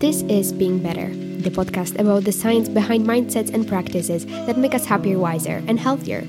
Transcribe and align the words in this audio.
This 0.00 0.22
is 0.28 0.52
Being 0.52 0.78
Better, 0.78 1.08
the 1.08 1.50
podcast 1.50 1.98
about 1.98 2.22
the 2.22 2.30
science 2.30 2.68
behind 2.68 3.04
mindsets 3.04 3.52
and 3.52 3.66
practices 3.66 4.26
that 4.46 4.56
make 4.56 4.72
us 4.72 4.86
happier, 4.86 5.18
wiser, 5.18 5.60
and 5.66 5.76
healthier. 5.76 6.24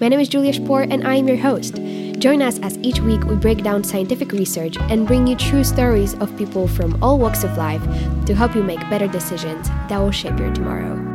My 0.00 0.06
name 0.06 0.20
is 0.20 0.28
Julia 0.28 0.52
Spoor, 0.52 0.82
and 0.82 1.04
I 1.04 1.16
am 1.16 1.26
your 1.26 1.36
host. 1.36 1.74
Join 2.20 2.40
us 2.40 2.60
as 2.60 2.78
each 2.82 3.00
week 3.00 3.24
we 3.24 3.34
break 3.34 3.64
down 3.64 3.82
scientific 3.82 4.30
research 4.30 4.76
and 4.78 5.08
bring 5.08 5.26
you 5.26 5.34
true 5.34 5.64
stories 5.64 6.14
of 6.20 6.38
people 6.38 6.68
from 6.68 7.02
all 7.02 7.18
walks 7.18 7.42
of 7.42 7.56
life 7.56 7.82
to 8.26 8.34
help 8.36 8.54
you 8.54 8.62
make 8.62 8.78
better 8.88 9.08
decisions 9.08 9.68
that 9.88 9.98
will 9.98 10.12
shape 10.12 10.38
your 10.38 10.54
tomorrow. 10.54 11.09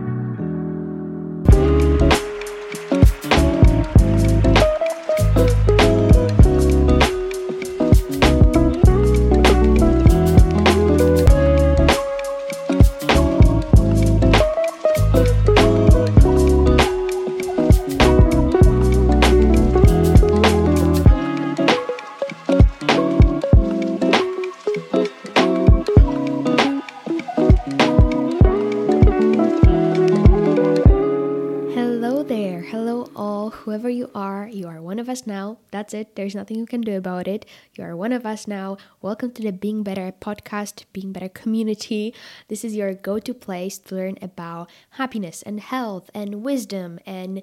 That's 35.76 35.94
it. 35.94 36.16
There's 36.16 36.34
nothing 36.34 36.56
you 36.56 36.66
can 36.66 36.80
do 36.80 36.96
about 36.96 37.28
it. 37.28 37.46
You 37.74 37.84
are 37.84 37.98
one 37.98 38.14
of 38.14 38.26
us 38.26 38.48
now. 38.48 38.78
Welcome 39.02 39.32
to 39.34 39.42
the 39.42 39.52
Being 39.52 39.84
Better 39.84 40.14
podcast, 40.22 40.86
Being 40.94 41.12
Better 41.12 41.28
community. 41.28 42.14
This 42.48 42.64
is 42.64 42.78
your 42.78 42.94
go 42.94 43.20
to 43.20 43.34
place 43.34 43.78
to 43.80 43.96
learn 43.96 44.18
about 44.22 44.70
happiness 44.92 45.42
and 45.42 45.60
health 45.60 46.10
and 46.14 46.46
wisdom 46.46 47.00
and 47.06 47.42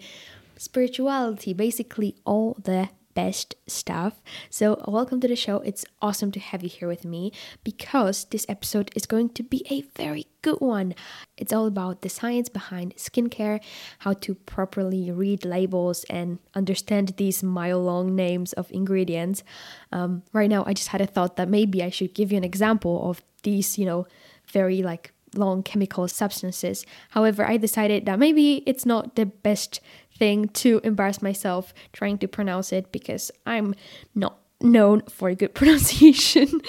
spirituality, 0.57 1.53
basically, 1.53 2.17
all 2.25 2.57
the 2.65 2.89
best 3.15 3.55
stuff. 3.67 4.23
So, 4.51 4.83
welcome 4.87 5.21
to 5.21 5.29
the 5.29 5.37
show. 5.37 5.59
It's 5.59 5.85
awesome 6.01 6.33
to 6.33 6.41
have 6.41 6.63
you 6.63 6.69
here 6.69 6.89
with 6.89 7.05
me 7.05 7.33
because 7.65 8.25
this 8.25 8.47
episode 8.49 8.91
is 8.95 9.07
going 9.07 9.31
to 9.31 9.43
be 9.43 9.65
a 9.71 9.83
very 9.97 10.27
good 10.43 10.61
one. 10.61 10.95
It's 11.37 11.53
all 11.53 11.67
about 11.67 12.03
the 12.03 12.09
science 12.09 12.49
behind 12.49 12.97
skincare, 12.97 13.61
how 14.01 14.13
to 14.15 14.35
properly 14.35 15.11
read 15.11 15.45
labels 15.45 16.05
and 16.11 16.39
understand 16.55 17.15
these 17.17 17.43
mile 17.43 17.83
long 17.83 18.15
names 18.15 18.53
of 18.55 18.71
ingredients. 18.73 19.43
Um, 19.93 20.23
right 20.33 20.51
now, 20.51 20.65
I 20.67 20.75
just 20.75 20.89
had 20.89 21.01
a 21.01 21.07
thought 21.07 21.37
that 21.37 21.49
maybe 21.49 21.83
I 21.83 21.91
should 21.91 22.15
give 22.15 22.33
you 22.33 22.39
an 22.39 22.45
example 22.45 23.09
of 23.09 23.23
these, 23.43 23.79
you 23.79 23.87
know, 23.87 24.07
very 24.47 24.83
like 24.83 25.13
long 25.35 25.63
chemical 25.63 26.09
substances. 26.09 26.85
However, 27.11 27.47
I 27.47 27.57
decided 27.57 28.07
that 28.07 28.19
maybe 28.19 28.63
it's 28.67 28.87
not 28.87 29.17
the 29.17 29.27
best 29.27 29.81
thing 30.23 30.47
to 30.47 30.81
embarrass 30.85 31.21
myself 31.21 31.75
trying 31.93 32.17
to 32.17 32.29
pronounce 32.29 32.71
it 32.73 32.93
because 32.93 33.33
I'm 33.45 33.75
not 34.15 34.39
known 34.63 35.03
for 35.09 35.29
a 35.29 35.35
good 35.35 35.53
pronunciation. 35.59 36.61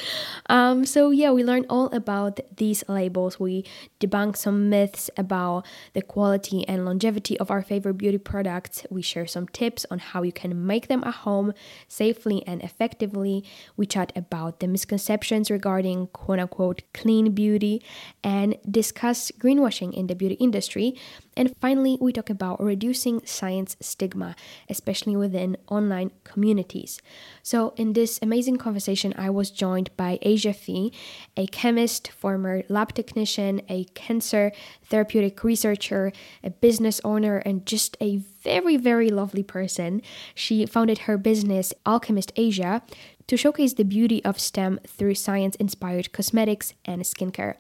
um, 0.50 0.86
so, 0.86 1.12
yeah, 1.12 1.30
we 1.30 1.44
learned 1.44 1.68
all 1.70 1.86
about 1.94 2.40
these 2.58 2.84
labels. 2.88 3.40
We 3.40 3.64
debunk 4.00 4.38
some 4.38 4.70
myths 4.70 5.12
about 5.18 5.68
the 5.94 6.02
quality 6.02 6.68
and 6.68 6.84
longevity 6.84 7.40
of 7.40 7.52
our 7.52 7.62
favorite 7.62 7.96
beauty 7.96 8.18
products. 8.18 8.86
We 8.90 9.02
share 9.02 9.28
some 9.28 9.48
tips 9.48 9.86
on 9.92 10.00
how 10.00 10.24
you 10.24 10.32
can 10.32 10.66
make 10.66 10.88
them 10.88 11.04
at 11.04 11.14
home 11.26 11.54
safely 11.88 12.44
and 12.48 12.64
effectively. 12.64 13.44
We 13.78 13.86
chat 13.86 14.12
about 14.16 14.62
the 14.62 14.68
misconceptions 14.68 15.52
regarding 15.52 16.08
quote 16.08 16.40
unquote 16.40 16.82
clean 16.94 17.32
beauty 17.34 17.82
and 18.24 18.58
discuss 18.70 19.32
greenwashing 19.32 19.94
in 19.94 20.08
the 20.08 20.16
beauty 20.16 20.36
industry. 20.36 20.96
And 21.36 21.56
finally, 21.60 21.98
we 22.00 22.14
talk 22.14 22.30
about 22.30 22.62
reducing 22.62 23.26
science 23.26 23.76
stigma, 23.80 24.36
especially 24.70 25.16
within 25.16 25.58
online 25.68 26.12
communities. 26.24 27.02
So, 27.42 27.74
in 27.76 27.94
this 27.94 28.20
amazing 28.22 28.58
conversation, 28.58 29.14
I 29.18 29.30
was 29.30 29.50
joined 29.50 29.96
by 29.98 30.20
Asia 30.22 30.54
Fee, 30.54 30.94
a 31.36 31.48
chemist, 31.48 32.10
former 32.10 32.64
lab 32.70 32.94
technician, 32.94 33.62
a 33.70 33.86
cancer 33.96 34.52
therapeutic 34.84 35.44
researcher, 35.44 36.12
a 36.44 36.50
business 36.50 37.02
owner, 37.04 37.38
and 37.38 37.66
just 37.66 37.98
a 38.00 38.18
very, 38.18 38.78
very 38.78 39.10
lovely 39.10 39.44
person. 39.44 40.02
She 40.36 40.66
founded 40.66 41.00
her 41.00 41.18
business, 41.18 41.74
Alchemist 41.86 42.32
Asia, 42.36 42.82
to 43.28 43.38
showcase 43.38 43.74
the 43.74 43.86
beauty 43.86 44.24
of 44.26 44.40
STEM 44.40 44.80
through 44.86 45.16
science 45.16 45.56
inspired 45.56 46.12
cosmetics 46.12 46.74
and 46.86 47.02
skincare. 47.04 47.56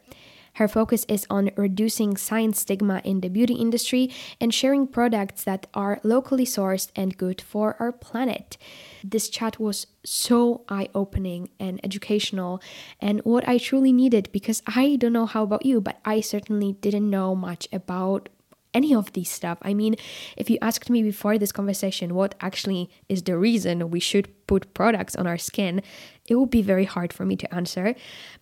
Her 0.54 0.68
focus 0.68 1.06
is 1.10 1.26
on 1.30 1.50
reducing 1.56 2.16
science 2.16 2.62
stigma 2.62 3.02
in 3.04 3.22
the 3.22 3.30
beauty 3.30 3.56
industry 3.56 4.12
and 4.40 4.54
sharing 4.54 4.88
products 4.88 5.44
that 5.46 5.68
are 5.74 6.00
locally 6.04 6.46
sourced 6.46 6.90
and 6.96 7.18
good 7.18 7.42
for 7.42 7.76
our 7.80 7.92
planet. 7.92 8.58
This 9.04 9.30
chat 9.30 9.60
was 9.60 9.88
so 10.06 10.62
eye 10.70 10.90
opening 10.94 11.50
and 11.60 11.80
educational, 11.84 12.62
and 13.02 13.20
what 13.22 13.48
I 13.48 13.58
truly 13.58 13.92
needed 13.92 14.30
because 14.32 14.62
I 14.68 14.96
don't 14.96 15.14
know 15.14 15.26
how 15.26 15.44
about 15.44 15.66
you, 15.66 15.82
but 15.82 16.00
I 16.06 16.22
certainly 16.22 16.74
didn't 16.74 17.10
know 17.10 17.36
much 17.36 17.68
about 17.74 18.30
any 18.74 18.94
of 18.94 19.14
these 19.14 19.30
stuff. 19.30 19.58
I 19.62 19.74
mean, 19.74 19.96
if 20.38 20.50
you 20.50 20.58
asked 20.62 20.90
me 20.90 21.04
before 21.04 21.38
this 21.38 21.52
conversation 21.52 22.16
what 22.16 22.36
actually 22.42 22.90
is 23.10 23.24
the 23.24 23.38
reason 23.38 23.90
we 23.90 24.00
should 24.00 24.30
put 24.48 24.74
products 24.74 25.16
on 25.16 25.28
our 25.28 25.38
skin, 25.38 25.82
it 26.28 26.36
would 26.36 26.50
be 26.50 26.62
very 26.62 26.86
hard 26.86 27.14
for 27.14 27.26
me 27.26 27.36
to 27.38 27.54
answer. 27.54 27.96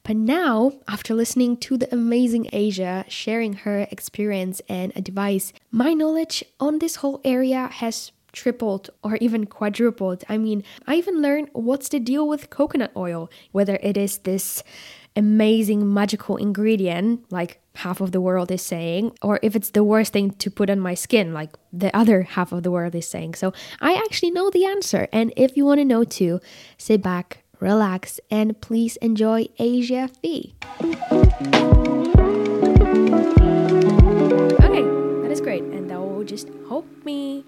But 0.04 0.16
now, 0.16 0.74
after 0.88 1.14
listening 1.14 1.58
to 1.58 1.78
the 1.78 1.94
amazing 1.94 2.48
Asia 2.54 3.06
sharing 3.08 3.54
her 3.54 3.88
experience 3.92 4.62
and 4.70 4.92
advice, 4.96 5.54
my 5.72 5.94
knowledge 5.94 6.44
on 6.60 6.80
this 6.80 6.98
whole 6.98 7.22
area 7.24 7.68
has 7.68 8.12
tripled 8.32 8.90
or 9.04 9.18
even 9.18 9.46
quadrupled. 9.46 10.24
I 10.30 10.38
mean, 10.38 10.64
I 10.88 10.96
even 10.96 11.22
learned 11.22 11.50
what's 11.54 11.90
the 11.90 12.00
deal 12.00 12.28
with 12.28 12.50
coconut 12.50 12.92
oil, 12.96 13.30
whether 13.52 13.78
it 13.82 13.98
is 13.98 14.20
this 14.20 14.64
amazing 15.16 15.94
magical 15.94 16.38
ingredient 16.38 17.30
like 17.32 17.60
half 17.76 18.00
of 18.00 18.12
the 18.12 18.22
world 18.22 18.52
is 18.52 18.62
saying 18.62 19.12
or 19.22 19.40
if 19.42 19.56
it's 19.56 19.72
the 19.72 19.84
worst 19.84 20.14
thing 20.14 20.32
to 20.32 20.50
put 20.50 20.70
on 20.70 20.80
my 20.80 20.94
skin 20.94 21.34
like 21.34 21.50
the 21.74 21.94
other 21.96 22.22
half 22.24 22.52
of 22.52 22.64
the 22.64 22.72
world 22.72 22.96
is 22.96 23.08
saying. 23.08 23.34
So 23.36 23.54
i 23.80 23.94
actually 23.94 24.32
know 24.32 24.50
the 24.50 24.66
answer. 24.66 25.08
And 25.12 25.34
if 25.36 25.58
you 25.58 25.66
want 25.66 25.80
to 25.80 25.86
know 25.86 26.04
too 26.04 26.40
sit 26.78 27.02
back 27.02 27.44
relax 27.60 28.20
and 28.30 28.60
please 28.62 28.96
enjoy 28.98 29.48
asia 29.60 30.10
fee. 30.22 30.56
Okay 34.64 34.84
that 35.22 35.30
is 35.30 35.42
great. 35.42 35.64
And 35.64 35.90
that 35.90 36.00
will 36.00 36.24
just 36.24 36.48
help 36.70 36.88
me 37.04 37.44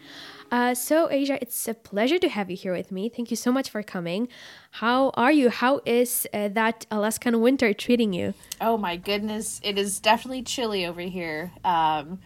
uh, 0.54 0.76
so, 0.76 1.10
Asia, 1.10 1.40
it's 1.42 1.68
a 1.68 1.74
pleasure 1.74 2.20
to 2.20 2.30
have 2.30 2.52
you 2.52 2.56
here 2.56 2.74
with 2.74 2.92
me. 2.92 3.10
Thank 3.10 3.32
you 3.32 3.36
so 3.36 3.52
much 3.52 3.72
for 3.72 3.82
coming. 3.82 4.28
How 4.70 5.10
are 5.16 5.32
you? 5.32 5.50
How 5.50 5.82
is 5.84 6.28
uh, 6.32 6.50
that 6.50 6.86
Alaskan 6.92 7.42
winter 7.42 7.74
treating 7.74 8.14
you? 8.14 8.36
Oh 8.62 8.78
my 8.78 8.96
goodness, 8.96 9.60
it 9.64 9.80
is 9.80 10.00
definitely 10.00 10.44
chilly 10.44 10.86
over 10.86 11.02
here. 11.02 11.52
Um, 11.66 12.20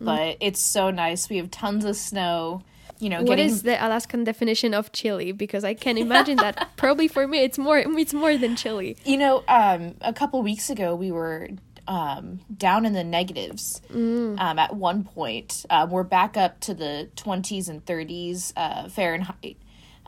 but 0.00 0.18
mm. 0.18 0.36
it's 0.40 0.60
so 0.60 0.90
nice. 0.90 1.28
We 1.30 1.36
have 1.36 1.52
tons 1.52 1.84
of 1.84 1.94
snow. 1.94 2.62
You 2.98 3.10
know, 3.10 3.18
what 3.18 3.36
getting... 3.36 3.46
is 3.46 3.62
the 3.62 3.76
Alaskan 3.76 4.24
definition 4.24 4.74
of 4.74 4.90
chilly? 4.90 5.30
Because 5.30 5.62
I 5.62 5.74
can 5.74 5.96
imagine 5.96 6.38
that 6.38 6.70
probably 6.76 7.06
for 7.06 7.28
me 7.28 7.44
it's 7.44 7.58
more 7.58 7.78
it's 7.78 8.12
more 8.12 8.36
than 8.36 8.56
chilly. 8.56 8.96
You 9.04 9.18
know, 9.18 9.44
um, 9.46 9.94
a 10.00 10.12
couple 10.12 10.42
weeks 10.42 10.68
ago 10.68 10.96
we 10.96 11.12
were 11.12 11.48
um, 11.88 12.40
down 12.54 12.86
in 12.86 12.92
the 12.92 13.02
negatives 13.02 13.80
mm. 13.90 14.38
um, 14.38 14.58
at 14.58 14.76
one 14.76 15.02
point. 15.02 15.64
Uh, 15.68 15.88
we're 15.90 16.04
back 16.04 16.36
up 16.36 16.60
to 16.60 16.74
the 16.74 17.08
20s 17.16 17.68
and 17.68 17.84
30s 17.84 18.52
uh, 18.56 18.88
Fahrenheit. 18.88 19.56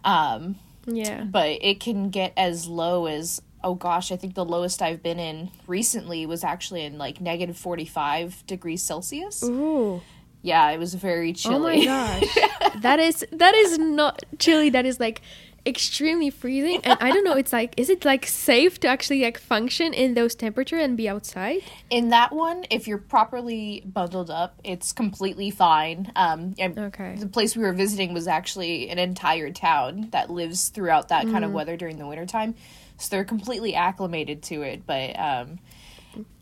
Um, 0.05 0.57
yeah. 0.87 1.25
But 1.25 1.59
it 1.63 1.81
can 1.81 2.11
get 2.11 2.35
as 2.37 2.69
low 2.69 3.07
as, 3.07 3.41
oh 3.65 3.75
gosh, 3.75 4.13
I 4.13 4.17
think 4.17 4.35
the 4.35 4.45
lowest 4.45 4.83
I've 4.83 5.03
been 5.03 5.19
in 5.19 5.51
recently 5.67 6.27
was 6.27 6.45
actually 6.45 6.85
in 6.85 6.99
like 6.99 7.21
negative 7.21 7.57
45 7.57 8.47
degrees 8.47 8.83
Celsius. 8.83 9.43
Ooh. 9.43 10.03
Yeah, 10.43 10.71
it 10.71 10.79
was 10.79 10.95
very 10.95 11.33
chilly. 11.33 11.87
Oh 11.89 11.91
my 11.91 12.21
gosh. 12.21 12.39
that 12.81 12.99
is 12.99 13.27
that 13.31 13.55
is 13.55 13.79
not 13.79 14.23
chilly. 14.39 14.71
That 14.71 14.87
is 14.87 14.99
like 14.99 15.21
extremely 15.67 16.31
freezing 16.31 16.81
and 16.85 16.99
i 17.03 17.11
don't 17.11 17.23
know 17.23 17.35
it's 17.35 17.53
like 17.53 17.75
is 17.77 17.91
it 17.91 18.03
like 18.05 18.27
safe 18.27 18.81
to 18.81 18.89
actually 18.89 19.23
like 19.23 19.37
function 19.37 19.93
in 19.93 20.15
those 20.15 20.35
temperature 20.35 20.79
and 20.79 20.97
be 20.97 21.07
outside 21.07 21.61
in 21.91 22.09
that 22.09 22.33
one 22.33 22.65
if 22.71 22.89
you're 22.89 22.97
properly 22.97 23.83
bundled 23.85 24.31
up 24.31 24.59
it's 24.65 24.91
completely 24.91 25.51
fine 25.51 26.11
um 26.17 26.55
okay 26.59 27.15
the 27.17 27.27
place 27.27 27.55
we 27.55 27.63
were 27.63 27.75
visiting 27.75 28.15
was 28.15 28.27
actually 28.27 28.89
an 28.89 28.99
entire 28.99 29.51
town 29.51 30.09
that 30.13 30.31
lives 30.31 30.69
throughout 30.69 31.09
that 31.09 31.27
mm. 31.27 31.33
kind 31.33 31.45
of 31.45 31.51
mm. 31.51 31.55
weather 31.55 31.77
during 31.77 31.99
the 31.99 32.07
wintertime 32.07 32.55
so 32.97 33.09
they're 33.11 33.25
completely 33.25 33.75
acclimated 33.75 34.43
to 34.43 34.63
it 34.63 34.87
but 34.87 35.11
um 35.19 35.59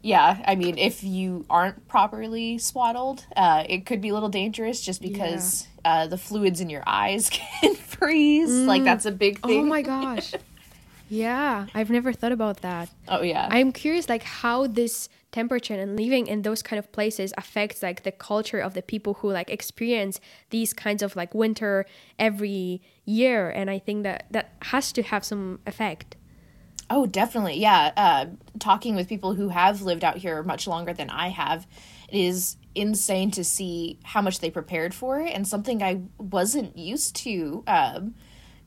yeah, 0.03 0.43
I 0.47 0.55
mean, 0.55 0.79
if 0.79 1.03
you 1.03 1.45
aren't 1.51 1.89
properly 1.89 2.59
swaddled, 2.59 3.27
uh, 3.37 3.65
it 3.69 3.87
could 3.87 4.01
be 4.01 4.11
a 4.11 4.15
little 4.15 4.29
dangerous 4.29 4.81
just 4.81 5.03
because 5.03 5.67
yeah. 5.85 5.93
uh, 5.93 6.07
the 6.07 6.19
fluids 6.19 6.61
in 6.61 6.71
your 6.71 6.83
eyes 6.87 7.31
can 7.33 7.75
freeze. 7.75 8.51
Mm. 8.51 8.67
Like, 8.67 8.85
that's 8.85 9.07
a 9.07 9.13
big 9.13 9.41
thing. 9.41 9.61
Oh 9.61 9.65
my 9.65 9.83
gosh. 9.83 10.35
Yeah, 11.11 11.67
I've 11.75 11.91
never 11.91 12.13
thought 12.13 12.33
about 12.33 12.61
that. 12.61 12.91
Oh 13.09 13.23
yeah. 13.23 13.49
I'm 13.51 13.73
curious 13.73 14.09
like 14.09 14.23
how 14.23 14.67
this 14.67 15.09
temperature 15.33 15.75
and 15.75 15.97
living 15.97 16.27
in 16.27 16.43
those 16.43 16.63
kind 16.63 16.79
of 16.79 16.91
places 16.93 17.33
affects 17.37 17.83
like 17.83 18.03
the 18.03 18.13
culture 18.13 18.61
of 18.61 18.75
the 18.75 18.83
people 18.83 19.15
who 19.15 19.31
like 19.31 19.51
experience 19.51 20.21
these 20.51 20.73
kinds 20.73 21.03
of 21.03 21.17
like 21.17 21.35
winter 21.35 21.87
every 22.19 22.83
year 23.05 23.49
and 23.51 23.71
I 23.71 23.79
think 23.79 24.03
that 24.03 24.27
that 24.31 24.53
has 24.63 24.93
to 24.93 25.03
have 25.03 25.25
some 25.25 25.61
effect. 25.67 26.17
Oh, 26.91 27.07
definitely. 27.07 27.59
Yeah. 27.59 27.93
Uh, 27.97 28.27
talking 28.59 28.95
with 28.95 29.09
people 29.09 29.35
who 29.35 29.49
have 29.49 29.83
lived 29.83 30.05
out 30.05 30.17
here 30.17 30.43
much 30.43 30.67
longer 30.67 30.93
than 30.93 31.11
I 31.11 31.29
have, 31.29 31.67
it 32.09 32.19
is 32.19 32.57
insane 32.75 33.31
to 33.33 33.45
see 33.45 33.99
how 34.05 34.23
much 34.23 34.41
they 34.41 34.51
prepared 34.51 34.95
for 34.95 35.21
it. 35.21 35.35
And 35.35 35.47
something 35.47 35.83
I 35.83 36.03
wasn't 36.19 36.79
used 36.79 37.17
to 37.17 37.65
um, 37.67 38.15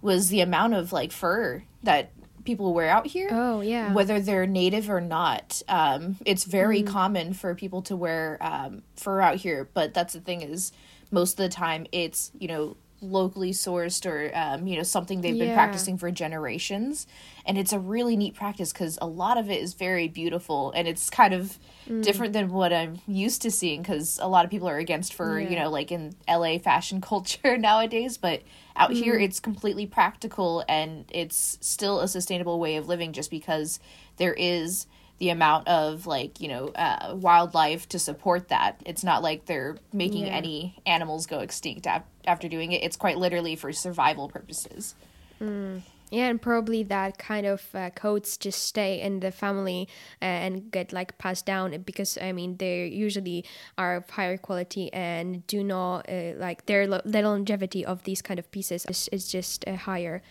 was 0.01 0.29
the 0.29 0.41
amount 0.41 0.73
of 0.73 0.91
like 0.91 1.11
fur 1.11 1.63
that 1.83 2.11
people 2.43 2.73
wear 2.73 2.89
out 2.89 3.07
here. 3.07 3.29
Oh, 3.31 3.61
yeah. 3.61 3.93
Whether 3.93 4.19
they're 4.19 4.47
native 4.47 4.89
or 4.89 5.01
not. 5.01 5.61
Um, 5.67 6.17
it's 6.25 6.43
very 6.43 6.83
mm. 6.83 6.87
common 6.87 7.33
for 7.33 7.55
people 7.55 7.81
to 7.83 7.95
wear 7.95 8.37
um, 8.41 8.83
fur 8.95 9.21
out 9.21 9.37
here. 9.37 9.69
But 9.73 9.93
that's 9.93 10.13
the 10.13 10.21
thing 10.21 10.41
is, 10.41 10.71
most 11.11 11.33
of 11.33 11.37
the 11.37 11.49
time 11.49 11.85
it's, 11.91 12.31
you 12.37 12.47
know, 12.47 12.77
locally 13.01 13.51
sourced 13.51 14.05
or 14.05 14.31
um, 14.35 14.67
you 14.67 14.77
know 14.77 14.83
something 14.83 15.21
they've 15.21 15.35
yeah. 15.35 15.45
been 15.45 15.53
practicing 15.55 15.97
for 15.97 16.11
generations 16.11 17.07
and 17.45 17.57
it's 17.57 17.73
a 17.73 17.79
really 17.79 18.15
neat 18.15 18.35
practice 18.35 18.71
because 18.71 18.99
a 19.01 19.07
lot 19.07 19.37
of 19.37 19.49
it 19.49 19.59
is 19.61 19.73
very 19.73 20.07
beautiful 20.07 20.71
and 20.75 20.87
it's 20.87 21.09
kind 21.09 21.33
of 21.33 21.57
mm. 21.89 22.03
different 22.03 22.33
than 22.33 22.49
what 22.49 22.71
i'm 22.71 22.99
used 23.07 23.41
to 23.41 23.49
seeing 23.49 23.81
because 23.81 24.19
a 24.21 24.27
lot 24.27 24.45
of 24.45 24.51
people 24.51 24.69
are 24.69 24.77
against 24.77 25.13
for 25.13 25.39
yeah. 25.39 25.49
you 25.49 25.55
know 25.57 25.69
like 25.69 25.91
in 25.91 26.15
la 26.29 26.57
fashion 26.59 27.01
culture 27.11 27.57
nowadays 27.57 28.17
but 28.17 28.43
out 28.75 28.91
mm. 28.91 28.95
here 28.95 29.17
it's 29.17 29.39
completely 29.39 29.87
practical 29.87 30.63
and 30.69 31.05
it's 31.09 31.57
still 31.59 32.01
a 32.01 32.07
sustainable 32.07 32.59
way 32.59 32.75
of 32.75 32.87
living 32.87 33.13
just 33.13 33.31
because 33.31 33.79
there 34.17 34.33
is 34.33 34.85
the 35.17 35.29
amount 35.29 35.67
of 35.67 36.07
like 36.07 36.41
you 36.41 36.47
know 36.47 36.69
uh, 36.69 37.15
wildlife 37.15 37.87
to 37.87 37.99
support 37.99 38.47
that 38.47 38.81
it's 38.85 39.03
not 39.03 39.21
like 39.21 39.45
they're 39.45 39.77
making 39.93 40.25
yeah. 40.25 40.33
any 40.33 40.75
animals 40.85 41.27
go 41.27 41.39
extinct 41.41 41.85
ap- 41.85 42.07
after 42.25 42.47
doing 42.47 42.71
it 42.71 42.83
it's 42.83 42.95
quite 42.95 43.17
literally 43.17 43.55
for 43.55 43.71
survival 43.71 44.27
purposes 44.27 44.95
mm. 45.41 45.81
yeah 46.09 46.27
and 46.27 46.41
probably 46.41 46.83
that 46.83 47.17
kind 47.17 47.45
of 47.45 47.63
uh, 47.73 47.89
codes 47.91 48.37
just 48.37 48.63
stay 48.63 48.99
in 48.99 49.19
the 49.19 49.31
family 49.31 49.87
uh, 50.21 50.25
and 50.25 50.71
get 50.71 50.91
like 50.91 51.17
passed 51.17 51.45
down 51.45 51.79
because 51.81 52.17
i 52.21 52.31
mean 52.31 52.57
they 52.57 52.87
usually 52.87 53.43
are 53.77 53.97
of 53.97 54.09
higher 54.11 54.37
quality 54.37 54.91
and 54.93 55.45
do 55.47 55.63
not 55.63 56.07
uh, 56.09 56.33
like 56.37 56.65
their 56.65 56.87
lo- 56.87 57.01
the 57.05 57.21
longevity 57.21 57.85
of 57.85 58.03
these 58.03 58.21
kind 58.21 58.39
of 58.39 58.49
pieces 58.51 58.85
is, 58.85 59.09
is 59.11 59.27
just 59.31 59.67
uh, 59.67 59.75
higher 59.75 60.21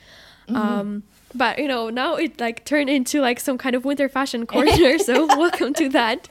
Mm-hmm. 0.50 0.80
Um, 0.80 1.02
but 1.34 1.58
you 1.58 1.68
know 1.68 1.90
now 1.90 2.16
it 2.16 2.40
like 2.40 2.64
turned 2.64 2.90
into 2.90 3.20
like 3.20 3.38
some 3.38 3.58
kind 3.58 3.76
of 3.76 3.84
winter 3.84 4.08
fashion 4.08 4.46
corner. 4.46 4.98
so 4.98 5.26
welcome 5.26 5.72
to 5.74 5.88
that. 5.90 6.28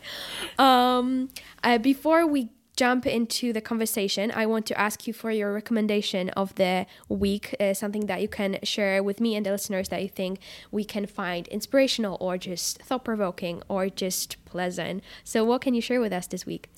Um, 0.58 1.30
uh, 1.64 1.78
before 1.78 2.28
we 2.28 2.50
jump 2.80 3.06
into 3.06 3.52
the 3.52 3.60
conversation, 3.60 4.32
I 4.34 4.46
want 4.46 4.66
to 4.68 4.80
ask 4.80 5.06
you 5.06 5.12
for 5.12 5.32
your 5.32 5.52
recommendation 5.52 6.30
of 6.30 6.56
the 6.56 6.86
week, 7.10 7.54
uh, 7.60 7.74
something 7.74 8.06
that 8.06 8.22
you 8.22 8.30
can 8.30 8.58
share 8.64 9.04
with 9.04 9.20
me 9.20 9.36
and 9.36 9.46
the 9.46 9.52
listeners 9.52 9.90
that 9.90 10.02
you 10.02 10.08
think 10.08 10.40
we 10.72 10.86
can 10.86 11.06
find 11.06 11.46
inspirational 11.50 12.16
or 12.22 12.38
just 12.38 12.82
thought 12.82 13.04
provoking 13.04 13.62
or 13.68 13.90
just 13.90 14.38
pleasant. 14.46 15.04
So, 15.26 15.44
what 15.44 15.60
can 15.60 15.74
you 15.74 15.82
share 15.82 16.00
with 16.00 16.14
us 16.14 16.26
this 16.28 16.46
week? 16.46 16.70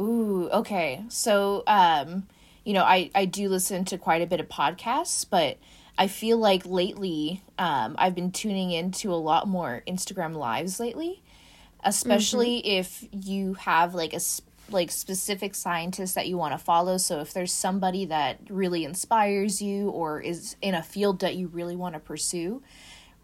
Ooh, 0.00 0.48
okay. 0.50 1.04
So, 1.10 1.62
um, 1.66 2.26
you 2.64 2.72
know, 2.72 2.84
I, 2.84 3.10
I 3.14 3.26
do 3.26 3.50
listen 3.50 3.84
to 3.84 3.98
quite 3.98 4.22
a 4.22 4.26
bit 4.26 4.40
of 4.40 4.48
podcasts, 4.48 5.26
but 5.28 5.58
I 5.98 6.08
feel 6.08 6.38
like 6.38 6.64
lately 6.64 7.42
um, 7.58 7.96
I've 7.98 8.14
been 8.14 8.32
tuning 8.32 8.70
into 8.70 9.12
a 9.12 9.20
lot 9.30 9.46
more 9.46 9.82
Instagram 9.86 10.36
lives 10.36 10.80
lately, 10.80 11.22
especially 11.84 12.62
mm-hmm. 12.62 12.78
if 12.80 13.08
you 13.12 13.52
have 13.54 13.94
like 13.94 14.14
a 14.14 14.20
like 14.70 14.90
specific 14.90 15.54
scientists 15.54 16.14
that 16.14 16.26
you 16.26 16.38
want 16.38 16.52
to 16.52 16.58
follow. 16.58 16.96
So 16.96 17.20
if 17.20 17.32
there's 17.32 17.52
somebody 17.52 18.06
that 18.06 18.38
really 18.48 18.84
inspires 18.84 19.60
you 19.60 19.90
or 19.90 20.20
is 20.20 20.56
in 20.62 20.74
a 20.74 20.82
field 20.82 21.20
that 21.20 21.36
you 21.36 21.48
really 21.48 21.76
want 21.76 21.94
to 21.94 22.00
pursue, 22.00 22.62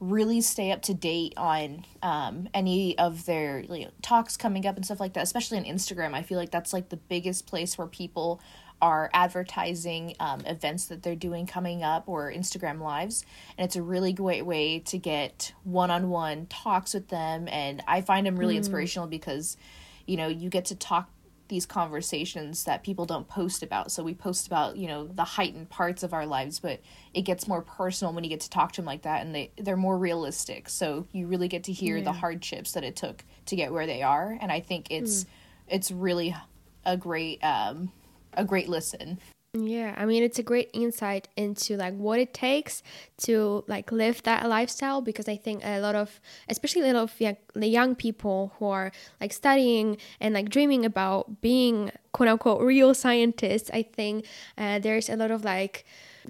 really 0.00 0.40
stay 0.40 0.72
up 0.72 0.82
to 0.82 0.94
date 0.94 1.34
on 1.37 1.84
um, 2.02 2.48
any 2.54 2.96
of 2.98 3.26
their 3.26 3.60
you 3.60 3.84
know, 3.84 3.90
talks 4.02 4.37
coming 4.37 4.66
up 4.66 4.76
and 4.76 4.84
stuff 4.84 5.00
like 5.00 5.14
that. 5.14 5.22
Especially 5.22 5.58
on 5.58 5.64
Instagram, 5.64 6.14
I 6.14 6.22
feel 6.22 6.38
like 6.38 6.50
that's 6.50 6.72
like 6.72 6.88
the 6.88 6.96
biggest 6.96 7.46
place 7.46 7.76
where 7.76 7.86
people 7.86 8.40
are 8.82 9.10
advertising 9.12 10.14
um, 10.20 10.40
events 10.46 10.86
that 10.86 11.02
they're 11.02 11.14
doing 11.14 11.46
coming 11.46 11.82
up 11.82 12.08
or 12.08 12.32
Instagram 12.32 12.81
lives. 12.81 13.25
And 13.58 13.64
it's 13.66 13.76
a 13.76 13.82
really 13.82 14.12
great 14.12 14.46
way 14.46 14.78
to 14.81 14.98
get 14.98 15.52
one 15.64 15.90
on 15.90 16.08
one 16.08 16.46
talks 16.46 16.94
with 16.94 17.08
them. 17.08 17.46
And 17.48 17.82
I 17.86 18.00
find 18.00 18.26
them 18.26 18.36
really 18.36 18.54
mm. 18.54 18.58
inspirational 18.58 19.06
because, 19.06 19.58
you 20.06 20.16
know, 20.16 20.28
you 20.28 20.48
get 20.48 20.66
to 20.66 20.75
talk 20.75 21.10
these 21.50 21.67
conversations 21.67 22.64
that 22.64 22.82
people 22.82 23.05
don't 23.05 23.29
post 23.29 23.62
about. 23.62 23.93
So 23.93 24.02
we 24.02 24.14
post 24.14 24.47
about, 24.47 24.79
you 24.79 24.88
know, 24.88 25.06
the 25.06 25.25
heightened 25.25 25.69
parts 25.69 26.02
of 26.02 26.14
our 26.14 26.25
lives, 26.25 26.58
but 26.58 26.81
it 27.12 27.23
gets 27.23 27.47
more 27.47 27.61
personal 27.61 28.14
when 28.14 28.25
you 28.25 28.31
get 28.31 28.41
to 28.41 28.50
talk 28.50 28.73
to 28.73 28.81
them 28.81 28.87
like 28.87 29.02
that 29.02 29.20
and 29.20 29.35
they 29.35 29.50
they're 29.58 29.76
more 29.76 29.99
realistic. 29.99 30.70
So 30.70 31.06
you 31.12 31.26
really 31.26 31.49
get 31.49 31.64
to 31.64 31.73
hear 31.73 31.99
yeah. 31.99 32.05
the 32.05 32.12
hardships 32.12 32.73
that 32.73 32.85
it 32.85 32.97
took 32.97 33.25
to 33.47 33.56
get 33.56 33.73
where 33.73 33.87
they 33.87 34.00
are 34.02 34.38
and 34.41 34.50
I 34.50 34.61
think 34.61 34.87
it's 34.91 35.25
mm. 35.25 35.26
it's 35.69 35.91
really 35.91 36.35
a 36.87 36.97
great 36.97 37.44
um 37.44 37.93
a 38.32 38.44
great 38.44 38.69
listen. 38.69 39.19
Yeah, 39.52 39.97
I 39.99 40.06
mean 40.06 40.23
it's 40.23 40.38
a 40.38 40.44
great 40.44 40.70
insight 40.73 41.26
into 41.37 41.76
like 41.76 41.94
what 41.97 42.20
it 42.20 42.32
takes 42.32 42.85
to 43.23 43.64
like 43.67 43.91
live 43.91 44.23
that 44.23 44.49
lifestyle 44.49 45.00
because 45.00 45.29
I 45.29 45.37
think 45.37 45.62
a 45.64 45.81
lot 45.81 45.97
of 45.97 46.20
especially 46.49 46.88
a 46.88 46.93
lot 46.94 47.02
of 47.02 47.20
young, 47.20 47.37
the 47.55 47.67
young 47.67 47.97
people 47.97 48.52
who 48.58 48.67
are 48.67 48.93
like 49.20 49.32
studying 49.32 49.97
and 50.20 50.35
like 50.35 50.50
dreaming 50.50 50.85
about 50.85 51.41
being 51.41 51.91
quote 52.12 52.29
unquote 52.29 52.62
real 52.62 52.94
scientists, 52.94 53.70
I 53.75 53.82
think 53.82 54.25
uh, 54.56 54.79
there's 54.79 55.08
a 55.08 55.17
lot 55.17 55.32
of 55.32 55.43
like 55.44 55.85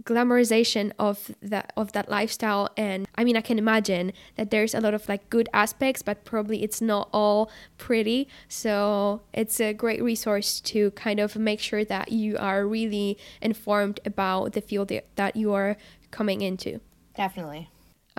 glamorization 0.05 0.93
of 0.99 1.31
that 1.43 1.73
of 1.77 1.93
that 1.93 2.11
lifestyle. 2.11 2.69
And 2.77 3.07
i 3.15 3.25
mean 3.25 3.37
i 3.37 3.41
can 3.41 3.59
imagine 3.59 4.13
that 4.37 4.51
there's 4.51 4.75
a 4.75 4.81
lot 4.81 4.95
of 4.95 5.09
like 5.09 5.29
good 5.31 5.49
aspects 5.53 6.03
but 6.03 6.25
probably 6.25 6.63
it's 6.63 6.81
not 6.81 7.09
all 7.13 7.51
pretty. 7.79 8.29
So 8.49 9.23
it's 9.33 9.61
a 9.61 9.73
great 9.73 10.03
resource 10.03 10.61
to 10.73 10.91
kind 10.93 11.21
of 11.21 11.37
make 11.37 11.61
sure 11.61 11.85
that 11.85 12.13
you 12.13 12.37
are 12.39 12.67
really 12.67 13.19
informed 13.41 14.01
about 14.05 14.53
the 14.53 14.61
field 14.61 14.93
that 15.17 15.37
you 15.37 15.53
are 15.53 15.77
coming 16.11 16.41
into. 16.41 16.81
Definitely 17.15 17.69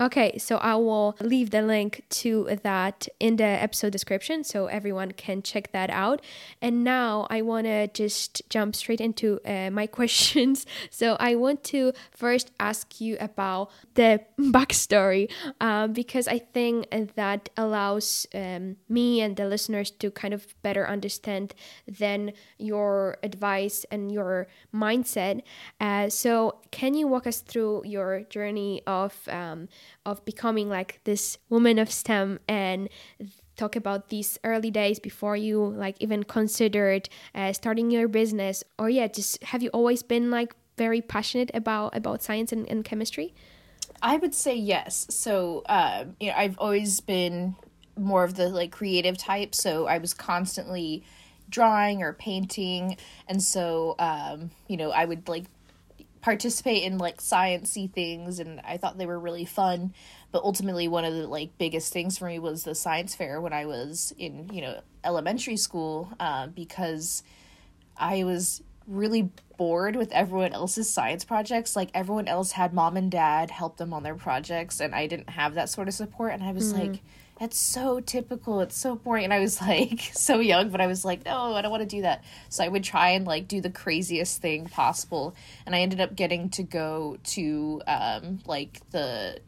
Okay, 0.02 0.36
so 0.36 0.56
I 0.56 0.74
will 0.74 1.16
leave 1.20 1.50
the 1.50 1.62
link 1.62 2.02
to 2.22 2.58
that 2.64 3.06
in 3.20 3.36
the 3.36 3.44
episode 3.44 3.92
description 3.92 4.42
so 4.42 4.66
everyone 4.66 5.12
can 5.12 5.42
check 5.42 5.70
that 5.70 5.90
out. 5.90 6.20
And 6.60 6.82
now 6.82 7.28
I 7.30 7.42
want 7.42 7.68
to 7.68 7.86
just 7.86 8.42
jump 8.50 8.74
straight 8.74 9.00
into 9.00 9.38
uh, 9.46 9.70
my 9.70 9.86
questions. 9.98 10.66
So 10.90 11.16
I 11.20 11.36
want 11.36 11.62
to 11.74 11.92
first 12.10 12.50
ask 12.58 13.00
you 13.00 13.16
about 13.20 13.70
the 13.94 14.18
backstory 14.40 15.30
um, 15.60 15.92
because 15.92 16.26
I 16.26 16.40
think 16.40 16.88
that 17.14 17.50
allows 17.56 18.26
um, 18.34 18.78
me 18.88 19.20
and 19.20 19.36
the 19.36 19.46
listeners 19.46 19.92
to 19.92 20.10
kind 20.10 20.34
of 20.34 20.52
better 20.62 20.84
understand 20.84 21.54
then 21.86 22.32
your 22.58 23.18
advice 23.22 23.86
and 23.92 24.10
your 24.10 24.48
mindset. 24.74 25.42
Uh, 25.80 26.08
so, 26.08 26.58
can 26.72 26.94
you 26.94 27.06
walk 27.06 27.28
us 27.28 27.40
through 27.40 27.82
your 27.84 28.22
journey 28.30 28.82
of 28.86 29.14
um, 29.28 29.68
of 30.04 30.24
becoming 30.24 30.68
like 30.68 31.00
this 31.04 31.38
woman 31.48 31.78
of 31.78 31.90
STEM 31.90 32.40
and 32.48 32.88
talk 33.56 33.76
about 33.76 34.08
these 34.08 34.38
early 34.44 34.70
days 34.70 34.98
before 34.98 35.36
you 35.36 35.62
like 35.62 35.96
even 36.00 36.22
considered 36.22 37.08
uh, 37.34 37.52
starting 37.52 37.90
your 37.90 38.08
business 38.08 38.64
or 38.78 38.88
yeah 38.88 39.06
just 39.06 39.42
have 39.44 39.62
you 39.62 39.68
always 39.70 40.02
been 40.02 40.30
like 40.30 40.54
very 40.78 41.00
passionate 41.00 41.50
about 41.54 41.94
about 41.96 42.22
science 42.22 42.52
and, 42.52 42.68
and 42.68 42.84
chemistry? 42.84 43.34
I 44.00 44.16
would 44.16 44.34
say 44.34 44.56
yes. 44.56 45.06
So 45.10 45.62
uh, 45.66 46.06
you 46.18 46.28
know 46.28 46.34
i've 46.36 46.58
always 46.58 47.00
been 47.00 47.54
more 47.96 48.24
of 48.24 48.34
the 48.34 48.48
like 48.48 48.72
creative 48.72 49.18
type 49.18 49.54
so 49.54 49.86
i 49.86 49.98
was 49.98 50.14
constantly 50.14 51.04
drawing 51.50 52.02
or 52.02 52.14
painting 52.14 52.96
and 53.28 53.42
so 53.42 53.94
um, 53.98 54.50
you 54.66 54.78
know 54.78 54.90
i 54.90 55.04
would 55.04 55.28
like 55.28 55.44
participate 56.22 56.84
in 56.84 56.98
like 56.98 57.18
sciency 57.18 57.92
things 57.92 58.38
and 58.38 58.60
I 58.64 58.76
thought 58.76 58.96
they 58.96 59.06
were 59.06 59.18
really 59.18 59.44
fun. 59.44 59.92
But 60.30 60.44
ultimately 60.44 60.88
one 60.88 61.04
of 61.04 61.12
the 61.12 61.26
like 61.26 61.58
biggest 61.58 61.92
things 61.92 62.16
for 62.16 62.26
me 62.26 62.38
was 62.38 62.62
the 62.62 62.74
science 62.74 63.14
fair 63.14 63.40
when 63.40 63.52
I 63.52 63.66
was 63.66 64.14
in, 64.16 64.48
you 64.50 64.62
know, 64.62 64.80
elementary 65.04 65.56
school, 65.56 66.10
uh, 66.20 66.46
because 66.46 67.22
I 67.96 68.24
was 68.24 68.62
really 68.86 69.30
bored 69.58 69.96
with 69.96 70.12
everyone 70.12 70.52
else's 70.52 70.88
science 70.88 71.24
projects. 71.24 71.74
Like 71.74 71.90
everyone 71.92 72.28
else 72.28 72.52
had 72.52 72.72
mom 72.72 72.96
and 72.96 73.10
dad 73.10 73.50
help 73.50 73.76
them 73.76 73.92
on 73.92 74.04
their 74.04 74.14
projects 74.14 74.80
and 74.80 74.94
I 74.94 75.08
didn't 75.08 75.30
have 75.30 75.54
that 75.54 75.68
sort 75.68 75.88
of 75.88 75.94
support 75.94 76.32
and 76.32 76.42
I 76.42 76.52
was 76.52 76.72
mm-hmm. 76.72 76.92
like 76.92 77.02
that's 77.42 77.58
so 77.58 77.98
typical. 77.98 78.60
It's 78.60 78.76
so 78.76 78.94
boring. 78.94 79.24
And 79.24 79.34
I 79.34 79.40
was 79.40 79.60
like 79.60 80.00
so 80.12 80.38
young, 80.38 80.70
but 80.70 80.80
I 80.80 80.86
was 80.86 81.04
like, 81.04 81.24
no, 81.24 81.56
I 81.56 81.62
don't 81.62 81.72
want 81.72 81.82
to 81.82 81.88
do 81.88 82.02
that. 82.02 82.22
So 82.48 82.62
I 82.62 82.68
would 82.68 82.84
try 82.84 83.10
and 83.10 83.26
like 83.26 83.48
do 83.48 83.60
the 83.60 83.68
craziest 83.68 84.40
thing 84.40 84.66
possible. 84.66 85.34
And 85.66 85.74
I 85.74 85.80
ended 85.80 86.00
up 86.00 86.14
getting 86.14 86.50
to 86.50 86.62
go 86.62 87.18
to 87.24 87.82
um, 87.88 88.38
like 88.46 88.88
the 88.90 89.40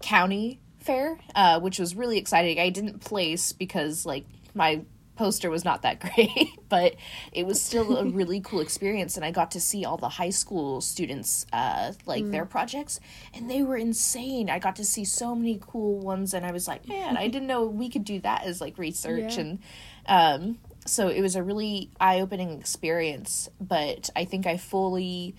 county 0.00 0.60
fair, 0.78 1.18
uh, 1.34 1.58
which 1.58 1.80
was 1.80 1.96
really 1.96 2.18
exciting. 2.18 2.60
I 2.60 2.68
didn't 2.68 3.00
place 3.00 3.50
because 3.50 4.06
like 4.06 4.26
my 4.54 4.82
poster 5.16 5.50
was 5.50 5.64
not 5.64 5.82
that 5.82 6.00
great, 6.14 6.50
but 6.68 6.96
it 7.32 7.46
was 7.46 7.60
still 7.60 7.96
a 7.96 8.04
really 8.04 8.40
cool 8.40 8.60
experience. 8.60 9.16
And 9.16 9.24
I 9.24 9.30
got 9.30 9.52
to 9.52 9.60
see 9.60 9.84
all 9.84 9.96
the 9.96 10.08
high 10.08 10.30
school 10.30 10.80
students, 10.80 11.46
uh, 11.52 11.92
like 12.06 12.24
mm. 12.24 12.32
their 12.32 12.44
projects, 12.44 13.00
and 13.32 13.50
they 13.50 13.62
were 13.62 13.76
insane. 13.76 14.50
I 14.50 14.58
got 14.58 14.76
to 14.76 14.84
see 14.84 15.04
so 15.04 15.34
many 15.34 15.58
cool 15.60 15.98
ones, 16.00 16.34
and 16.34 16.44
I 16.44 16.52
was 16.52 16.68
like, 16.68 16.88
man, 16.88 17.16
I 17.16 17.28
didn't 17.28 17.48
know 17.48 17.64
we 17.66 17.88
could 17.88 18.04
do 18.04 18.20
that 18.20 18.44
as 18.44 18.60
like 18.60 18.78
research. 18.78 19.36
Yeah. 19.36 19.40
And 19.40 19.58
um, 20.06 20.58
so 20.86 21.08
it 21.08 21.20
was 21.20 21.36
a 21.36 21.42
really 21.42 21.90
eye 22.00 22.20
opening 22.20 22.58
experience, 22.58 23.48
but 23.60 24.10
I 24.14 24.24
think 24.24 24.46
I 24.46 24.56
fully. 24.56 25.34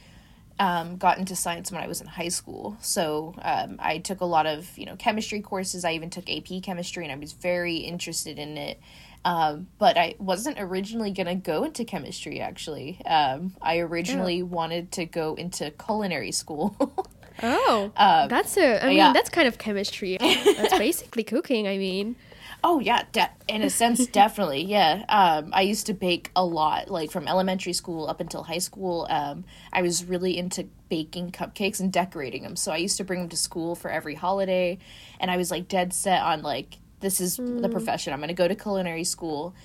Um, 0.58 0.96
got 0.96 1.18
into 1.18 1.36
science 1.36 1.70
when 1.70 1.84
I 1.84 1.88
was 1.88 2.00
in 2.00 2.08
high 2.08 2.30
school. 2.30 2.78
So 2.80 3.36
um, 3.42 3.76
I 3.78 3.98
took 3.98 4.22
a 4.22 4.26
lot 4.26 4.46
of 4.46 4.78
you 4.78 4.86
know 4.86 4.96
chemistry 4.96 5.42
courses. 5.42 5.84
I 5.84 5.92
even 5.96 6.10
took 6.10 6.30
AP 6.30 6.64
chemistry, 6.64 7.04
and 7.04 7.12
I 7.12 7.18
was 7.18 7.34
very 7.34 7.76
interested 7.76 8.40
in 8.40 8.58
it. 8.58 8.80
Um, 9.26 9.68
but 9.80 9.98
I 9.98 10.14
wasn't 10.20 10.58
originally 10.60 11.12
going 11.12 11.26
to 11.26 11.34
go 11.34 11.64
into 11.64 11.84
chemistry, 11.84 12.40
actually. 12.40 13.02
Um, 13.08 13.56
I 13.60 13.80
originally 13.80 14.44
oh. 14.44 14.46
wanted 14.46 14.92
to 14.94 15.06
go 15.06 15.34
into 15.34 15.72
culinary 15.72 16.32
school. 16.32 16.76
oh, 17.44 17.92
um, 17.98 18.30
that's 18.30 18.56
a, 18.56 18.86
I 18.86 18.88
mean, 18.88 18.98
yeah. 18.98 19.14
that's 19.14 19.32
kind 19.32 19.48
of 19.48 19.58
chemistry. 19.58 20.18
that's 20.20 20.78
basically 20.78 21.24
cooking, 21.24 21.68
I 21.68 21.80
mean. 21.80 22.16
Oh, 22.64 22.80
yeah, 22.80 23.02
de- 23.12 23.32
in 23.48 23.64
a 23.64 23.70
sense, 23.72 24.06
definitely, 24.12 24.62
yeah. 24.62 25.06
Um, 25.10 25.50
I 25.54 25.62
used 25.62 25.88
to 25.88 25.96
bake 25.96 26.30
a 26.36 26.46
lot, 26.46 26.92
like 26.92 27.10
from 27.10 27.28
elementary 27.28 27.74
school 27.74 28.08
up 28.08 28.22
until 28.22 28.44
high 28.44 28.60
school. 28.60 29.08
Um, 29.10 29.44
I 29.74 29.82
was 29.82 30.06
really 30.06 30.38
into 30.38 30.68
baking 30.88 31.32
cupcakes 31.32 31.80
and 31.80 31.92
decorating 31.92 32.44
them. 32.44 32.56
So 32.56 32.72
I 32.72 32.78
used 32.78 32.98
to 32.98 33.04
bring 33.04 33.22
them 33.22 33.30
to 33.30 33.38
school 33.38 33.74
for 33.74 33.90
every 33.90 34.14
holiday. 34.14 34.78
And 35.20 35.32
I 35.32 35.38
was 35.38 35.50
like 35.50 35.68
dead 35.68 35.94
set 35.94 36.22
on 36.22 36.44
like 36.44 36.78
this 37.00 37.20
is 37.20 37.38
mm. 37.38 37.62
the 37.62 37.70
profession. 37.70 38.14
I'm 38.14 38.20
going 38.20 38.30
to 38.30 38.34
go 38.34 38.48
to 38.48 38.56
culinary 38.56 39.04
school. 39.04 39.56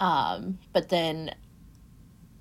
Um, 0.00 0.58
but 0.72 0.88
then, 0.88 1.34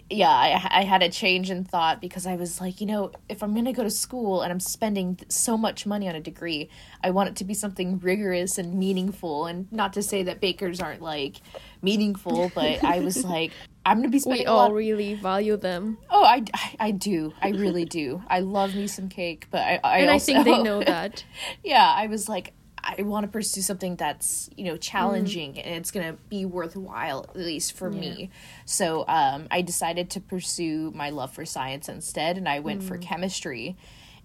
yeah, 0.09 0.29
I, 0.29 0.79
I 0.79 0.83
had 0.83 1.01
a 1.01 1.09
change 1.09 1.49
in 1.49 1.63
thought 1.63 2.01
because 2.01 2.25
I 2.25 2.35
was 2.35 2.59
like, 2.59 2.81
you 2.81 2.87
know, 2.87 3.11
if 3.29 3.41
I'm 3.41 3.53
going 3.53 3.65
to 3.65 3.73
go 3.73 3.83
to 3.83 3.89
school 3.89 4.41
and 4.41 4.51
I'm 4.51 4.59
spending 4.59 5.19
so 5.27 5.57
much 5.57 5.85
money 5.85 6.07
on 6.07 6.15
a 6.15 6.19
degree, 6.19 6.69
I 7.03 7.11
want 7.11 7.29
it 7.29 7.35
to 7.37 7.43
be 7.43 7.53
something 7.53 7.99
rigorous 7.99 8.57
and 8.57 8.75
meaningful. 8.75 9.45
And 9.45 9.71
not 9.71 9.93
to 9.93 10.03
say 10.03 10.23
that 10.23 10.41
bakers 10.41 10.81
aren't 10.81 11.01
like 11.01 11.37
meaningful, 11.81 12.51
but 12.53 12.83
I 12.83 12.99
was 12.99 13.23
like, 13.25 13.51
I'm 13.85 13.97
gonna 13.97 14.09
be 14.09 14.19
spending. 14.19 14.43
We 14.43 14.45
all 14.45 14.69
lot... 14.69 14.73
really 14.73 15.15
value 15.15 15.57
them. 15.57 15.97
Oh, 16.09 16.23
I, 16.23 16.43
I, 16.53 16.75
I, 16.79 16.91
do. 16.91 17.33
I 17.41 17.49
really 17.49 17.85
do. 17.85 18.23
I 18.27 18.39
love 18.39 18.75
me 18.75 18.87
some 18.87 19.09
cake, 19.09 19.47
but 19.51 19.61
I, 19.61 19.79
I 19.83 19.97
and 19.99 20.09
also, 20.09 20.31
I 20.31 20.35
think 20.35 20.45
they 20.45 20.63
know 20.63 20.83
that. 20.83 21.25
yeah, 21.63 21.93
I 21.95 22.07
was 22.07 22.29
like, 22.29 22.53
I 22.83 23.01
want 23.03 23.25
to 23.25 23.31
pursue 23.31 23.61
something 23.61 23.95
that's 23.95 24.49
you 24.57 24.65
know 24.65 24.77
challenging 24.77 25.53
mm. 25.53 25.61
and 25.65 25.75
it's 25.75 25.91
gonna 25.91 26.17
be 26.29 26.45
worthwhile 26.45 27.25
at 27.29 27.35
least 27.35 27.73
for 27.73 27.91
yeah. 27.91 27.99
me. 27.99 28.29
So 28.65 29.05
um, 29.07 29.47
I 29.49 29.61
decided 29.61 30.09
to 30.11 30.19
pursue 30.19 30.91
my 30.91 31.09
love 31.09 31.31
for 31.31 31.45
science 31.45 31.89
instead, 31.89 32.37
and 32.37 32.47
I 32.47 32.59
went 32.59 32.81
mm. 32.81 32.87
for 32.87 32.97
chemistry, 32.97 33.77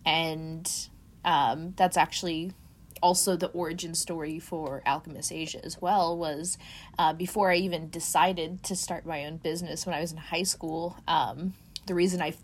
and 0.04 0.70
um, 1.24 1.74
that's 1.76 1.96
actually 1.96 2.52
also 3.00 3.36
the 3.36 3.46
origin 3.48 3.94
story 3.94 4.40
for 4.40 4.82
Alchemist 4.84 5.30
Asia 5.30 5.64
as 5.64 5.80
well. 5.80 6.16
Was 6.16 6.58
uh, 6.98 7.12
before 7.12 7.52
I 7.52 7.56
even 7.56 7.90
decided 7.90 8.62
to 8.64 8.74
start 8.74 9.06
my 9.06 9.24
own 9.24 9.36
business 9.36 9.86
when 9.86 9.94
I 9.94 10.00
was 10.00 10.12
in 10.12 10.18
high 10.18 10.42
school. 10.42 10.96
Um, 11.06 11.54
the 11.86 11.94
reason 11.94 12.20
I 12.20 12.34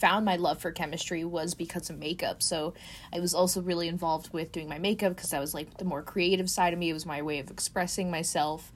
found 0.00 0.24
my 0.24 0.36
love 0.36 0.58
for 0.58 0.72
chemistry 0.72 1.24
was 1.24 1.54
because 1.54 1.90
of 1.90 1.98
makeup. 1.98 2.42
So 2.42 2.74
I 3.12 3.20
was 3.20 3.34
also 3.34 3.60
really 3.60 3.86
involved 3.86 4.32
with 4.32 4.50
doing 4.50 4.68
my 4.68 4.78
makeup 4.78 5.14
because 5.14 5.30
that 5.30 5.40
was 5.40 5.52
like 5.52 5.76
the 5.76 5.84
more 5.84 6.02
creative 6.02 6.48
side 6.48 6.72
of 6.72 6.78
me. 6.78 6.88
It 6.88 6.94
was 6.94 7.06
my 7.06 7.20
way 7.20 7.38
of 7.38 7.50
expressing 7.50 8.10
myself. 8.10 8.72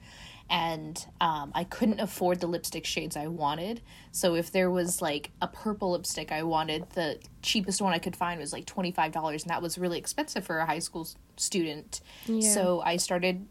And 0.47 1.03
um, 1.19 1.51
I 1.55 1.63
couldn't 1.63 1.99
afford 1.99 2.39
the 2.39 2.45
lipstick 2.45 2.85
shades 2.85 3.17
I 3.17 3.25
wanted. 3.25 3.81
So 4.11 4.35
if 4.35 4.51
there 4.51 4.69
was 4.69 5.01
like 5.01 5.31
a 5.41 5.47
purple 5.47 5.93
lipstick 5.93 6.31
I 6.31 6.43
wanted, 6.43 6.87
the 6.91 7.19
cheapest 7.41 7.81
one 7.81 7.93
I 7.93 7.97
could 7.97 8.15
find 8.15 8.39
was 8.39 8.53
like 8.53 8.65
$25. 8.65 9.41
And 9.41 9.49
that 9.49 9.63
was 9.63 9.79
really 9.79 9.97
expensive 9.97 10.45
for 10.45 10.59
a 10.59 10.65
high 10.67 10.79
school 10.79 11.07
student. 11.35 12.01
Yeah. 12.27 12.47
So 12.47 12.81
I 12.81 12.97
started 12.97 13.47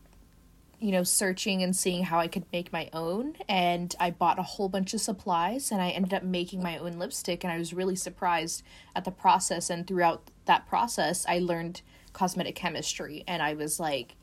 you 0.80 0.92
know, 0.92 1.02
searching 1.02 1.62
and 1.62 1.74
seeing 1.74 2.04
how 2.04 2.18
I 2.18 2.28
could 2.28 2.44
make 2.52 2.72
my 2.72 2.88
own. 2.92 3.36
And 3.48 3.94
I 3.98 4.10
bought 4.10 4.38
a 4.38 4.42
whole 4.42 4.68
bunch 4.68 4.94
of 4.94 5.00
supplies 5.00 5.70
and 5.70 5.80
I 5.80 5.90
ended 5.90 6.14
up 6.14 6.22
making 6.22 6.62
my 6.62 6.78
own 6.78 6.98
lipstick. 6.98 7.44
And 7.44 7.52
I 7.52 7.58
was 7.58 7.72
really 7.72 7.96
surprised 7.96 8.62
at 8.94 9.04
the 9.04 9.10
process. 9.10 9.70
And 9.70 9.86
throughout 9.86 10.30
that 10.46 10.66
process, 10.66 11.24
I 11.28 11.38
learned 11.38 11.82
cosmetic 12.12 12.54
chemistry. 12.54 13.24
And 13.26 13.42
I 13.42 13.54
was 13.54 13.80
like, 13.80 14.16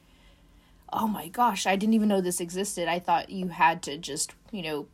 oh 0.93 1.07
my 1.07 1.27
gosh, 1.29 1.65
I 1.65 1.75
didn't 1.75 1.93
even 1.93 2.09
know 2.09 2.21
this 2.21 2.41
existed. 2.41 2.87
I 2.87 2.99
thought 2.99 3.29
you 3.29 3.47
had 3.49 3.81
to 3.83 3.97
just, 3.97 4.33
you 4.51 4.61
know, 4.61 4.87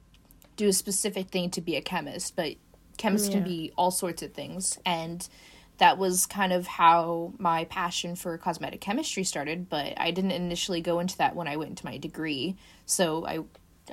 do 0.56 0.68
a 0.68 0.74
specific 0.74 1.30
thing 1.30 1.50
to 1.52 1.62
be 1.62 1.76
a 1.76 1.82
chemist. 1.82 2.36
But 2.36 2.56
chemists 2.98 3.30
yeah. 3.30 3.36
can 3.36 3.44
be 3.44 3.72
all 3.78 3.92
sorts 3.92 4.22
of 4.22 4.34
things. 4.34 4.78
And 4.86 5.28
that 5.78 5.98
was 5.98 6.26
kind 6.26 6.52
of 6.52 6.66
how 6.66 7.34
my 7.38 7.66
passion 7.66 8.16
for 8.16 8.38
cosmetic 8.38 8.82
chemistry 8.82 9.24
started 9.24 9.70
but 9.70 9.94
i 9.98 10.12
didn't 10.12 10.32
initially 10.32 10.82
go 10.82 11.00
into 11.00 11.18
that 11.18 11.36
when 11.36 11.48
i 11.48 11.56
went 11.56 11.70
into 11.72 11.86
my 11.86 11.98
degree 11.98 12.56
so 12.86 13.26
i 13.26 13.40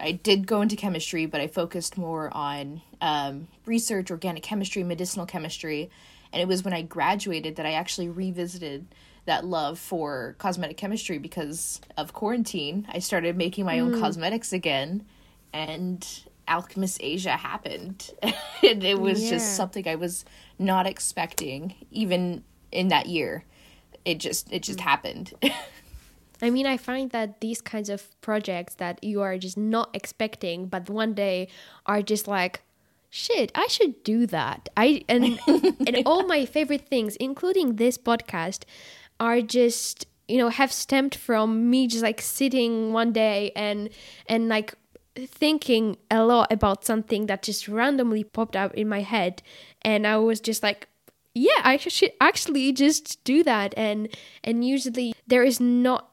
i 0.00 0.12
did 0.12 0.46
go 0.46 0.60
into 0.60 0.76
chemistry 0.76 1.26
but 1.26 1.40
i 1.40 1.46
focused 1.46 1.96
more 1.96 2.30
on 2.34 2.80
um, 3.00 3.48
research 3.66 4.10
organic 4.10 4.42
chemistry 4.42 4.82
medicinal 4.82 5.26
chemistry 5.26 5.90
and 6.32 6.40
it 6.40 6.48
was 6.48 6.64
when 6.64 6.74
i 6.74 6.82
graduated 6.82 7.56
that 7.56 7.66
i 7.66 7.72
actually 7.72 8.08
revisited 8.08 8.86
that 9.26 9.44
love 9.44 9.78
for 9.78 10.34
cosmetic 10.38 10.76
chemistry 10.76 11.18
because 11.18 11.80
of 11.96 12.12
quarantine 12.12 12.86
i 12.90 12.98
started 12.98 13.36
making 13.36 13.64
my 13.64 13.76
mm. 13.76 13.82
own 13.82 14.00
cosmetics 14.00 14.52
again 14.52 15.04
and 15.52 16.24
Alchemist 16.48 16.98
Asia 17.00 17.30
happened. 17.30 18.10
and 18.22 18.84
it 18.84 19.00
was 19.00 19.22
yeah. 19.22 19.30
just 19.30 19.56
something 19.56 19.88
I 19.88 19.94
was 19.94 20.24
not 20.58 20.86
expecting 20.86 21.74
even 21.90 22.44
in 22.70 22.88
that 22.88 23.06
year. 23.06 23.44
It 24.04 24.18
just 24.18 24.52
it 24.52 24.62
just 24.62 24.78
mm. 24.78 24.82
happened. 24.82 25.32
I 26.42 26.50
mean, 26.50 26.66
I 26.66 26.76
find 26.76 27.10
that 27.10 27.40
these 27.40 27.60
kinds 27.60 27.88
of 27.88 28.20
projects 28.20 28.74
that 28.74 29.02
you 29.02 29.22
are 29.22 29.38
just 29.38 29.56
not 29.56 29.90
expecting, 29.94 30.66
but 30.66 30.90
one 30.90 31.14
day 31.14 31.48
are 31.86 32.02
just 32.02 32.28
like, 32.28 32.62
shit, 33.08 33.52
I 33.54 33.66
should 33.68 34.02
do 34.02 34.26
that. 34.26 34.68
I 34.76 35.04
and 35.08 35.38
and 35.46 36.02
all 36.04 36.26
my 36.26 36.44
favorite 36.44 36.88
things, 36.88 37.16
including 37.16 37.76
this 37.76 37.96
podcast, 37.96 38.64
are 39.20 39.40
just 39.40 40.06
you 40.28 40.38
know 40.38 40.48
have 40.48 40.72
stemmed 40.72 41.14
from 41.14 41.70
me 41.70 41.86
just 41.86 42.02
like 42.02 42.20
sitting 42.20 42.92
one 42.92 43.12
day 43.12 43.52
and 43.54 43.90
and 44.26 44.48
like 44.48 44.74
thinking 45.14 45.96
a 46.10 46.24
lot 46.24 46.52
about 46.52 46.84
something 46.84 47.26
that 47.26 47.42
just 47.42 47.68
randomly 47.68 48.24
popped 48.24 48.56
up 48.56 48.74
in 48.74 48.88
my 48.88 49.00
head 49.00 49.42
and 49.84 50.06
i 50.06 50.16
was 50.16 50.40
just 50.40 50.62
like 50.62 50.88
yeah 51.34 51.60
i 51.62 51.76
should 51.76 52.12
actually 52.20 52.72
just 52.72 53.22
do 53.24 53.42
that 53.42 53.74
and 53.76 54.08
and 54.42 54.64
usually 54.64 55.14
there 55.26 55.42
is 55.42 55.60
not 55.60 56.10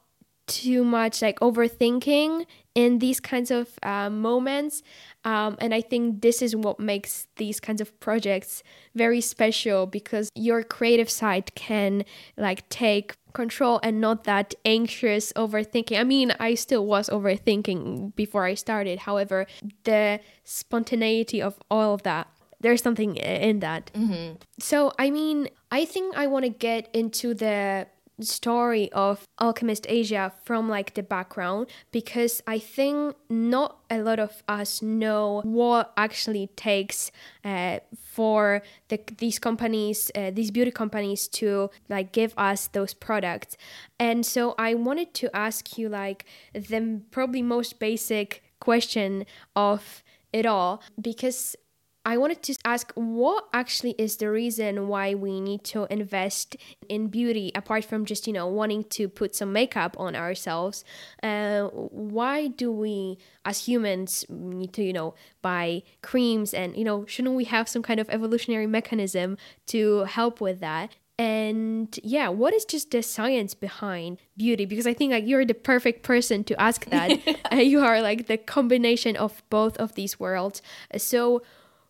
too 0.48 0.84
much 0.84 1.22
like 1.22 1.40
overthinking 1.40 2.46
in 2.76 3.00
these 3.00 3.20
kinds 3.20 3.52
of 3.52 3.68
uh, 3.84 4.10
moments 4.10 4.82
um, 5.24 5.56
and 5.60 5.74
I 5.74 5.82
think 5.82 6.22
this 6.22 6.42
is 6.42 6.56
what 6.56 6.80
makes 6.80 7.28
these 7.36 7.60
kinds 7.60 7.80
of 7.80 7.98
projects 8.00 8.64
very 8.96 9.22
special 9.22 9.86
because 9.86 10.32
your 10.34 10.64
creative 10.64 11.10
side 11.10 11.54
can 11.54 12.06
like 12.38 12.68
take 12.70 13.14
control 13.34 13.80
and 13.84 14.02
not 14.02 14.24
that 14.24 14.56
anxious 14.66 15.32
overthinking. 15.34 16.00
I 16.00 16.04
mean, 16.04 16.34
I 16.40 16.56
still 16.56 16.86
was 16.86 17.08
overthinking 17.10 18.16
before 18.16 18.46
I 18.46 18.56
started. 18.56 19.00
However, 19.00 19.46
the 19.84 20.20
spontaneity 20.44 21.42
of 21.42 21.60
all 21.70 21.94
of 21.94 22.02
that 22.04 22.28
there's 22.62 22.82
something 22.82 23.18
in 23.18 23.60
that. 23.60 23.92
Mm-hmm. 23.94 24.36
So, 24.60 24.94
I 24.98 25.10
mean, 25.10 25.50
I 25.72 25.86
think 25.86 26.16
I 26.16 26.28
want 26.28 26.46
to 26.46 26.50
get 26.50 26.90
into 26.94 27.34
the 27.34 27.88
story 28.20 28.92
of 28.92 29.28
Alchemist 29.40 29.86
Asia 29.90 30.32
from 30.44 30.70
like 30.70 30.94
the 30.94 31.04
background 31.04 31.68
because 31.92 32.42
I 32.48 32.60
think 32.60 33.16
not 33.30 33.80
a 33.90 34.00
lot 34.02 34.20
of 34.20 34.44
us 34.48 34.82
know 34.82 35.42
what 35.44 35.92
actually 35.98 36.48
takes 36.56 37.12
uh, 37.44 37.80
for 37.96 38.62
the, 38.90 39.00
these 39.18 39.40
companies, 39.40 40.12
uh, 40.16 40.32
these 40.32 40.52
beauty 40.52 40.72
companies 40.72 41.28
to 41.30 41.70
like 41.90 42.12
give 42.12 42.34
us 42.38 42.68
those 42.68 42.94
products. 42.94 43.58
And 44.00 44.26
so 44.26 44.56
I 44.58 44.74
wanted 44.74 45.14
to 45.16 45.36
ask 45.36 45.78
you 45.78 45.90
like 45.90 46.26
the 46.54 47.02
probably 47.12 47.42
most 47.42 47.80
basic 47.80 48.44
question 48.60 49.26
of 49.56 50.04
it 50.32 50.46
all 50.46 50.82
because 51.02 51.56
I 52.04 52.18
wanted 52.18 52.42
to 52.44 52.56
ask 52.66 52.92
what 52.96 53.48
actually 53.54 53.92
is 53.98 54.18
the 54.18 54.32
reason 54.32 54.88
why 54.88 55.14
we 55.14 55.40
need 55.40 55.64
to 55.66 55.86
invest 55.92 56.58
in 56.90 57.10
beauty 57.10 57.52
apart 57.54 57.86
from 57.86 58.06
just, 58.06 58.26
you 58.26 58.34
know, 58.34 58.48
wanting 58.48 58.86
to 58.86 59.08
put 59.08 59.36
some 59.36 59.54
makeup 59.54 59.96
on 60.00 60.16
ourselves. 60.16 60.84
Uh, 61.22 61.68
why 61.68 62.48
do 62.48 62.72
we, 62.72 63.20
as 63.46 63.68
humans, 63.68 64.26
need 64.30 64.74
to, 64.74 64.84
you 64.84 64.94
know, 64.94 65.14
buy 65.44 65.84
creams 66.02 66.56
and, 66.56 66.76
you 66.76 66.84
know, 66.84 67.06
shouldn't 67.06 67.36
we 67.36 67.44
have 67.44 67.70
some 67.70 67.84
kind 67.84 68.00
of 68.00 68.10
evolutionary 68.10 68.68
mechanism 68.68 69.38
to 69.68 70.06
help 70.06 70.42
with 70.42 70.60
that? 70.60 70.96
And 71.20 72.00
yeah, 72.04 72.30
what 72.30 72.52
is 72.52 72.66
just 72.66 72.90
the 72.90 73.04
science 73.04 73.54
behind 73.54 74.18
beauty? 74.36 74.66
Because 74.66 74.88
I 74.88 74.96
think 74.96 75.12
like 75.12 75.28
you're 75.28 75.46
the 75.46 75.54
perfect 75.54 76.02
person 76.02 76.44
to 76.46 76.60
ask 76.60 76.86
that. 76.86 77.12
uh, 77.52 77.58
you 77.58 77.82
are 77.82 78.02
like 78.02 78.26
the 78.26 78.38
combination 78.38 79.16
of 79.16 79.44
both 79.52 79.78
of 79.78 79.94
these 79.94 80.20
worlds. 80.20 80.64
So, 80.98 81.44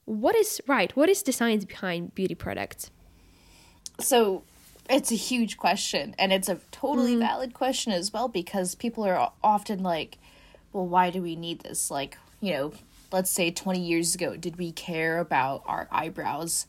what 0.06 0.36
is 0.36 0.62
right? 0.68 0.96
What 0.96 1.10
is 1.10 1.24
the 1.24 1.32
science 1.32 1.66
behind 1.66 2.16
beauty 2.16 2.36
products? 2.36 2.92
So, 4.00 4.44
it's 4.90 5.12
a 5.12 5.16
huge 5.16 5.58
question, 5.58 6.16
and 6.18 6.34
it's 6.34 6.50
a 6.50 6.60
totally 6.72 7.16
mm. 7.16 7.20
valid 7.20 7.54
question 7.54 7.94
as 7.94 8.12
well 8.12 8.28
because 8.28 8.76
people 8.76 9.04
are 9.04 9.32
often 9.44 9.84
like, 9.84 10.18
well, 10.74 10.88
why 10.88 11.10
do 11.10 11.22
we 11.22 11.36
need 11.36 11.62
this? 11.62 11.92
Like, 11.92 12.18
you 12.40 12.54
know, 12.54 12.74
let's 13.12 13.30
say 13.30 13.52
20 13.52 13.80
years 13.80 14.16
ago, 14.16 14.36
did 14.36 14.58
we 14.58 14.72
care 14.72 15.20
about 15.20 15.64
our 15.66 15.88
eyebrows 15.92 16.66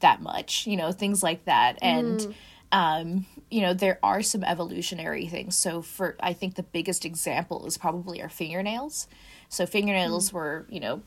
that 0.00 0.20
much? 0.20 0.66
You 0.66 0.76
know, 0.76 0.92
things 0.92 1.22
like 1.22 1.44
that. 1.46 1.78
And, 1.80 2.20
mm. 2.20 2.34
um, 2.70 3.26
you 3.50 3.62
know, 3.62 3.72
there 3.72 3.98
are 4.02 4.22
some 4.22 4.44
evolutionary 4.44 5.26
things. 5.26 5.56
So, 5.56 5.82
for 5.82 6.16
I 6.20 6.32
think 6.32 6.54
the 6.54 6.62
biggest 6.62 7.04
example 7.04 7.66
is 7.66 7.78
probably 7.78 8.20
our 8.22 8.28
fingernails. 8.28 9.08
So, 9.48 9.66
fingernails 9.66 10.30
mm. 10.30 10.34
were, 10.34 10.66
you 10.68 10.80
know, 10.80 11.02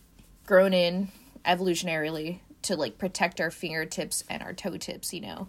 grown 0.45 0.73
in 0.73 1.09
evolutionarily 1.47 2.39
to 2.63 2.75
like 2.75 2.97
protect 2.97 3.39
our 3.39 3.51
fingertips 3.51 4.23
and 4.29 4.43
our 4.43 4.53
toe 4.53 4.77
tips, 4.77 5.13
you 5.13 5.21
know. 5.21 5.47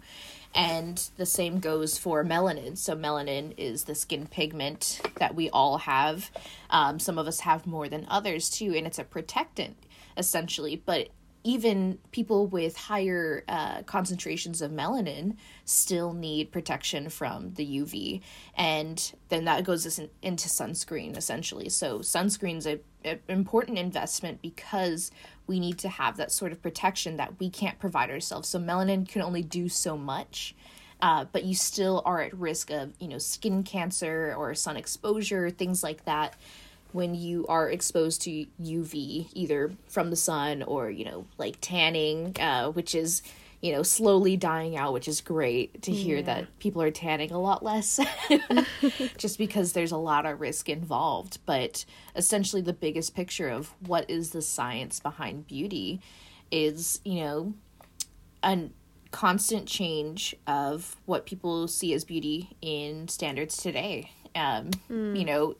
And 0.55 0.97
the 1.17 1.25
same 1.25 1.59
goes 1.59 1.97
for 1.97 2.23
melanin. 2.23 2.77
So, 2.77 2.95
melanin 2.95 3.53
is 3.57 3.83
the 3.83 3.93
skin 3.93 4.25
pigment 4.25 5.01
that 5.17 5.35
we 5.35 5.49
all 5.49 5.79
have. 5.79 6.31
Um, 6.69 6.97
some 6.97 7.19
of 7.19 7.27
us 7.27 7.41
have 7.41 7.67
more 7.67 7.87
than 7.87 8.07
others 8.09 8.49
too, 8.49 8.73
and 8.75 8.87
it's 8.87 8.99
a 8.99 9.03
protectant 9.03 9.77
essentially. 10.17 10.81
But 10.83 11.09
even 11.43 11.99
people 12.11 12.47
with 12.47 12.75
higher 12.75 13.43
uh, 13.47 13.83
concentrations 13.83 14.61
of 14.61 14.71
melanin 14.71 15.37
still 15.65 16.13
need 16.13 16.51
protection 16.51 17.09
from 17.09 17.53
the 17.53 17.65
UV. 17.65 18.21
And 18.57 19.13
then 19.29 19.45
that 19.45 19.63
goes 19.63 19.85
into 20.21 20.49
sunscreen 20.49 21.15
essentially. 21.15 21.69
So, 21.69 21.99
sunscreen's 21.99 22.65
a, 22.65 22.79
a 23.05 23.19
important 23.27 23.77
investment 23.77 24.41
because 24.41 25.11
we 25.49 25.59
need 25.59 25.79
to 25.79 25.89
have 25.89 26.15
that 26.17 26.31
sort 26.31 26.51
of 26.51 26.61
protection 26.61 27.17
that 27.17 27.39
we 27.39 27.49
can't 27.49 27.79
provide 27.79 28.11
ourselves. 28.11 28.47
So 28.47 28.59
melanin 28.59 29.09
can 29.09 29.23
only 29.23 29.41
do 29.41 29.67
so 29.67 29.97
much. 29.97 30.55
Uh, 31.01 31.25
but 31.31 31.43
you 31.43 31.55
still 31.55 32.03
are 32.05 32.21
at 32.21 32.33
risk 32.33 32.69
of 32.71 32.93
you 32.99 33.07
know 33.07 33.17
skin 33.17 33.63
cancer 33.63 34.35
or 34.37 34.53
sun 34.53 34.75
exposure 34.75 35.49
things 35.49 35.81
like 35.81 36.03
that 36.03 36.35
when 36.91 37.15
you 37.15 37.47
are 37.47 37.69
exposed 37.69 38.21
to 38.23 38.45
uv 38.61 39.29
either 39.33 39.71
from 39.87 40.09
the 40.09 40.17
sun 40.17 40.61
or 40.63 40.89
you 40.89 41.05
know 41.05 41.25
like 41.37 41.55
tanning 41.61 42.35
uh, 42.41 42.69
which 42.71 42.93
is 42.93 43.21
you 43.61 43.73
know, 43.73 43.83
slowly 43.83 44.37
dying 44.37 44.77
out, 44.77 44.93
which 44.93 45.07
is 45.07 45.19
great 45.19 45.81
to 45.81 45.91
hear 45.91 46.17
yeah. 46.17 46.23
that 46.23 46.59
people 46.59 46.81
are 46.81 46.91
tanning 46.91 47.31
a 47.31 47.39
lot 47.39 47.63
less 47.63 47.99
just 49.17 49.37
because 49.37 49.73
there's 49.73 49.91
a 49.91 49.97
lot 49.97 50.25
of 50.25 50.39
risk 50.39 50.69
involved. 50.69 51.39
But 51.45 51.83
essentially, 52.15 52.61
the 52.61 52.73
biggest 52.73 53.15
picture 53.15 53.49
of 53.49 53.73
what 53.85 54.09
is 54.09 54.31
the 54.31 54.41
science 54.41 54.99
behind 54.99 55.47
beauty 55.47 55.99
is, 56.51 57.01
you 57.03 57.21
know, 57.21 57.53
a 58.43 58.69
constant 59.11 59.67
change 59.67 60.35
of 60.47 60.95
what 61.05 61.25
people 61.25 61.67
see 61.67 61.93
as 61.93 62.05
beauty 62.05 62.55
in 62.61 63.07
standards 63.09 63.57
today. 63.57 64.11
Um, 64.35 64.71
mm. 64.89 65.19
You 65.19 65.25
know, 65.25 65.55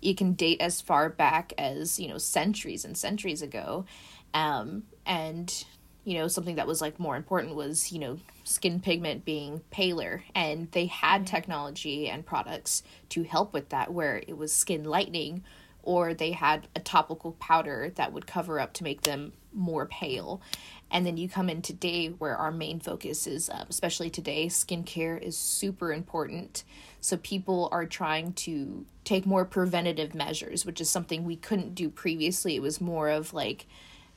you 0.00 0.14
can 0.14 0.32
date 0.32 0.60
as 0.60 0.80
far 0.80 1.10
back 1.10 1.52
as, 1.58 1.98
you 1.98 2.08
know, 2.08 2.18
centuries 2.18 2.84
and 2.84 2.96
centuries 2.96 3.42
ago. 3.42 3.84
Um, 4.32 4.84
and 5.04 5.64
you 6.06 6.14
know 6.14 6.28
something 6.28 6.54
that 6.54 6.68
was 6.68 6.80
like 6.80 7.00
more 7.00 7.16
important 7.16 7.56
was 7.56 7.92
you 7.92 7.98
know 7.98 8.18
skin 8.46 8.80
pigment 8.80 9.24
being 9.24 9.60
paler. 9.70 10.22
And 10.34 10.70
they 10.70 10.86
had 10.86 11.26
technology 11.26 12.08
and 12.08 12.24
products 12.24 12.82
to 13.10 13.24
help 13.24 13.52
with 13.52 13.70
that 13.70 13.92
where 13.92 14.22
it 14.26 14.38
was 14.38 14.52
skin 14.52 14.84
lightening 14.84 15.42
or 15.82 16.14
they 16.14 16.32
had 16.32 16.68
a 16.74 16.80
topical 16.80 17.32
powder 17.32 17.92
that 17.96 18.12
would 18.12 18.26
cover 18.26 18.58
up 18.58 18.72
to 18.74 18.84
make 18.84 19.02
them 19.02 19.32
more 19.52 19.86
pale. 19.86 20.40
And 20.90 21.04
then 21.04 21.16
you 21.16 21.28
come 21.28 21.50
in 21.50 21.62
today 21.62 22.08
where 22.08 22.36
our 22.36 22.52
main 22.52 22.78
focus 22.78 23.26
is 23.26 23.50
um, 23.50 23.66
especially 23.68 24.08
today 24.08 24.46
skincare 24.46 25.20
is 25.20 25.36
super 25.36 25.92
important. 25.92 26.62
So 27.00 27.16
people 27.16 27.68
are 27.72 27.84
trying 27.84 28.32
to 28.34 28.86
take 29.04 29.26
more 29.26 29.44
preventative 29.44 30.14
measures 30.14 30.64
which 30.64 30.80
is 30.80 30.88
something 30.88 31.24
we 31.24 31.36
couldn't 31.36 31.74
do 31.74 31.90
previously. 31.90 32.54
It 32.54 32.62
was 32.62 32.80
more 32.80 33.08
of 33.08 33.34
like 33.34 33.66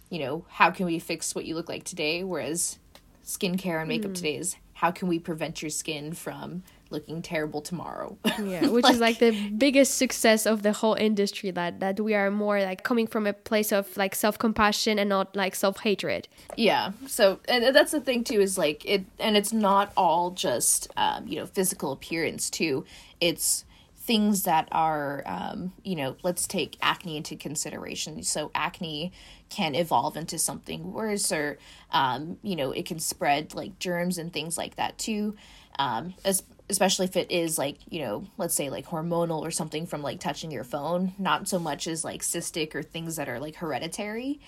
you 0.10 0.20
know, 0.20 0.46
how 0.50 0.72
can 0.72 0.86
we 0.86 1.00
fix 1.00 1.36
what 1.36 1.46
you 1.46 1.56
look 1.56 1.70
like 1.70 1.84
today? 1.84 2.24
Whereas 2.24 2.80
skincare 3.24 3.80
and 3.80 3.88
makeup 3.88 4.12
mm. 4.12 4.16
today 4.16 4.36
is 4.36 4.56
how 4.74 4.92
can 4.92 5.08
we 5.08 5.20
prevent 5.20 5.62
your 5.62 5.70
skin 5.70 6.14
from 6.14 6.64
looking 6.90 7.22
terrible 7.22 7.62
tomorrow? 7.62 8.18
yeah, 8.44 8.66
which 8.68 8.84
like, 8.84 8.94
is 8.94 9.00
like 9.00 9.20
the 9.20 9.50
biggest 9.50 9.96
success 9.96 10.46
of 10.46 10.64
the 10.64 10.72
whole 10.72 10.96
industry 10.96 11.52
that 11.52 11.80
that 11.82 12.00
we 12.00 12.16
are 12.16 12.32
more 12.32 12.62
like 12.62 12.84
coming 12.84 13.06
from 13.06 13.28
a 13.28 13.34
place 13.34 13.72
of 13.72 13.96
like 13.98 14.16
self-compassion 14.16 14.98
and 14.98 15.10
not 15.10 15.36
like 15.36 15.54
self-hatred. 15.54 16.28
Yeah. 16.56 16.94
So 17.08 17.40
and 17.48 17.76
that's 17.76 17.92
the 17.92 18.02
thing 18.02 18.24
too 18.24 18.40
is 18.42 18.58
like 18.58 18.86
it 18.86 19.06
and 19.20 19.36
it's 19.36 19.54
not 19.54 19.92
all 19.98 20.32
just 20.32 20.88
um, 20.98 21.28
you 21.28 21.36
know, 21.36 21.46
physical 21.46 21.92
appearance 21.92 22.50
too. 22.50 22.86
It's 23.20 23.66
things 24.10 24.42
that 24.42 24.68
are 24.72 25.22
um, 25.28 25.72
you 25.84 25.96
know 25.96 26.16
let's 26.24 26.48
take 26.48 26.80
acne 26.82 27.16
into 27.16 27.36
consideration. 27.36 28.24
So 28.24 28.50
acne 28.56 29.12
can 29.50 29.76
evolve 29.76 30.18
into 30.18 30.40
something 30.40 30.92
worse 30.92 31.32
or 31.32 31.60
um, 31.92 32.40
you 32.42 32.56
know 32.56 32.72
it 32.72 32.88
can 32.88 32.98
spread 32.98 33.54
like 33.54 33.78
germs 33.78 34.18
and 34.18 34.34
things 34.34 34.58
like 34.58 34.78
that 34.78 34.98
too. 34.98 35.36
Um, 35.78 36.16
as, 36.26 36.42
especially 36.72 37.06
if 37.06 37.18
it 37.18 37.30
is 37.30 37.60
like 37.60 37.78
you 37.88 38.02
know 38.02 38.26
let's 38.40 38.56
say 38.56 38.72
like 38.72 38.88
hormonal 38.88 39.42
or 39.42 39.52
something 39.52 39.86
from 39.86 40.02
like 40.02 40.20
touching 40.20 40.50
your 40.50 40.64
phone 40.64 41.14
not 41.20 41.48
so 41.48 41.60
much 41.60 41.86
as 41.86 42.04
like 42.04 42.24
cystic 42.24 42.74
or 42.74 42.82
things 42.82 43.18
that 43.18 43.30
are 43.30 43.40
like 43.40 43.58
hereditary. 43.58 44.40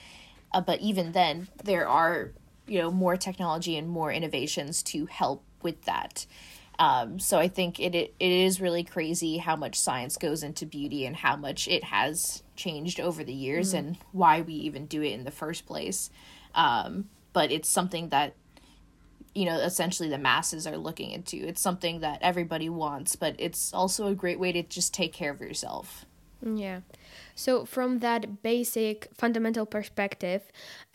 Uh, 0.52 0.62
but 0.62 0.80
even 0.80 1.12
then 1.12 1.48
there 1.64 1.88
are 1.88 2.32
you 2.66 2.80
know 2.80 2.90
more 2.90 3.16
technology 3.16 3.78
and 3.78 3.88
more 3.88 4.12
innovations 4.12 4.82
to 4.82 5.06
help 5.06 5.44
with 5.62 5.84
that 5.84 6.26
um, 6.82 7.20
so 7.20 7.38
I 7.38 7.48
think 7.48 7.80
it, 7.80 7.94
it 7.94 8.16
it 8.20 8.32
is 8.32 8.60
really 8.60 8.84
crazy 8.84 9.38
how 9.38 9.56
much 9.56 9.80
science 9.80 10.18
goes 10.18 10.42
into 10.42 10.66
beauty 10.66 11.06
and 11.06 11.16
how 11.16 11.36
much 11.36 11.68
it 11.68 11.84
has 11.84 12.42
changed 12.56 13.00
over 13.00 13.24
the 13.24 13.32
years 13.32 13.76
mm. 13.76 13.78
and 13.78 13.98
why 14.14 14.42
we 14.42 14.54
even 14.54 14.88
do 14.88 15.04
it 15.04 15.12
in 15.12 15.24
the 15.24 15.30
first 15.30 15.68
place. 15.68 16.10
Um, 16.56 17.08
but 17.34 17.52
it's 17.52 17.70
something 17.70 18.10
that 18.10 18.34
you 19.36 19.46
know 19.46 19.60
essentially 19.60 20.10
the 20.10 20.18
masses 20.18 20.66
are 20.66 20.76
looking 20.76 21.12
into. 21.12 21.38
It's 21.38 21.62
something 21.62 22.00
that 22.00 22.18
everybody 22.24 22.68
wants, 22.68 23.16
but 23.16 23.36
it's 23.38 23.72
also 23.76 24.08
a 24.08 24.16
great 24.16 24.40
way 24.40 24.52
to 24.52 24.64
just 24.64 24.92
take 24.92 25.14
care 25.14 25.30
of 25.30 25.40
yourself. 25.40 26.06
Yeah. 26.44 26.80
So 27.36 27.64
from 27.64 28.00
that 28.00 28.42
basic 28.42 29.10
fundamental 29.14 29.68
perspective, 29.68 30.42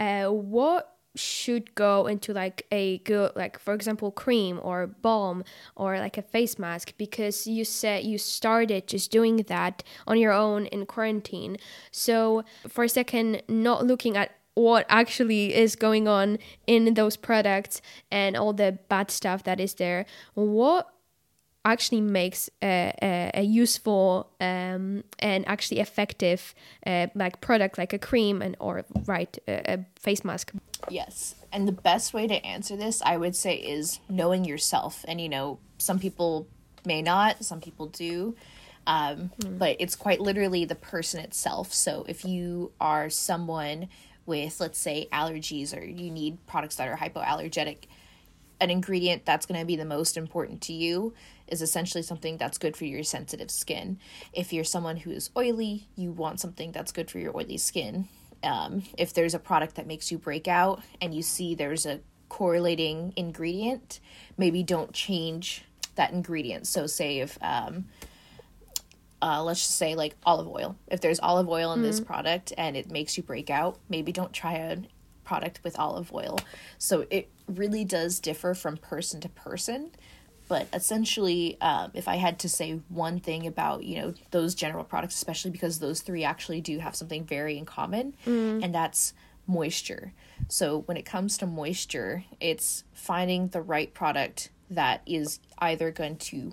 uh, 0.00 0.26
what 0.26 0.95
should 1.16 1.74
go 1.74 2.06
into 2.06 2.32
like 2.32 2.66
a 2.70 2.98
good 2.98 3.32
like 3.34 3.58
for 3.58 3.74
example 3.74 4.10
cream 4.10 4.60
or 4.62 4.86
balm 4.86 5.44
or 5.74 5.98
like 5.98 6.16
a 6.16 6.22
face 6.22 6.58
mask 6.58 6.92
because 6.96 7.46
you 7.46 7.64
said 7.64 8.04
you 8.04 8.18
started 8.18 8.86
just 8.86 9.10
doing 9.10 9.38
that 9.48 9.82
on 10.06 10.18
your 10.18 10.32
own 10.32 10.66
in 10.66 10.86
quarantine. 10.86 11.56
So 11.90 12.44
for 12.68 12.84
a 12.84 12.88
second 12.88 13.42
not 13.48 13.86
looking 13.86 14.16
at 14.16 14.32
what 14.54 14.86
actually 14.88 15.54
is 15.54 15.76
going 15.76 16.08
on 16.08 16.38
in 16.66 16.94
those 16.94 17.16
products 17.16 17.82
and 18.10 18.36
all 18.36 18.54
the 18.54 18.78
bad 18.88 19.10
stuff 19.10 19.44
that 19.44 19.60
is 19.60 19.74
there 19.74 20.06
what 20.32 20.95
actually 21.72 22.00
makes 22.00 22.48
a, 22.62 22.94
a, 23.02 23.30
a 23.34 23.42
useful 23.42 24.30
um, 24.40 25.04
and 25.18 25.46
actually 25.48 25.80
effective 25.80 26.54
uh, 26.86 27.08
like 27.14 27.40
product 27.40 27.76
like 27.76 27.92
a 27.92 27.98
cream 27.98 28.40
and 28.40 28.56
or 28.60 28.84
right 29.06 29.36
a, 29.48 29.74
a 29.74 29.84
face 29.98 30.24
mask. 30.24 30.52
Yes. 30.88 31.34
And 31.52 31.66
the 31.66 31.72
best 31.72 32.14
way 32.14 32.26
to 32.26 32.44
answer 32.44 32.76
this 32.76 33.02
i 33.02 33.16
would 33.16 33.34
say 33.34 33.56
is 33.56 34.00
knowing 34.08 34.44
yourself. 34.44 35.04
And 35.08 35.20
you 35.20 35.28
know 35.28 35.58
some 35.78 35.98
people 35.98 36.46
may 36.84 37.02
not 37.02 37.44
some 37.44 37.60
people 37.60 37.86
do 37.86 38.36
um, 38.86 39.32
mm. 39.40 39.58
but 39.58 39.76
it's 39.80 39.96
quite 39.96 40.20
literally 40.20 40.64
the 40.64 40.76
person 40.76 41.20
itself. 41.20 41.72
So 41.72 42.04
if 42.08 42.24
you 42.24 42.70
are 42.80 43.10
someone 43.10 43.88
with 44.26 44.60
let's 44.60 44.78
say 44.78 45.08
allergies 45.12 45.76
or 45.76 45.84
you 45.84 46.10
need 46.10 46.44
products 46.46 46.76
that 46.76 46.88
are 46.88 46.96
hypoallergenic 46.96 47.86
an 48.60 48.70
ingredient 48.70 49.24
that's 49.26 49.46
going 49.46 49.60
to 49.60 49.66
be 49.66 49.76
the 49.76 49.84
most 49.84 50.16
important 50.16 50.62
to 50.62 50.72
you 50.72 51.12
is 51.48 51.62
essentially 51.62 52.02
something 52.02 52.36
that's 52.36 52.58
good 52.58 52.76
for 52.76 52.84
your 52.84 53.02
sensitive 53.02 53.50
skin. 53.50 53.98
If 54.32 54.52
you're 54.52 54.64
someone 54.64 54.96
who 54.96 55.10
is 55.10 55.30
oily, 55.36 55.88
you 55.96 56.12
want 56.12 56.40
something 56.40 56.72
that's 56.72 56.92
good 56.92 57.10
for 57.10 57.18
your 57.18 57.36
oily 57.36 57.58
skin. 57.58 58.08
Um, 58.42 58.82
if 58.98 59.12
there's 59.14 59.34
a 59.34 59.38
product 59.38 59.76
that 59.76 59.86
makes 59.86 60.10
you 60.10 60.18
break 60.18 60.48
out 60.48 60.82
and 61.00 61.14
you 61.14 61.22
see 61.22 61.54
there's 61.54 61.86
a 61.86 62.00
correlating 62.28 63.12
ingredient, 63.16 64.00
maybe 64.36 64.62
don't 64.62 64.92
change 64.92 65.64
that 65.94 66.12
ingredient. 66.12 66.66
So, 66.66 66.86
say 66.86 67.20
if, 67.20 67.38
um, 67.42 67.86
uh, 69.22 69.42
let's 69.42 69.60
just 69.60 69.76
say 69.76 69.94
like 69.94 70.14
olive 70.24 70.48
oil, 70.48 70.76
if 70.88 71.00
there's 71.00 71.18
olive 71.20 71.48
oil 71.48 71.72
in 71.72 71.80
mm. 71.80 71.84
this 71.84 72.00
product 72.00 72.52
and 72.58 72.76
it 72.76 72.90
makes 72.90 73.16
you 73.16 73.22
break 73.22 73.48
out, 73.50 73.78
maybe 73.88 74.12
don't 74.12 74.32
try 74.32 74.54
a 74.54 74.76
product 75.24 75.60
with 75.64 75.78
olive 75.78 76.12
oil. 76.12 76.38
So 76.78 77.06
it 77.10 77.30
really 77.48 77.84
does 77.84 78.20
differ 78.20 78.54
from 78.54 78.76
person 78.76 79.20
to 79.22 79.28
person. 79.28 79.90
But 80.48 80.68
essentially, 80.72 81.56
um, 81.60 81.90
if 81.94 82.06
I 82.06 82.16
had 82.16 82.38
to 82.40 82.48
say 82.48 82.80
one 82.88 83.18
thing 83.20 83.46
about 83.46 83.84
you 83.84 84.00
know 84.00 84.14
those 84.30 84.54
general 84.54 84.84
products, 84.84 85.14
especially 85.14 85.50
because 85.50 85.78
those 85.78 86.00
three 86.00 86.24
actually 86.24 86.60
do 86.60 86.78
have 86.78 86.94
something 86.94 87.24
very 87.24 87.58
in 87.58 87.64
common, 87.64 88.14
mm. 88.26 88.62
and 88.62 88.74
that's 88.74 89.12
moisture. 89.46 90.12
So 90.48 90.80
when 90.82 90.96
it 90.96 91.04
comes 91.04 91.38
to 91.38 91.46
moisture, 91.46 92.24
it's 92.40 92.84
finding 92.92 93.48
the 93.48 93.62
right 93.62 93.92
product 93.92 94.50
that 94.70 95.02
is 95.06 95.40
either 95.58 95.90
going 95.90 96.16
to 96.16 96.52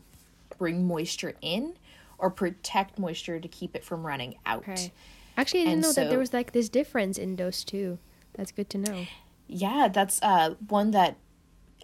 bring 0.58 0.88
moisture 0.88 1.36
in 1.42 1.74
or 2.18 2.30
protect 2.30 3.00
moisture 3.00 3.40
to 3.40 3.48
keep 3.48 3.76
it 3.76 3.84
from 3.84 4.06
running 4.06 4.36
out. 4.46 4.60
Okay. 4.60 4.92
Actually, 5.36 5.62
I 5.62 5.64
didn't 5.64 5.74
and 5.74 5.82
know 5.82 5.92
so, 5.92 6.02
that 6.02 6.10
there 6.10 6.20
was 6.20 6.34
like 6.34 6.52
this 6.52 6.70
difference 6.70 7.18
in 7.18 7.36
those 7.36 7.64
two. 7.64 7.98
That's 8.34 8.52
good 8.52 8.70
to 8.72 8.78
know. 8.78 9.06
Yeah, 9.48 9.88
that's 9.92 10.22
uh, 10.22 10.56
one 10.68 10.92
that 10.92 11.18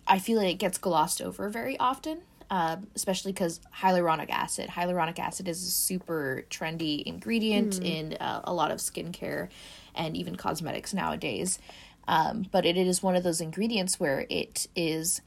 I 0.10 0.18
feel 0.20 0.38
like 0.40 0.50
it 0.50 0.58
gets 0.58 0.80
glossed 0.80 1.22
over 1.22 1.50
very 1.50 1.78
often, 1.78 2.20
uh, 2.50 2.78
especially 2.96 3.32
because 3.32 3.62
hyaluronic 3.78 4.32
acid. 4.32 4.70
Hyaluronic 4.70 5.20
acid 5.20 5.48
is 5.48 5.64
a 5.64 5.70
super 5.70 6.44
trendy 6.50 7.04
ingredient 7.04 7.80
mm. 7.80 7.86
in 7.86 8.14
uh, 8.14 8.42
a 8.44 8.54
lot 8.54 8.72
of 8.72 8.80
skincare 8.80 9.50
and 9.94 10.18
even 10.18 10.36
cosmetics 10.36 10.94
nowadays. 10.94 11.60
Um, 12.08 12.48
but 12.52 12.66
it 12.66 12.76
is 12.76 13.04
one 13.04 13.16
of 13.16 13.24
those 13.24 13.40
ingredients 13.40 14.00
where 14.00 14.26
it 14.30 14.68
is 14.76 15.22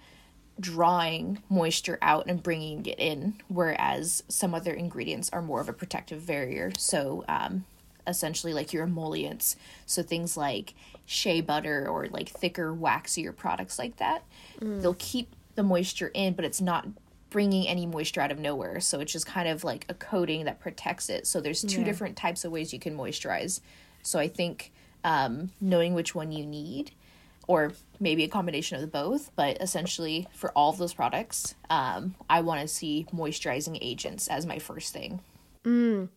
drawing 0.59 1.41
moisture 1.49 1.99
out 2.03 2.27
and 2.27 2.43
bringing 2.43 2.85
it 2.87 2.99
in, 2.99 3.41
whereas 3.47 4.25
some 4.29 4.53
other 4.53 4.73
ingredients 4.73 5.31
are 5.33 5.43
more 5.43 5.61
of 5.61 5.69
a 5.69 5.73
protective 5.73 6.27
barrier. 6.27 6.73
So, 6.77 7.25
um, 7.29 7.65
essentially, 8.07 8.53
like 8.53 8.73
your 8.73 8.83
emollients, 8.83 9.55
so 9.87 10.03
things 10.03 10.37
like 10.37 10.75
shea 11.07 11.41
butter 11.41 11.87
or 11.89 12.07
like 12.09 12.29
thicker, 12.29 12.75
waxier 12.75 13.35
products 13.35 13.79
like 13.79 13.97
that, 13.97 14.25
mm. 14.61 14.81
they'll 14.81 14.95
keep 14.99 15.35
the 15.55 15.63
moisture 15.63 16.11
in, 16.15 16.35
but 16.35 16.45
it's 16.45 16.61
not 16.61 16.87
bringing 17.31 17.67
any 17.67 17.87
moisture 17.87 18.21
out 18.21 18.31
of 18.31 18.39
nowhere. 18.39 18.81
So 18.81 19.01
it's 19.01 19.13
just 19.13 19.27
kind 19.27 19.49
of 19.49 19.65
like 19.65 19.87
a 19.89 19.95
coating 19.95 20.45
that 20.45 20.61
protects 20.61 21.09
it. 21.09 21.27
So 21.27 21.41
there's 21.41 21.63
two 21.63 21.81
yeah. 21.81 21.87
different 21.87 22.17
types 22.17 22.45
of 22.45 22.53
ways 22.53 22.73
you 22.73 22.79
can 22.79 22.97
moisturize. 22.97 23.61
So 24.03 24.19
I 24.19 24.29
think 24.29 24.73
um, 25.03 25.51
knowing 25.61 25.95
which 25.95 26.15
one 26.15 26.31
you 26.31 26.47
need 26.47 26.93
or 27.49 27.73
maybe 27.99 28.23
a 28.25 28.29
combination 28.29 28.77
of 28.77 28.83
the 28.83 28.87
both, 28.87 29.31
but 29.35 29.61
essentially 29.61 30.29
for 30.33 30.51
all 30.53 30.71
of 30.71 30.79
those 30.79 30.95
products, 30.95 31.55
um, 31.71 32.15
I 32.29 32.41
want 32.43 32.61
to 32.61 32.69
see 32.69 33.07
moisturizing 33.13 33.79
agents 33.81 34.29
as 34.29 34.47
my 34.47 34.59
first 34.59 34.93
thing. 34.93 35.21
Mm, 35.65 36.09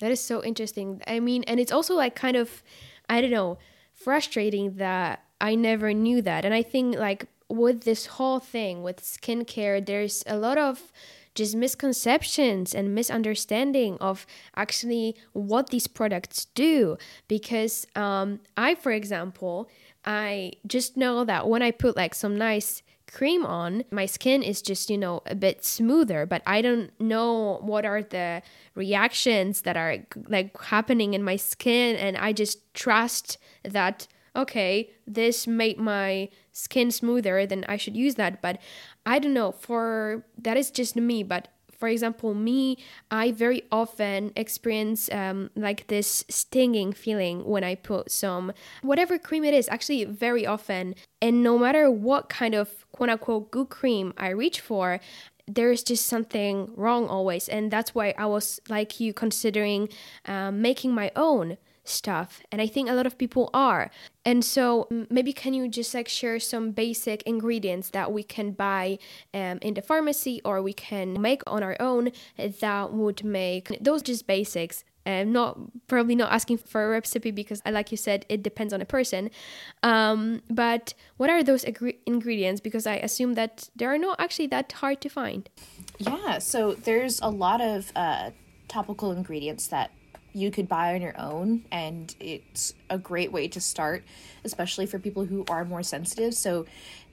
that 0.00 0.10
is 0.10 0.20
so 0.20 0.42
interesting. 0.42 1.02
I 1.06 1.20
mean, 1.20 1.44
and 1.44 1.60
it's 1.60 1.72
also 1.72 1.94
like 1.94 2.14
kind 2.14 2.36
of, 2.36 2.62
I 3.08 3.20
don't 3.20 3.30
know, 3.30 3.58
frustrating 4.04 4.76
that 4.76 5.24
I 5.40 5.54
never 5.54 5.92
knew 5.92 6.22
that. 6.22 6.44
And 6.44 6.54
I 6.54 6.62
think 6.62 6.96
like 6.96 7.26
with 7.48 7.82
this 7.82 8.06
whole 8.06 8.40
thing 8.40 8.82
with 8.82 9.02
skincare, 9.02 9.84
there's 9.84 10.22
a 10.26 10.36
lot 10.36 10.58
of 10.58 10.92
just 11.34 11.56
misconceptions 11.56 12.74
and 12.74 12.94
misunderstanding 12.94 13.98
of 14.00 14.26
actually 14.54 15.16
what 15.32 15.70
these 15.70 15.86
products 15.86 16.44
do. 16.54 16.96
Because 17.26 17.86
um, 17.96 18.40
I, 18.56 18.74
for 18.76 18.92
example, 18.92 19.68
I 20.04 20.52
just 20.66 20.96
know 20.96 21.24
that 21.24 21.48
when 21.48 21.62
I 21.62 21.70
put 21.70 21.96
like 21.96 22.14
some 22.14 22.36
nice 22.36 22.82
cream 23.14 23.46
on, 23.46 23.84
my 23.90 24.06
skin 24.06 24.42
is 24.42 24.60
just, 24.60 24.90
you 24.90 24.98
know, 24.98 25.22
a 25.24 25.36
bit 25.36 25.64
smoother, 25.64 26.26
but 26.26 26.42
I 26.46 26.60
don't 26.60 26.90
know 27.00 27.60
what 27.62 27.86
are 27.86 28.02
the 28.02 28.42
reactions 28.74 29.62
that 29.62 29.76
are 29.76 29.98
like 30.28 30.60
happening 30.64 31.14
in 31.14 31.22
my 31.22 31.36
skin. 31.36 31.94
And 31.96 32.16
I 32.16 32.32
just 32.32 32.74
trust 32.74 33.38
that, 33.62 34.08
okay, 34.34 34.90
this 35.06 35.46
made 35.46 35.78
my 35.78 36.28
skin 36.52 36.90
smoother, 36.90 37.46
then 37.46 37.64
I 37.68 37.76
should 37.76 37.96
use 37.96 38.16
that. 38.16 38.42
But 38.42 38.58
I 39.06 39.20
don't 39.20 39.34
know, 39.34 39.52
for 39.52 40.24
that 40.36 40.56
is 40.56 40.72
just 40.72 40.96
me, 40.96 41.22
but 41.22 41.48
for 41.84 41.88
example, 41.88 42.32
me, 42.32 42.78
I 43.10 43.30
very 43.30 43.64
often 43.70 44.32
experience 44.36 45.12
um, 45.12 45.50
like 45.54 45.86
this 45.88 46.24
stinging 46.30 46.94
feeling 46.94 47.44
when 47.44 47.62
I 47.62 47.74
put 47.74 48.10
some 48.10 48.54
whatever 48.80 49.18
cream 49.18 49.44
it 49.44 49.52
is, 49.52 49.68
actually, 49.68 50.04
very 50.06 50.46
often. 50.46 50.94
And 51.20 51.42
no 51.42 51.58
matter 51.58 51.90
what 51.90 52.30
kind 52.30 52.54
of 52.54 52.90
quote 52.92 53.10
unquote 53.10 53.50
good 53.50 53.68
cream 53.68 54.14
I 54.16 54.30
reach 54.30 54.62
for, 54.62 54.98
there 55.46 55.70
is 55.70 55.82
just 55.82 56.06
something 56.06 56.70
wrong 56.74 57.06
always. 57.06 57.50
And 57.50 57.70
that's 57.70 57.94
why 57.94 58.14
I 58.16 58.24
was 58.24 58.60
like 58.70 58.98
you 58.98 59.12
considering 59.12 59.90
um, 60.24 60.62
making 60.62 60.94
my 60.94 61.12
own 61.14 61.58
stuff 61.84 62.42
and 62.50 62.60
i 62.60 62.66
think 62.66 62.88
a 62.88 62.92
lot 62.92 63.06
of 63.06 63.18
people 63.18 63.50
are. 63.54 63.90
And 64.26 64.44
so 64.44 64.88
maybe 65.10 65.32
can 65.32 65.52
you 65.52 65.68
just 65.68 65.94
like 65.94 66.08
share 66.08 66.40
some 66.40 66.70
basic 66.70 67.22
ingredients 67.24 67.90
that 67.90 68.12
we 68.12 68.22
can 68.22 68.52
buy 68.52 68.98
um, 69.34 69.58
in 69.60 69.74
the 69.74 69.82
pharmacy 69.82 70.40
or 70.44 70.62
we 70.62 70.72
can 70.72 71.20
make 71.20 71.42
on 71.46 71.62
our 71.62 71.76
own 71.78 72.10
that 72.38 72.92
would 72.92 73.22
make 73.22 73.76
those 73.80 74.02
just 74.02 74.26
basics. 74.26 74.84
And 75.06 75.34
not 75.34 75.58
probably 75.86 76.14
not 76.14 76.32
asking 76.32 76.56
for 76.56 76.86
a 76.86 76.88
recipe 76.88 77.30
because 77.30 77.60
like 77.70 77.90
you 77.90 77.98
said 77.98 78.24
it 78.30 78.42
depends 78.42 78.72
on 78.72 78.80
a 78.80 78.86
person. 78.86 79.30
Um, 79.82 80.40
but 80.48 80.94
what 81.18 81.28
are 81.28 81.42
those 81.42 81.62
ag- 81.66 81.98
ingredients? 82.06 82.62
Because 82.62 82.86
i 82.86 82.94
assume 82.94 83.34
that 83.34 83.68
they 83.76 83.84
are 83.84 83.98
not 83.98 84.18
actually 84.18 84.46
that 84.46 84.72
hard 84.72 85.02
to 85.02 85.10
find. 85.10 85.50
Yeah 85.98 86.38
so 86.38 86.72
there's 86.72 87.20
a 87.20 87.28
lot 87.28 87.60
of 87.60 87.92
uh, 87.94 88.30
topical 88.68 89.12
ingredients 89.12 89.68
that 89.68 89.90
you 90.34 90.50
could 90.50 90.68
buy 90.68 90.94
on 90.94 91.00
your 91.00 91.18
own 91.18 91.64
and 91.70 92.14
it's 92.20 92.74
a 92.90 92.98
great 92.98 93.32
way 93.32 93.48
to 93.48 93.60
start 93.60 94.04
especially 94.44 94.84
for 94.84 94.98
people 94.98 95.24
who 95.24 95.44
are 95.48 95.64
more 95.64 95.82
sensitive. 95.82 96.34
So 96.34 96.66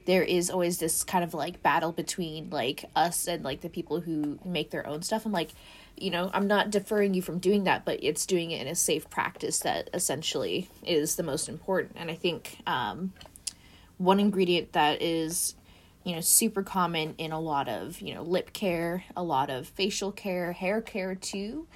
there 0.06 0.24
is 0.24 0.50
always 0.50 0.80
this 0.80 1.04
kind 1.04 1.24
of 1.24 1.34
like 1.34 1.62
battle 1.62 1.92
between 1.92 2.50
like 2.50 2.86
us 2.96 3.28
and 3.28 3.44
like 3.44 3.62
the 3.62 3.70
people 3.70 4.02
who 4.02 4.40
make 4.44 4.72
their 4.72 4.86
own 4.86 5.02
stuff. 5.04 5.26
I'm 5.26 5.32
like 5.32 5.52
you 5.98 6.10
know 6.10 6.32
i'm 6.34 6.48
not 6.48 6.72
deferring 6.72 7.14
you 7.14 7.22
from 7.22 7.38
doing 7.38 7.66
that 7.66 7.84
but 7.84 8.00
it's 8.02 8.26
doing 8.26 8.50
it 8.52 8.62
in 8.62 8.68
a 8.68 8.74
safe 8.74 9.10
practice 9.10 9.60
that 9.60 9.90
essentially 9.94 10.68
is 10.84 11.16
the 11.16 11.24
most 11.24 11.48
important. 11.48 11.94
And 11.96 12.10
i 12.10 12.16
think 12.16 12.58
um, 12.66 13.14
one 13.98 14.20
ingredient 14.20 14.74
that 14.74 15.02
is 15.02 15.54
you 16.04 16.16
know 16.16 16.22
super 16.22 16.64
common 16.64 17.14
in 17.18 17.32
a 17.32 17.40
lot 17.40 17.70
of 17.70 18.02
you 18.02 18.16
know 18.16 18.24
lip 18.24 18.54
care 18.54 19.04
a 19.16 19.22
lot 19.22 19.50
of 19.50 19.68
facial 19.68 20.12
care 20.12 20.54
hair 20.54 20.82
care 20.82 21.14
too 21.14 21.68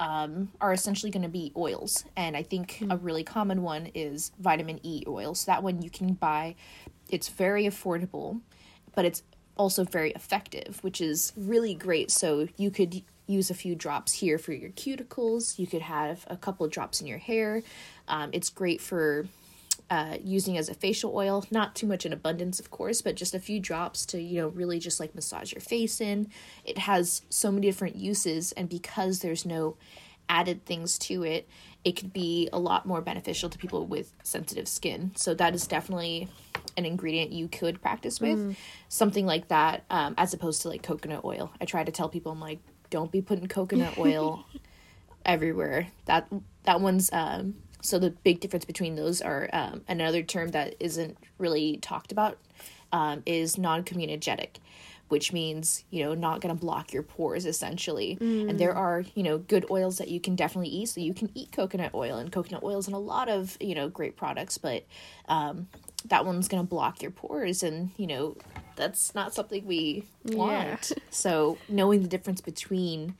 um, 0.00 0.50
are 0.60 0.72
essentially 0.72 1.12
going 1.12 1.22
to 1.22 1.28
be 1.28 1.52
oils. 1.56 2.04
And 2.16 2.36
I 2.36 2.42
think 2.42 2.78
mm. 2.80 2.92
a 2.92 2.96
really 2.96 3.22
common 3.22 3.62
one 3.62 3.90
is 3.94 4.32
vitamin 4.40 4.80
E 4.82 5.04
oil. 5.06 5.34
So 5.34 5.52
that 5.52 5.62
one 5.62 5.82
you 5.82 5.90
can 5.90 6.14
buy. 6.14 6.56
It's 7.10 7.28
very 7.28 7.64
affordable, 7.64 8.40
but 8.94 9.04
it's 9.04 9.22
also 9.56 9.84
very 9.84 10.10
effective, 10.12 10.78
which 10.82 11.00
is 11.00 11.32
really 11.36 11.74
great. 11.74 12.10
So 12.10 12.48
you 12.56 12.70
could 12.70 13.02
use 13.26 13.50
a 13.50 13.54
few 13.54 13.74
drops 13.74 14.14
here 14.14 14.38
for 14.38 14.52
your 14.52 14.70
cuticles. 14.70 15.58
You 15.58 15.66
could 15.66 15.82
have 15.82 16.24
a 16.28 16.36
couple 16.36 16.64
of 16.66 16.72
drops 16.72 17.00
in 17.00 17.06
your 17.06 17.18
hair. 17.18 17.62
Um, 18.08 18.30
it's 18.32 18.48
great 18.48 18.80
for 18.80 19.26
uh, 19.90 20.16
using 20.22 20.56
as 20.56 20.68
a 20.68 20.74
facial 20.74 21.14
oil. 21.14 21.44
Not 21.50 21.74
too 21.74 21.86
much 21.86 22.06
in 22.06 22.12
abundance, 22.12 22.60
of 22.60 22.70
course, 22.70 23.02
but 23.02 23.16
just 23.16 23.34
a 23.34 23.40
few 23.40 23.58
drops 23.58 24.06
to, 24.06 24.20
you 24.20 24.40
know, 24.40 24.48
really 24.48 24.78
just 24.78 25.00
like 25.00 25.14
massage 25.14 25.52
your 25.52 25.60
face 25.60 26.00
in. 26.00 26.28
It 26.64 26.78
has 26.78 27.22
so 27.28 27.50
many 27.50 27.66
different 27.66 27.96
uses, 27.96 28.52
and 28.52 28.68
because 28.68 29.18
there's 29.18 29.44
no 29.44 29.76
added 30.28 30.64
things 30.64 30.96
to 30.96 31.24
it, 31.24 31.48
it 31.84 31.92
could 31.92 32.12
be 32.12 32.48
a 32.52 32.58
lot 32.58 32.86
more 32.86 33.00
beneficial 33.00 33.50
to 33.50 33.58
people 33.58 33.84
with 33.84 34.12
sensitive 34.22 34.68
skin. 34.68 35.10
So 35.16 35.34
that 35.34 35.54
is 35.54 35.66
definitely 35.66 36.28
an 36.76 36.86
ingredient 36.86 37.32
you 37.32 37.48
could 37.48 37.82
practice 37.82 38.20
with. 38.20 38.38
Mm. 38.38 38.56
Something 38.88 39.26
like 39.26 39.48
that, 39.48 39.84
um, 39.90 40.14
as 40.16 40.32
opposed 40.32 40.62
to 40.62 40.68
like 40.68 40.84
coconut 40.84 41.24
oil. 41.24 41.50
I 41.60 41.64
try 41.64 41.82
to 41.82 41.90
tell 41.90 42.08
people, 42.08 42.30
I'm 42.30 42.40
like, 42.40 42.60
don't 42.90 43.10
be 43.10 43.22
putting 43.22 43.48
coconut 43.48 43.98
oil 43.98 44.44
everywhere. 45.24 45.88
That 46.04 46.28
that 46.64 46.80
one's 46.80 47.10
um, 47.12 47.56
so 47.82 47.98
the 47.98 48.10
big 48.10 48.40
difference 48.40 48.64
between 48.64 48.96
those 48.96 49.20
are 49.20 49.48
um, 49.52 49.82
another 49.88 50.22
term 50.22 50.48
that 50.48 50.74
isn't 50.80 51.16
really 51.38 51.78
talked 51.78 52.12
about 52.12 52.38
um, 52.92 53.22
is 53.26 53.56
non-comedogenic 53.58 54.56
which 55.10 55.32
means 55.32 55.84
you 55.90 56.04
know 56.04 56.14
not 56.14 56.40
going 56.40 56.54
to 56.54 56.58
block 56.58 56.92
your 56.92 57.02
pores 57.02 57.44
essentially 57.44 58.16
mm. 58.20 58.48
and 58.48 58.58
there 58.58 58.74
are 58.74 59.04
you 59.14 59.22
know 59.22 59.38
good 59.38 59.66
oils 59.70 59.98
that 59.98 60.08
you 60.08 60.20
can 60.20 60.36
definitely 60.36 60.70
eat 60.70 60.88
so 60.88 61.00
you 61.00 61.12
can 61.12 61.28
eat 61.34 61.52
coconut 61.52 61.92
oil 61.94 62.16
and 62.16 62.32
coconut 62.32 62.62
oils 62.62 62.86
and 62.86 62.94
a 62.94 62.98
lot 62.98 63.28
of 63.28 63.56
you 63.60 63.74
know 63.74 63.88
great 63.88 64.16
products 64.16 64.56
but 64.56 64.86
um, 65.28 65.68
that 66.06 66.24
one's 66.24 66.48
going 66.48 66.62
to 66.62 66.68
block 66.68 67.02
your 67.02 67.10
pores 67.10 67.62
and 67.62 67.90
you 67.96 68.06
know 68.06 68.36
that's 68.76 69.14
not 69.14 69.34
something 69.34 69.66
we 69.66 70.04
want 70.24 70.92
yeah. 70.96 71.02
so 71.10 71.58
knowing 71.68 72.02
the 72.02 72.08
difference 72.08 72.40
between 72.40 73.14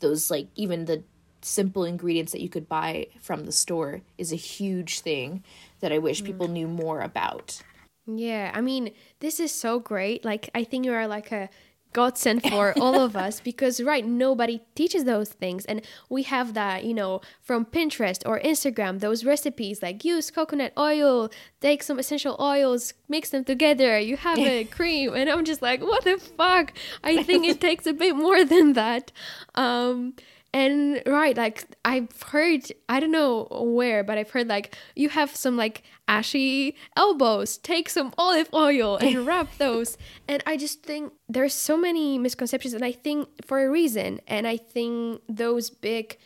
those 0.00 0.30
like 0.30 0.48
even 0.56 0.86
the 0.86 1.02
simple 1.44 1.84
ingredients 1.84 2.32
that 2.32 2.40
you 2.40 2.48
could 2.48 2.68
buy 2.68 3.06
from 3.20 3.44
the 3.44 3.52
store 3.52 4.00
is 4.18 4.32
a 4.32 4.36
huge 4.36 5.00
thing 5.00 5.42
that 5.80 5.92
I 5.92 5.98
wish 5.98 6.22
mm. 6.22 6.26
people 6.26 6.48
knew 6.48 6.66
more 6.66 7.00
about. 7.00 7.62
Yeah, 8.06 8.50
I 8.54 8.60
mean, 8.60 8.92
this 9.20 9.40
is 9.40 9.52
so 9.52 9.78
great. 9.78 10.24
Like, 10.24 10.50
I 10.54 10.64
think 10.64 10.84
you 10.84 10.92
are 10.92 11.06
like 11.06 11.32
a 11.32 11.48
godsend 11.94 12.42
for 12.42 12.74
all 12.80 13.00
of 13.00 13.16
us 13.16 13.40
because 13.40 13.80
right 13.80 14.04
nobody 14.04 14.60
teaches 14.74 15.04
those 15.04 15.30
things 15.30 15.64
and 15.64 15.80
we 16.10 16.24
have 16.24 16.52
that 16.52 16.84
you 16.84 16.92
know 16.92 17.20
from 17.40 17.64
pinterest 17.64 18.20
or 18.26 18.40
instagram 18.40 18.98
those 18.98 19.24
recipes 19.24 19.80
like 19.80 20.04
use 20.04 20.28
coconut 20.30 20.72
oil 20.76 21.30
take 21.60 21.84
some 21.84 21.98
essential 21.98 22.36
oils 22.40 22.94
mix 23.08 23.30
them 23.30 23.44
together 23.44 23.96
you 23.96 24.16
have 24.16 24.38
a 24.38 24.64
cream 24.76 25.14
and 25.14 25.30
i'm 25.30 25.44
just 25.44 25.62
like 25.62 25.80
what 25.80 26.02
the 26.02 26.18
fuck 26.18 26.72
i 27.04 27.22
think 27.22 27.46
it 27.46 27.60
takes 27.60 27.86
a 27.86 27.92
bit 27.92 28.16
more 28.16 28.44
than 28.44 28.72
that 28.72 29.12
um 29.54 30.12
and 30.54 31.02
right 31.04 31.36
like 31.36 31.64
i've 31.84 32.22
heard 32.22 32.62
i 32.88 33.00
don't 33.00 33.10
know 33.10 33.48
where 33.50 34.04
but 34.04 34.16
i've 34.16 34.30
heard 34.30 34.46
like 34.46 34.74
you 34.94 35.08
have 35.08 35.34
some 35.34 35.56
like 35.56 35.82
ashy 36.08 36.76
elbows. 36.96 37.58
Take 37.58 37.88
some 37.88 38.12
olive 38.18 38.48
oil 38.52 38.96
and 38.96 39.26
rub 39.26 39.48
those. 39.58 39.96
And 40.28 40.42
i 40.46 40.56
just 40.56 40.82
think 40.82 41.12
there's 41.28 41.54
so 41.54 41.76
many 41.76 42.18
misconceptions 42.18 42.74
and 42.74 42.84
i 42.84 42.92
think 42.92 43.28
for 43.44 43.64
a 43.64 43.70
reason. 43.70 44.20
And 44.26 44.46
i 44.46 44.56
think 44.56 45.22
those 45.28 45.70
big 45.70 46.18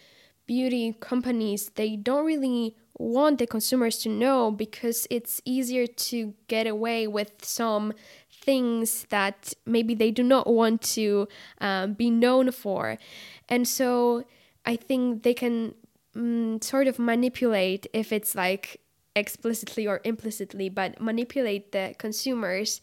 beauty 0.47 0.97
companies 1.01 1.71
they 1.75 1.95
don't 1.95 2.25
really 2.25 2.75
want 2.99 3.38
the 3.38 3.47
consumers 3.47 3.99
to 3.99 4.09
know 4.09 4.51
because 4.51 5.07
it's 5.11 5.41
easier 5.45 5.87
to 5.87 6.35
get 6.49 6.67
away 6.67 7.07
with 7.07 7.45
some 7.45 7.93
things 8.48 9.04
that 9.11 9.52
maybe 9.66 9.94
they 9.94 10.11
do 10.11 10.22
not 10.22 10.46
want 10.46 10.80
to 10.80 11.28
um, 11.61 11.92
be 11.92 12.08
known 12.08 12.50
for. 12.50 12.96
And 13.46 13.68
so 13.68 14.24
I 14.64 14.74
think 14.74 15.22
they 15.22 15.34
can 15.34 15.74
mm, 16.16 16.64
sort 16.64 16.87
of 16.87 16.98
manipulate 16.98 17.87
if 17.92 18.11
it's 18.11 18.34
like 18.34 18.80
explicitly 19.14 19.87
or 19.87 20.00
implicitly, 20.02 20.70
but 20.70 20.98
manipulate 20.98 21.72
the 21.72 21.94
consumers. 21.98 22.80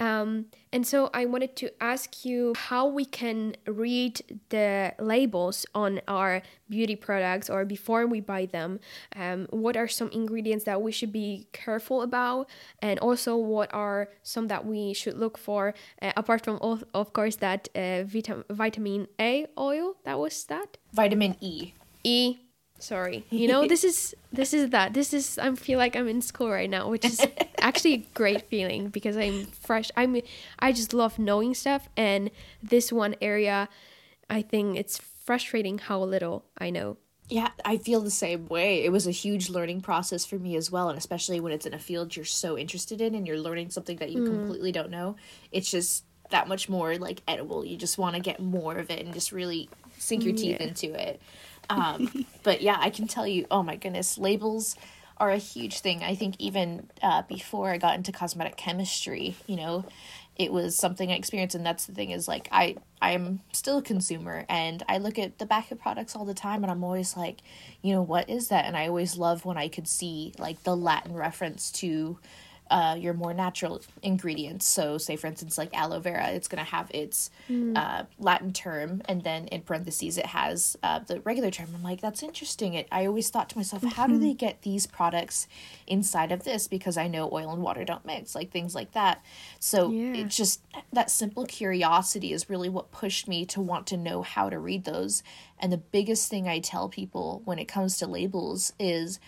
Um, 0.00 0.46
and 0.72 0.86
so 0.86 1.10
I 1.12 1.26
wanted 1.26 1.56
to 1.56 1.70
ask 1.82 2.24
you 2.24 2.54
how 2.56 2.86
we 2.86 3.04
can 3.04 3.54
read 3.66 4.22
the 4.48 4.94
labels 4.98 5.66
on 5.74 6.00
our 6.08 6.42
beauty 6.70 6.96
products 6.96 7.50
or 7.50 7.64
before 7.66 8.06
we 8.06 8.20
buy 8.20 8.46
them. 8.46 8.80
Um, 9.14 9.46
what 9.50 9.76
are 9.76 9.88
some 9.88 10.08
ingredients 10.10 10.64
that 10.64 10.80
we 10.80 10.90
should 10.90 11.12
be 11.12 11.46
careful 11.52 12.00
about? 12.00 12.48
And 12.80 12.98
also, 13.00 13.36
what 13.36 13.72
are 13.74 14.08
some 14.22 14.48
that 14.48 14.64
we 14.64 14.94
should 14.94 15.18
look 15.18 15.36
for, 15.36 15.74
uh, 16.00 16.12
apart 16.16 16.44
from, 16.44 16.56
of, 16.62 16.82
of 16.94 17.12
course, 17.12 17.36
that 17.36 17.68
uh, 17.74 18.04
vita- 18.04 18.44
vitamin 18.48 19.06
A 19.20 19.46
oil? 19.58 19.96
That 20.04 20.18
was 20.18 20.44
that? 20.44 20.78
Vitamin 20.94 21.36
E. 21.40 21.74
E 22.02 22.38
sorry. 22.82 23.24
You 23.30 23.48
know 23.48 23.66
this 23.66 23.84
is 23.84 24.14
this 24.32 24.54
is 24.54 24.70
that. 24.70 24.94
This 24.94 25.12
is 25.12 25.38
i 25.38 25.54
feel 25.54 25.78
like 25.78 25.96
i'm 25.96 26.08
in 26.08 26.22
school 26.22 26.50
right 26.50 26.70
now 26.70 26.88
which 26.88 27.04
is 27.04 27.20
actually 27.60 27.94
a 27.94 28.06
great 28.14 28.42
feeling 28.42 28.88
because 28.88 29.16
i'm 29.16 29.46
fresh. 29.46 29.90
I'm 29.96 30.20
i 30.58 30.72
just 30.72 30.94
love 30.94 31.18
knowing 31.18 31.54
stuff 31.54 31.88
and 31.96 32.30
this 32.62 32.92
one 32.92 33.14
area 33.20 33.68
i 34.28 34.42
think 34.42 34.76
it's 34.76 34.98
frustrating 34.98 35.78
how 35.78 36.02
little 36.02 36.44
i 36.58 36.70
know. 36.70 36.96
Yeah 37.28 37.50
i 37.64 37.76
feel 37.76 38.00
the 38.00 38.10
same 38.10 38.46
way. 38.46 38.84
It 38.84 38.90
was 38.90 39.06
a 39.06 39.12
huge 39.12 39.50
learning 39.50 39.80
process 39.82 40.24
for 40.24 40.38
me 40.38 40.56
as 40.56 40.70
well 40.70 40.88
and 40.88 40.98
especially 40.98 41.40
when 41.40 41.52
it's 41.52 41.66
in 41.66 41.74
a 41.74 41.78
field 41.78 42.16
you're 42.16 42.24
so 42.24 42.58
interested 42.58 43.00
in 43.00 43.14
and 43.14 43.26
you're 43.26 43.38
learning 43.38 43.70
something 43.70 43.98
that 43.98 44.10
you 44.10 44.22
mm. 44.22 44.26
completely 44.26 44.72
don't 44.72 44.90
know 44.90 45.16
it's 45.52 45.70
just 45.70 46.04
that 46.30 46.48
much 46.48 46.68
more 46.68 46.96
like 46.96 47.22
edible. 47.28 47.64
You 47.64 47.76
just 47.76 47.98
want 47.98 48.14
to 48.14 48.20
get 48.20 48.40
more 48.40 48.76
of 48.76 48.90
it 48.90 49.04
and 49.04 49.12
just 49.12 49.32
really 49.32 49.68
sink 49.98 50.24
your 50.24 50.34
teeth 50.34 50.56
yeah. 50.60 50.68
into 50.68 50.94
it 50.94 51.20
um, 51.70 52.26
but 52.42 52.60
yeah, 52.60 52.76
I 52.78 52.90
can 52.90 53.06
tell 53.06 53.26
you, 53.26 53.46
oh 53.50 53.62
my 53.62 53.76
goodness, 53.76 54.18
labels 54.18 54.76
are 55.16 55.30
a 55.30 55.38
huge 55.38 55.80
thing. 55.80 56.02
I 56.02 56.14
think 56.14 56.34
even 56.38 56.88
uh, 57.02 57.22
before 57.22 57.70
I 57.70 57.78
got 57.78 57.96
into 57.96 58.10
cosmetic 58.10 58.56
chemistry, 58.56 59.36
you 59.46 59.56
know, 59.56 59.84
it 60.36 60.52
was 60.52 60.74
something 60.74 61.10
I 61.10 61.16
experienced, 61.16 61.54
and 61.54 61.66
that's 61.66 61.84
the 61.84 61.92
thing 61.92 62.10
is 62.10 62.26
like 62.26 62.48
I 62.50 62.76
I'm 63.02 63.40
still 63.52 63.78
a 63.78 63.82
consumer, 63.82 64.46
and 64.48 64.82
I 64.88 64.96
look 64.98 65.18
at 65.18 65.38
the 65.38 65.46
back 65.46 65.70
of 65.70 65.78
products 65.78 66.16
all 66.16 66.24
the 66.24 66.34
time, 66.34 66.62
and 66.62 66.70
I'm 66.70 66.82
always 66.82 67.16
like, 67.16 67.40
you 67.82 67.92
know, 67.92 68.02
what 68.02 68.30
is 68.30 68.48
that? 68.48 68.64
And 68.64 68.76
I 68.76 68.88
always 68.88 69.18
love 69.18 69.44
when 69.44 69.58
I 69.58 69.68
could 69.68 69.86
see 69.86 70.32
like 70.38 70.62
the 70.62 70.76
Latin 70.76 71.14
reference 71.14 71.70
to 71.72 72.18
uh, 72.70 72.96
your 72.98 73.12
more 73.14 73.34
natural 73.34 73.82
ingredients. 74.02 74.66
So, 74.66 74.96
say 74.96 75.16
for 75.16 75.26
instance, 75.26 75.58
like 75.58 75.76
aloe 75.76 75.98
vera, 75.98 76.28
it's 76.28 76.48
going 76.48 76.64
to 76.64 76.70
have 76.70 76.90
its 76.94 77.30
mm. 77.48 77.76
uh, 77.76 78.04
Latin 78.18 78.52
term, 78.52 79.02
and 79.06 79.22
then 79.22 79.46
in 79.48 79.62
parentheses 79.62 80.16
it 80.16 80.26
has 80.26 80.76
uh, 80.82 81.00
the 81.00 81.20
regular 81.20 81.50
term. 81.50 81.68
I'm 81.74 81.82
like, 81.82 82.00
that's 82.00 82.22
interesting. 82.22 82.74
It, 82.74 82.86
I 82.92 83.06
always 83.06 83.28
thought 83.28 83.48
to 83.50 83.58
myself, 83.58 83.82
mm-hmm. 83.82 83.94
how 83.94 84.06
do 84.06 84.18
they 84.18 84.34
get 84.34 84.62
these 84.62 84.86
products 84.86 85.48
inside 85.86 86.30
of 86.30 86.44
this? 86.44 86.68
Because 86.68 86.96
I 86.96 87.08
know 87.08 87.28
oil 87.32 87.52
and 87.52 87.62
water 87.62 87.84
don't 87.84 88.06
mix, 88.06 88.34
like 88.34 88.52
things 88.52 88.74
like 88.74 88.92
that. 88.92 89.22
So 89.58 89.90
yeah. 89.90 90.14
it's 90.14 90.36
just 90.36 90.62
that 90.92 91.10
simple 91.10 91.46
curiosity 91.46 92.32
is 92.32 92.48
really 92.48 92.68
what 92.68 92.92
pushed 92.92 93.26
me 93.26 93.44
to 93.46 93.60
want 93.60 93.88
to 93.88 93.96
know 93.96 94.22
how 94.22 94.48
to 94.48 94.58
read 94.58 94.84
those. 94.84 95.22
And 95.58 95.72
the 95.72 95.78
biggest 95.78 96.30
thing 96.30 96.48
I 96.48 96.60
tell 96.60 96.88
people 96.88 97.42
when 97.44 97.58
it 97.58 97.66
comes 97.66 97.98
to 97.98 98.06
labels 98.06 98.72
is 98.78 99.18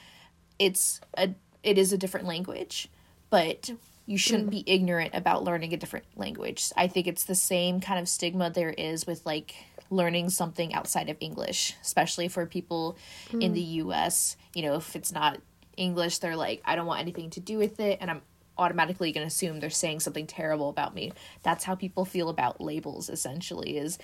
it's 0.59 1.01
a 1.19 1.31
it 1.63 1.79
is 1.79 1.93
a 1.93 1.99
different 1.99 2.27
language 2.27 2.89
but 3.33 3.71
you 4.05 4.19
shouldn't 4.19 4.49
mm. 4.49 4.63
be 4.63 4.65
ignorant 4.67 5.15
about 5.15 5.43
learning 5.43 5.73
a 5.73 5.79
different 5.79 6.05
language. 6.17 6.71
I 6.77 6.87
think 6.87 7.07
it's 7.07 7.25
the 7.25 7.35
same 7.35 7.81
kind 7.81 7.99
of 7.99 8.07
stigma 8.07 8.51
there 8.51 8.69
is 8.71 9.07
with 9.07 9.25
like 9.25 9.55
learning 9.89 10.29
something 10.29 10.75
outside 10.75 11.09
of 11.09 11.17
English, 11.19 11.75
especially 11.81 12.29
for 12.29 12.45
people 12.45 12.99
mm. 13.31 13.43
in 13.43 13.55
the 13.55 13.63
US. 13.63 14.37
You 14.55 14.65
know, 14.65 14.75
if 14.75 14.95
it's 14.95 15.13
not 15.13 15.41
English, 15.79 16.19
they're 16.19 16.37
like, 16.37 16.61
I 16.67 16.77
don't 16.77 16.85
want 16.85 17.01
anything 17.01 17.31
to 17.31 17.41
do 17.41 17.57
with 17.57 17.81
it, 17.81 17.99
and 18.03 18.11
I'm 18.11 18.21
automatically 18.59 19.13
going 19.13 19.25
to 19.25 19.29
assume 19.29 19.61
they're 19.61 19.71
saying 19.71 20.01
something 20.01 20.27
terrible 20.27 20.69
about 20.69 20.95
me. 20.95 21.13
That's 21.43 21.65
how 21.65 21.75
people 21.75 22.05
feel 22.05 22.29
about 22.29 22.61
labels 22.61 23.09
essentially 23.09 23.79
is 23.79 23.99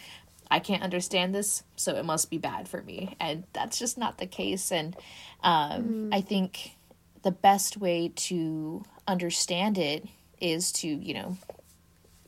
I 0.51 0.59
can't 0.59 0.83
understand 0.83 1.35
this, 1.35 1.65
so 1.77 1.97
it 1.97 2.07
must 2.07 2.31
be 2.31 2.39
bad 2.39 2.67
for 2.67 2.81
me. 2.81 3.15
And 3.21 3.45
that's 3.53 3.79
just 3.79 3.99
not 3.99 4.17
the 4.17 4.27
case 4.27 4.73
and 4.73 4.97
um, 5.43 5.83
mm. 5.83 6.15
I 6.15 6.23
think 6.23 6.79
the 7.23 7.31
best 7.31 7.77
way 7.77 8.11
to 8.15 8.83
understand 9.09 9.79
it 9.79 10.07
is 10.41 10.71
to, 10.71 10.87
you 10.87 11.15
know, 11.15 11.37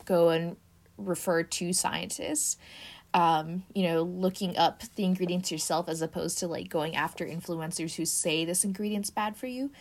go 0.04 0.30
and 0.30 0.56
refer 0.98 1.44
to 1.44 1.72
scientists. 1.72 2.56
Um, 3.12 3.64
you 3.74 3.84
know, 3.84 4.02
looking 4.02 4.56
up 4.56 4.82
the 4.94 5.04
ingredients 5.04 5.50
yourself 5.50 5.88
as 5.88 6.00
opposed 6.00 6.38
to 6.38 6.46
like 6.46 6.68
going 6.68 6.94
after 6.94 7.26
influencers 7.26 7.96
who 7.96 8.04
say 8.04 8.44
this 8.44 8.64
ingredient's 8.64 9.10
bad 9.10 9.36
for 9.36 9.48
you. 9.48 9.72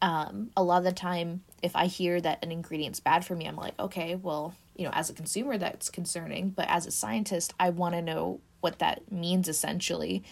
Um, 0.00 0.50
a 0.56 0.64
lot 0.64 0.78
of 0.78 0.84
the 0.84 0.92
time, 0.92 1.44
if 1.62 1.76
I 1.76 1.86
hear 1.86 2.20
that 2.20 2.44
an 2.44 2.50
ingredient's 2.50 2.98
bad 2.98 3.24
for 3.24 3.36
me, 3.36 3.46
I'm 3.46 3.56
like, 3.56 3.78
okay, 3.78 4.16
well, 4.16 4.54
you 4.74 4.84
know, 4.84 4.90
as 4.94 5.10
a 5.10 5.14
consumer, 5.14 5.58
that's 5.58 5.90
concerning. 5.90 6.50
But 6.50 6.66
as 6.68 6.86
a 6.86 6.90
scientist, 6.90 7.54
I 7.60 7.70
want 7.70 7.94
to 7.94 8.02
know 8.02 8.40
what 8.60 8.80
that 8.80 9.12
means 9.12 9.46
essentially. 9.46 10.24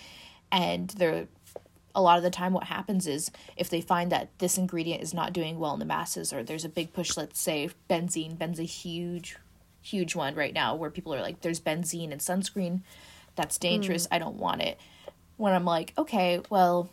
And 0.50 0.90
there 0.90 1.28
a 1.94 2.02
lot 2.02 2.16
of 2.16 2.22
the 2.22 2.30
time 2.30 2.52
what 2.52 2.64
happens 2.64 3.06
is 3.06 3.30
if 3.56 3.68
they 3.68 3.80
find 3.80 4.12
that 4.12 4.28
this 4.38 4.58
ingredient 4.58 5.02
is 5.02 5.14
not 5.14 5.32
doing 5.32 5.58
well 5.58 5.74
in 5.74 5.78
the 5.78 5.84
masses 5.84 6.32
or 6.32 6.42
there's 6.42 6.64
a 6.64 6.68
big 6.68 6.92
push 6.92 7.16
let's 7.16 7.40
say 7.40 7.70
benzene 7.88 8.36
benzene 8.36 8.60
a 8.60 8.62
huge 8.64 9.36
huge 9.82 10.14
one 10.14 10.34
right 10.34 10.54
now 10.54 10.74
where 10.74 10.90
people 10.90 11.14
are 11.14 11.20
like 11.20 11.40
there's 11.40 11.60
benzene 11.60 12.10
in 12.10 12.18
sunscreen 12.18 12.80
that's 13.34 13.58
dangerous 13.58 14.06
mm. 14.06 14.08
i 14.12 14.18
don't 14.18 14.36
want 14.36 14.60
it 14.60 14.78
when 15.36 15.52
i'm 15.52 15.64
like 15.64 15.92
okay 15.96 16.40
well 16.50 16.90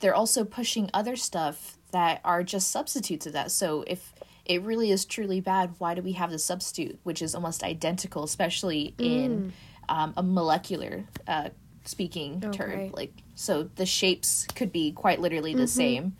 they're 0.00 0.14
also 0.14 0.44
pushing 0.44 0.90
other 0.92 1.16
stuff 1.16 1.78
that 1.92 2.20
are 2.24 2.42
just 2.42 2.70
substitutes 2.70 3.26
of 3.26 3.32
that 3.32 3.50
so 3.50 3.84
if 3.86 4.12
it 4.44 4.60
really 4.62 4.90
is 4.90 5.04
truly 5.04 5.40
bad 5.40 5.74
why 5.78 5.94
do 5.94 6.02
we 6.02 6.12
have 6.12 6.30
the 6.30 6.38
substitute 6.38 6.98
which 7.02 7.22
is 7.22 7.34
almost 7.34 7.62
identical 7.62 8.24
especially 8.24 8.94
in 8.98 9.52
mm. 9.88 9.94
um, 9.94 10.12
a 10.16 10.22
molecular 10.22 11.04
uh, 11.26 11.48
speaking 11.84 12.42
okay. 12.44 12.56
term 12.56 12.90
like 12.92 13.12
so 13.34 13.64
the 13.76 13.86
shapes 13.86 14.46
could 14.54 14.72
be 14.72 14.92
quite 14.92 15.20
literally 15.20 15.52
the 15.54 15.62
mm-hmm. 15.62 15.66
same 15.66 16.16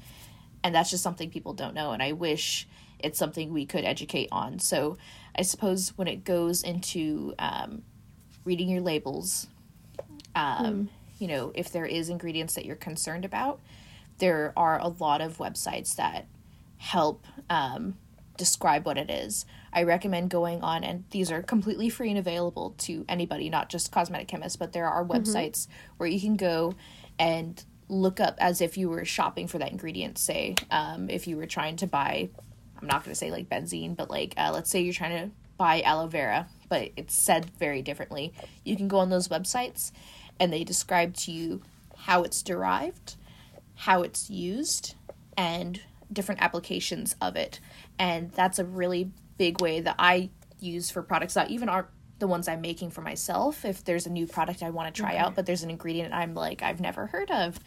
and 0.64 0.74
that's 0.74 0.90
just 0.90 1.02
something 1.02 1.30
people 1.30 1.52
don't 1.52 1.74
know 1.74 1.92
and 1.92 2.02
i 2.02 2.12
wish 2.12 2.66
it's 2.98 3.18
something 3.18 3.52
we 3.52 3.66
could 3.66 3.84
educate 3.84 4.28
on 4.32 4.58
so 4.58 4.96
i 5.36 5.42
suppose 5.42 5.92
when 5.96 6.08
it 6.08 6.24
goes 6.24 6.62
into 6.62 7.34
um, 7.38 7.82
reading 8.44 8.68
your 8.68 8.80
labels 8.80 9.46
um, 10.34 10.66
mm. 10.66 10.88
you 11.18 11.28
know 11.28 11.52
if 11.54 11.70
there 11.70 11.86
is 11.86 12.08
ingredients 12.08 12.54
that 12.54 12.64
you're 12.64 12.76
concerned 12.76 13.24
about 13.24 13.60
there 14.18 14.52
are 14.56 14.78
a 14.78 14.88
lot 14.88 15.20
of 15.20 15.38
websites 15.38 15.96
that 15.96 16.26
help 16.78 17.24
um, 17.50 17.96
describe 18.36 18.86
what 18.86 18.98
it 18.98 19.10
is 19.10 19.44
I 19.72 19.84
recommend 19.84 20.30
going 20.30 20.60
on, 20.60 20.84
and 20.84 21.04
these 21.10 21.32
are 21.32 21.42
completely 21.42 21.88
free 21.88 22.10
and 22.10 22.18
available 22.18 22.74
to 22.78 23.04
anybody, 23.08 23.48
not 23.48 23.70
just 23.70 23.90
cosmetic 23.90 24.28
chemists, 24.28 24.56
but 24.56 24.72
there 24.72 24.86
are 24.86 25.02
mm-hmm. 25.02 25.12
websites 25.12 25.62
mm-hmm. 25.66 25.72
where 25.96 26.08
you 26.08 26.20
can 26.20 26.36
go 26.36 26.74
and 27.18 27.64
look 27.88 28.20
up 28.20 28.36
as 28.38 28.60
if 28.60 28.76
you 28.76 28.90
were 28.90 29.04
shopping 29.04 29.48
for 29.48 29.58
that 29.58 29.70
ingredient. 29.70 30.18
Say, 30.18 30.56
um, 30.70 31.08
if 31.08 31.26
you 31.26 31.36
were 31.36 31.46
trying 31.46 31.76
to 31.76 31.86
buy, 31.86 32.28
I'm 32.80 32.86
not 32.86 33.02
going 33.04 33.12
to 33.12 33.18
say 33.18 33.30
like 33.30 33.48
benzene, 33.48 33.96
but 33.96 34.10
like 34.10 34.34
uh, 34.36 34.50
let's 34.52 34.68
say 34.68 34.82
you're 34.82 34.92
trying 34.92 35.28
to 35.28 35.34
buy 35.56 35.80
aloe 35.82 36.06
vera, 36.06 36.48
but 36.68 36.90
it's 36.96 37.14
said 37.14 37.46
very 37.58 37.80
differently. 37.80 38.34
You 38.64 38.76
can 38.76 38.88
go 38.88 38.98
on 38.98 39.08
those 39.08 39.28
websites 39.28 39.90
and 40.38 40.52
they 40.52 40.64
describe 40.64 41.14
to 41.14 41.32
you 41.32 41.62
how 41.96 42.24
it's 42.24 42.42
derived, 42.42 43.16
how 43.74 44.02
it's 44.02 44.28
used, 44.28 44.96
and 45.36 45.80
different 46.12 46.42
applications 46.42 47.16
of 47.20 47.36
it. 47.36 47.60
And 47.98 48.32
that's 48.32 48.58
a 48.58 48.64
really 48.64 49.10
big 49.38 49.60
way 49.60 49.80
that 49.80 49.96
I 49.98 50.30
use 50.58 50.90
for 50.90 51.02
products 51.02 51.34
that 51.34 51.50
even 51.50 51.68
aren't 51.68 51.88
the 52.18 52.28
ones 52.28 52.46
I'm 52.46 52.60
making 52.60 52.90
for 52.90 53.00
myself. 53.00 53.64
If 53.64 53.84
there's 53.84 54.06
a 54.06 54.10
new 54.10 54.28
product 54.28 54.62
I 54.62 54.70
want 54.70 54.94
to 54.94 55.00
try 55.00 55.14
okay. 55.14 55.18
out, 55.18 55.34
but 55.34 55.44
there's 55.44 55.64
an 55.64 55.70
ingredient 55.70 56.14
I'm 56.14 56.34
like, 56.34 56.62
I've 56.62 56.80
never 56.80 57.06
heard 57.06 57.30
of, 57.32 57.58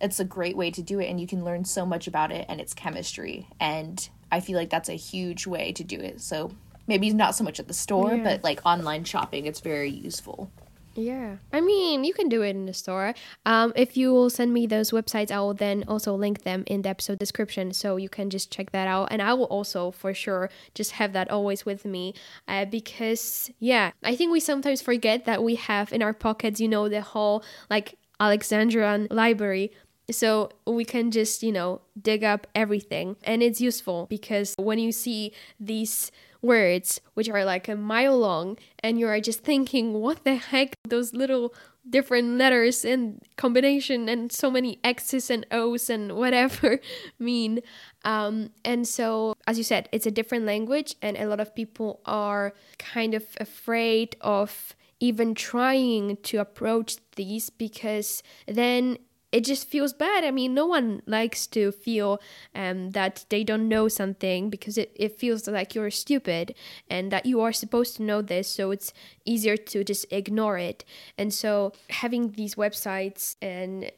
it's 0.00 0.18
a 0.18 0.24
great 0.24 0.56
way 0.56 0.72
to 0.72 0.82
do 0.82 0.98
it. 0.98 1.06
And 1.06 1.20
you 1.20 1.28
can 1.28 1.44
learn 1.44 1.64
so 1.64 1.86
much 1.86 2.08
about 2.08 2.32
it 2.32 2.44
and 2.48 2.60
its 2.60 2.74
chemistry. 2.74 3.46
And 3.60 4.08
I 4.32 4.40
feel 4.40 4.58
like 4.58 4.70
that's 4.70 4.88
a 4.88 4.94
huge 4.94 5.46
way 5.46 5.72
to 5.72 5.84
do 5.84 6.00
it. 6.00 6.20
So 6.20 6.50
maybe 6.88 7.10
not 7.10 7.36
so 7.36 7.44
much 7.44 7.60
at 7.60 7.68
the 7.68 7.74
store, 7.74 8.14
yeah. 8.14 8.24
but 8.24 8.42
like 8.42 8.60
online 8.66 9.04
shopping, 9.04 9.46
it's 9.46 9.60
very 9.60 9.90
useful. 9.90 10.50
Yeah. 10.94 11.36
I 11.52 11.60
mean, 11.60 12.04
you 12.04 12.12
can 12.12 12.28
do 12.28 12.42
it 12.42 12.50
in 12.50 12.66
the 12.66 12.74
store. 12.74 13.14
Um, 13.46 13.72
if 13.76 13.96
you 13.96 14.12
will 14.12 14.30
send 14.30 14.52
me 14.52 14.66
those 14.66 14.90
websites, 14.90 15.30
I 15.30 15.38
will 15.40 15.54
then 15.54 15.84
also 15.86 16.14
link 16.14 16.42
them 16.42 16.64
in 16.66 16.82
the 16.82 16.88
episode 16.88 17.18
description 17.18 17.72
so 17.72 17.96
you 17.96 18.08
can 18.08 18.28
just 18.28 18.50
check 18.50 18.72
that 18.72 18.88
out. 18.88 19.08
And 19.10 19.22
I 19.22 19.34
will 19.34 19.44
also, 19.44 19.90
for 19.90 20.12
sure, 20.12 20.50
just 20.74 20.92
have 20.92 21.12
that 21.12 21.30
always 21.30 21.64
with 21.64 21.84
me 21.84 22.14
uh, 22.48 22.64
because, 22.64 23.50
yeah, 23.58 23.92
I 24.02 24.16
think 24.16 24.32
we 24.32 24.40
sometimes 24.40 24.82
forget 24.82 25.24
that 25.26 25.42
we 25.42 25.54
have 25.54 25.92
in 25.92 26.02
our 26.02 26.12
pockets, 26.12 26.60
you 26.60 26.68
know, 26.68 26.88
the 26.88 27.02
whole 27.02 27.44
like 27.68 27.96
Alexandrian 28.18 29.06
library 29.10 29.72
so 30.10 30.50
we 30.66 30.84
can 30.84 31.10
just, 31.10 31.42
you 31.42 31.52
know, 31.52 31.82
dig 32.00 32.24
up 32.24 32.46
everything. 32.54 33.16
And 33.22 33.42
it's 33.42 33.60
useful 33.60 34.06
because 34.10 34.54
when 34.58 34.78
you 34.78 34.92
see 34.92 35.32
these 35.58 36.10
words 36.42 37.00
which 37.14 37.28
are 37.28 37.44
like 37.44 37.68
a 37.68 37.76
mile 37.76 38.18
long 38.18 38.56
and 38.82 38.98
you 38.98 39.06
are 39.06 39.20
just 39.20 39.42
thinking 39.42 39.94
what 39.94 40.24
the 40.24 40.36
heck? 40.36 40.74
Those 40.88 41.14
little 41.14 41.54
different 41.88 42.38
letters 42.38 42.84
and 42.84 43.22
combination 43.36 44.08
and 44.08 44.30
so 44.30 44.50
many 44.50 44.78
x's 44.84 45.30
and 45.30 45.46
o's 45.50 45.90
and 45.90 46.16
whatever 46.16 46.78
mean. 47.18 47.60
Um, 48.04 48.50
and 48.64 48.86
so 48.86 49.34
as 49.46 49.58
you 49.58 49.64
said 49.64 49.88
it's 49.92 50.06
a 50.06 50.10
different 50.10 50.44
language 50.44 50.94
and 51.02 51.16
a 51.16 51.26
lot 51.26 51.40
of 51.40 51.54
people 51.54 52.00
are 52.06 52.54
kind 52.78 53.14
of 53.14 53.24
afraid 53.38 54.16
of 54.20 54.74
even 55.00 55.34
trying 55.34 56.18
to 56.18 56.36
approach 56.36 56.96
these 57.16 57.48
because 57.48 58.22
then 58.46 58.98
it 59.32 59.44
just 59.44 59.68
feels 59.68 59.92
bad. 59.92 60.24
I 60.24 60.30
mean, 60.30 60.54
no 60.54 60.66
one 60.66 61.02
likes 61.06 61.46
to 61.48 61.70
feel 61.70 62.20
um, 62.54 62.90
that 62.90 63.24
they 63.28 63.44
don't 63.44 63.68
know 63.68 63.88
something 63.88 64.50
because 64.50 64.76
it, 64.76 64.92
it 64.96 65.18
feels 65.18 65.46
like 65.46 65.74
you're 65.74 65.90
stupid 65.90 66.54
and 66.88 67.12
that 67.12 67.26
you 67.26 67.40
are 67.40 67.52
supposed 67.52 67.96
to 67.96 68.02
know 68.02 68.22
this. 68.22 68.48
So 68.48 68.70
it's 68.70 68.92
easier 69.24 69.56
to 69.56 69.84
just 69.84 70.06
ignore 70.10 70.58
it. 70.58 70.84
And 71.16 71.32
so 71.32 71.72
having 71.90 72.32
these 72.32 72.56
websites 72.56 73.36
and 73.40 73.90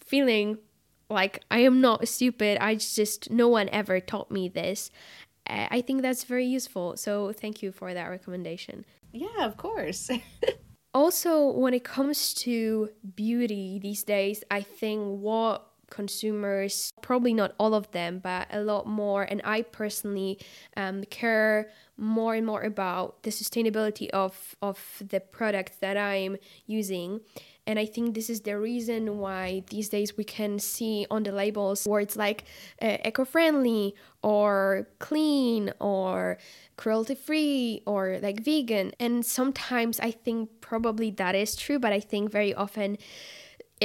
feeling 0.00 0.58
like 1.10 1.42
I 1.50 1.58
am 1.58 1.80
not 1.80 2.08
stupid, 2.08 2.58
I 2.60 2.76
just, 2.76 3.30
no 3.30 3.48
one 3.48 3.68
ever 3.68 4.00
taught 4.00 4.30
me 4.30 4.48
this. 4.48 4.90
I 5.46 5.82
think 5.82 6.00
that's 6.00 6.24
very 6.24 6.46
useful. 6.46 6.96
So 6.96 7.32
thank 7.32 7.62
you 7.62 7.70
for 7.70 7.92
that 7.92 8.08
recommendation. 8.08 8.86
Yeah, 9.12 9.44
of 9.44 9.58
course. 9.58 10.10
also 10.94 11.50
when 11.50 11.74
it 11.74 11.84
comes 11.84 12.32
to 12.32 12.88
beauty 13.16 13.78
these 13.82 14.02
days 14.04 14.44
i 14.50 14.60
think 14.60 15.02
what 15.20 15.66
consumers 15.90 16.92
probably 17.02 17.34
not 17.34 17.54
all 17.58 17.74
of 17.74 17.90
them 17.90 18.18
but 18.18 18.46
a 18.50 18.60
lot 18.60 18.86
more 18.86 19.22
and 19.24 19.40
i 19.44 19.60
personally 19.62 20.38
um, 20.76 21.04
care 21.04 21.68
more 21.96 22.34
and 22.34 22.46
more 22.46 22.62
about 22.62 23.22
the 23.22 23.30
sustainability 23.30 24.08
of 24.10 24.56
of 24.62 24.78
the 25.08 25.20
product 25.20 25.80
that 25.80 25.96
i'm 25.96 26.36
using 26.66 27.20
and 27.66 27.78
I 27.78 27.86
think 27.86 28.14
this 28.14 28.28
is 28.28 28.42
the 28.42 28.58
reason 28.58 29.18
why 29.18 29.62
these 29.70 29.88
days 29.88 30.16
we 30.16 30.24
can 30.24 30.58
see 30.58 31.06
on 31.10 31.22
the 31.22 31.32
labels 31.32 31.86
words 31.86 32.16
like 32.16 32.44
uh, 32.82 32.98
eco 33.04 33.24
friendly 33.24 33.94
or 34.22 34.86
clean 34.98 35.72
or 35.80 36.38
cruelty 36.76 37.14
free 37.14 37.82
or 37.86 38.18
like 38.22 38.40
vegan. 38.40 38.92
And 39.00 39.24
sometimes 39.24 39.98
I 40.00 40.10
think 40.10 40.50
probably 40.60 41.10
that 41.12 41.34
is 41.34 41.56
true, 41.56 41.78
but 41.78 41.92
I 41.92 42.00
think 42.00 42.30
very 42.30 42.52
often 42.54 42.98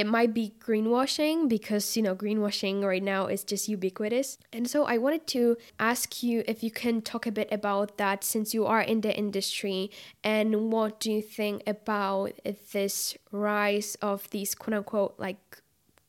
it 0.00 0.06
might 0.06 0.32
be 0.32 0.54
greenwashing 0.58 1.46
because 1.46 1.94
you 1.94 2.02
know 2.02 2.16
greenwashing 2.16 2.82
right 2.82 3.02
now 3.02 3.26
is 3.26 3.44
just 3.44 3.68
ubiquitous. 3.68 4.38
And 4.50 4.64
so 4.72 4.84
i 4.84 4.96
wanted 4.96 5.26
to 5.36 5.42
ask 5.78 6.22
you 6.22 6.42
if 6.48 6.62
you 6.64 6.70
can 6.70 7.02
talk 7.02 7.26
a 7.26 7.32
bit 7.40 7.48
about 7.52 7.98
that 7.98 8.24
since 8.24 8.54
you 8.54 8.64
are 8.64 8.80
in 8.80 9.02
the 9.02 9.14
industry 9.24 9.90
and 10.24 10.72
what 10.72 11.00
do 11.00 11.12
you 11.12 11.22
think 11.22 11.62
about 11.66 12.32
this 12.72 13.16
rise 13.30 13.96
of 14.00 14.28
these 14.30 14.54
quote 14.54 14.76
unquote 14.78 15.14
like 15.18 15.42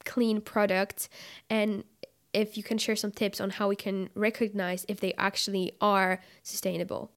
clean 0.05 0.39
products? 0.39 1.09
And 1.49 1.83
if 2.33 2.55
you 2.57 2.63
can 2.63 2.77
share 2.77 2.95
some 2.95 3.11
tips 3.11 3.41
on 3.41 3.49
how 3.57 3.67
we 3.67 3.75
can 3.75 4.09
recognize 4.15 4.85
if 4.87 5.01
they 5.01 5.13
actually 5.17 5.73
are 5.81 6.21
sustainable 6.43 7.11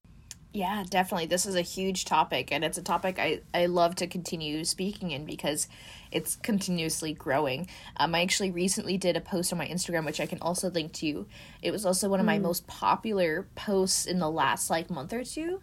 yeah, 0.55 0.85
definitely. 0.88 1.27
This 1.27 1.47
is 1.47 1.57
a 1.57 1.62
huge 1.62 2.05
topic, 2.05 2.53
and 2.53 2.64
it's 2.64 2.79
a 2.79 2.83
topic 2.83 3.19
I, 3.19 3.40
I 3.53 3.67
love 3.67 3.97
to 3.97 4.07
continue 4.07 4.64
speaking 4.64 5.11
in 5.11 5.25
because 5.25 5.67
it's 6.12 6.37
continuously 6.37 7.12
growing. 7.12 7.67
Um, 7.97 8.14
I 8.14 8.23
actually 8.23 8.53
recently 8.53 8.97
did 8.97 9.17
a 9.17 9.21
post 9.21 9.53
on 9.53 9.59
my 9.59 9.67
Instagram, 9.67 10.07
which 10.07 10.21
I 10.21 10.27
can 10.27 10.38
also 10.40 10.71
link 10.71 10.93
to. 10.95 11.27
It 11.61 11.73
was 11.73 11.85
also 11.85 12.09
one 12.09 12.21
of 12.21 12.27
my 12.27 12.38
mm. 12.38 12.43
most 12.43 12.69
popular 12.69 13.49
posts 13.57 14.07
in 14.07 14.21
the 14.21 14.31
last 14.31 14.71
like 14.71 14.90
month 14.90 15.12
or 15.12 15.25
two 15.25 15.61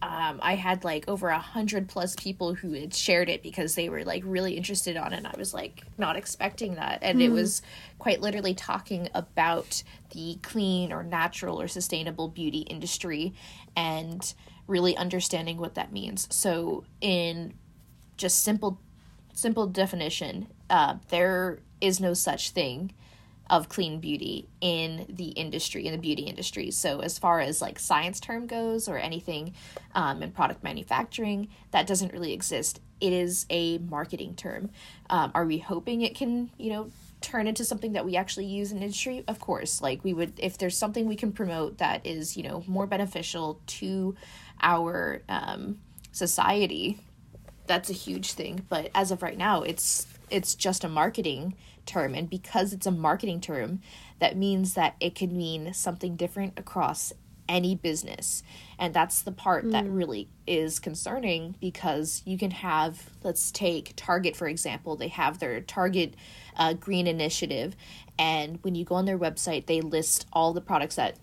um, 0.00 0.38
I 0.42 0.54
had 0.54 0.84
like 0.84 1.08
over 1.08 1.28
a 1.28 1.38
hundred 1.38 1.88
plus 1.88 2.14
people 2.14 2.54
who 2.54 2.72
had 2.72 2.94
shared 2.94 3.28
it 3.28 3.42
because 3.42 3.74
they 3.74 3.88
were 3.88 4.04
like 4.04 4.22
really 4.24 4.54
interested 4.56 4.96
on 4.96 5.12
it. 5.12 5.16
And 5.16 5.26
I 5.26 5.34
was 5.36 5.52
like 5.52 5.82
not 5.96 6.16
expecting 6.16 6.76
that, 6.76 7.00
and 7.02 7.18
mm. 7.18 7.24
it 7.24 7.28
hmm. 7.28 7.34
was 7.34 7.62
quite 7.98 8.20
literally 8.20 8.54
talking 8.54 9.08
about 9.14 9.82
the 10.12 10.38
clean 10.42 10.92
or 10.92 11.02
natural 11.02 11.60
or 11.60 11.66
sustainable 11.66 12.28
beauty 12.28 12.60
industry 12.60 13.34
and 13.76 14.34
really 14.68 14.96
understanding 14.96 15.58
what 15.58 15.74
that 15.74 15.92
means. 15.92 16.28
So, 16.30 16.84
in 17.00 17.54
just 18.16 18.44
simple, 18.44 18.80
simple 19.32 19.66
definition, 19.66 20.46
uh, 20.70 20.96
there 21.08 21.58
is 21.80 22.00
no 22.00 22.14
such 22.14 22.50
thing 22.50 22.92
of 23.50 23.68
clean 23.68 23.98
beauty 23.98 24.48
in 24.60 25.06
the 25.08 25.28
industry 25.28 25.86
in 25.86 25.92
the 25.92 25.98
beauty 25.98 26.22
industry. 26.22 26.70
So 26.70 27.00
as 27.00 27.18
far 27.18 27.40
as 27.40 27.62
like 27.62 27.78
science 27.78 28.20
term 28.20 28.46
goes 28.46 28.88
or 28.88 28.98
anything 28.98 29.54
um, 29.94 30.22
in 30.22 30.32
product 30.32 30.62
manufacturing 30.62 31.48
that 31.70 31.86
doesn't 31.86 32.12
really 32.12 32.32
exist. 32.32 32.80
It 33.00 33.12
is 33.12 33.46
a 33.48 33.78
marketing 33.78 34.34
term. 34.34 34.70
Um, 35.08 35.30
are 35.34 35.46
we 35.46 35.58
hoping 35.58 36.02
it 36.02 36.14
can 36.14 36.50
you 36.58 36.70
know 36.70 36.90
turn 37.20 37.46
into 37.46 37.64
something 37.64 37.94
that 37.94 38.04
we 38.04 38.16
actually 38.16 38.46
use 38.46 38.70
in 38.70 38.82
industry? 38.82 39.24
Of 39.26 39.40
course. 39.40 39.80
Like 39.80 40.04
we 40.04 40.12
would 40.12 40.34
if 40.38 40.58
there's 40.58 40.76
something 40.76 41.06
we 41.06 41.16
can 41.16 41.32
promote 41.32 41.78
that 41.78 42.06
is 42.06 42.36
you 42.36 42.42
know 42.42 42.64
more 42.66 42.86
beneficial 42.86 43.60
to 43.66 44.14
our 44.60 45.22
um, 45.28 45.78
society 46.12 46.98
that's 47.66 47.90
a 47.90 47.94
huge 47.94 48.32
thing. 48.32 48.64
But 48.68 48.90
as 48.94 49.10
of 49.10 49.22
right 49.22 49.38
now 49.38 49.62
it's 49.62 50.06
it's 50.30 50.54
just 50.54 50.84
a 50.84 50.88
marketing 50.88 51.54
term 51.88 52.14
and 52.14 52.30
because 52.30 52.72
it's 52.72 52.86
a 52.86 52.92
marketing 52.92 53.40
term 53.40 53.80
that 54.20 54.36
means 54.36 54.74
that 54.74 54.94
it 55.00 55.14
can 55.14 55.36
mean 55.36 55.72
something 55.74 56.14
different 56.14 56.56
across 56.56 57.12
any 57.48 57.74
business. 57.74 58.42
And 58.78 58.92
that's 58.92 59.22
the 59.22 59.32
part 59.32 59.64
mm. 59.64 59.72
that 59.72 59.88
really 59.88 60.28
is 60.46 60.78
concerning 60.78 61.56
because 61.60 62.22
you 62.24 62.38
can 62.38 62.50
have 62.50 63.10
let's 63.22 63.50
take 63.50 63.94
target 63.96 64.36
for 64.36 64.46
example. 64.46 64.96
They 64.96 65.08
have 65.08 65.38
their 65.38 65.60
target 65.60 66.14
uh, 66.56 66.74
green 66.74 67.06
initiative 67.06 67.74
and 68.18 68.58
when 68.62 68.74
you 68.74 68.84
go 68.84 68.96
on 68.96 69.06
their 69.06 69.18
website 69.18 69.66
they 69.66 69.80
list 69.80 70.26
all 70.32 70.52
the 70.52 70.60
products 70.60 70.96
that 70.96 71.16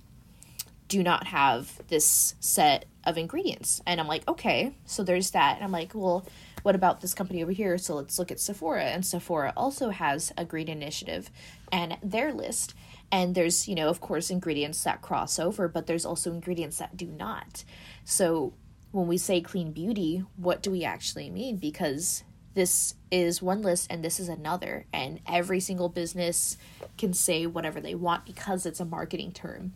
do 0.88 1.02
not 1.02 1.28
have 1.28 1.82
this 1.88 2.36
set 2.40 2.86
of 3.04 3.18
ingredients. 3.18 3.82
And 3.86 4.02
i'm 4.02 4.08
like 4.08 4.28
okay 4.28 4.76
so 4.86 5.04
there's 5.04 5.32
that. 5.32 5.56
And 5.56 5.64
i'm 5.64 5.72
like 5.72 5.92
well 5.94 6.26
what 6.66 6.74
about 6.74 7.00
this 7.00 7.14
company 7.14 7.44
over 7.44 7.52
here? 7.52 7.78
So 7.78 7.94
let's 7.94 8.18
look 8.18 8.32
at 8.32 8.40
Sephora. 8.40 8.86
And 8.86 9.06
Sephora 9.06 9.54
also 9.56 9.92
has 9.92 10.34
a 10.36 10.44
green 10.44 10.68
initiative 10.68 11.30
and 11.72 11.96
their 12.02 12.34
list. 12.34 12.74
And 13.12 13.36
there's, 13.36 13.68
you 13.68 13.76
know, 13.76 13.88
of 13.88 14.02
course, 14.02 14.32
ingredients 14.32 14.84
that 14.84 15.04
cross 15.04 15.38
over, 15.38 15.68
but 15.68 15.86
there's 15.86 16.08
also 16.08 16.34
ingredients 16.34 16.80
that 16.80 16.98
do 16.98 17.06
not. 17.06 17.64
So 18.04 18.56
when 18.90 19.06
we 19.06 19.20
say 19.20 19.42
clean 19.42 19.74
beauty, 19.74 20.24
what 20.38 20.64
do 20.64 20.72
we 20.72 20.84
actually 20.84 21.30
mean? 21.30 21.58
Because 21.58 22.24
this 22.56 22.96
is 23.12 23.44
one 23.44 23.62
list 23.62 23.86
and 23.92 24.04
this 24.04 24.20
is 24.20 24.28
another. 24.28 24.88
And 24.92 25.20
every 25.28 25.60
single 25.60 25.90
business 25.90 26.58
can 26.98 27.14
say 27.14 27.46
whatever 27.46 27.80
they 27.80 27.94
want 27.94 28.26
because 28.26 28.66
it's 28.66 28.80
a 28.80 28.86
marketing 28.86 29.34
term. 29.34 29.76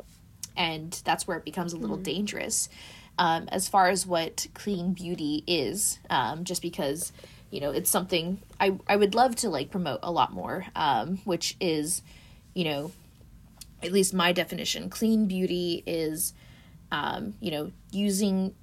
And 0.58 1.00
that's 1.06 1.28
where 1.28 1.38
it 1.38 1.46
becomes 1.46 1.72
a 1.72 1.78
little 1.78 2.00
mm. 2.00 2.04
dangerous 2.04 2.68
um, 3.20 3.50
as 3.52 3.68
far 3.68 3.90
as 3.90 4.08
what 4.08 4.48
clean 4.54 4.94
beauty 4.94 5.44
is, 5.46 6.00
um, 6.10 6.46
just 6.46 6.62
because 6.62 7.12
you 7.52 7.60
know 7.60 7.70
it's 7.72 7.90
something 7.90 8.40
I 8.60 8.80
I 8.88 8.96
would 8.96 9.14
love 9.14 9.36
to 9.38 9.50
like 9.50 9.70
promote 9.70 10.00
a 10.02 10.12
lot 10.12 10.32
more, 10.32 10.66
um, 10.76 11.18
which 11.26 11.58
is 11.60 12.02
you 12.56 12.64
know 12.64 12.92
at 13.84 13.92
least 13.92 14.14
my 14.14 14.32
definition. 14.32 14.90
Clean 14.90 15.28
beauty 15.28 15.84
is 15.86 16.34
um, 16.94 17.36
you 17.42 17.52
know 17.52 17.72
using 17.92 18.56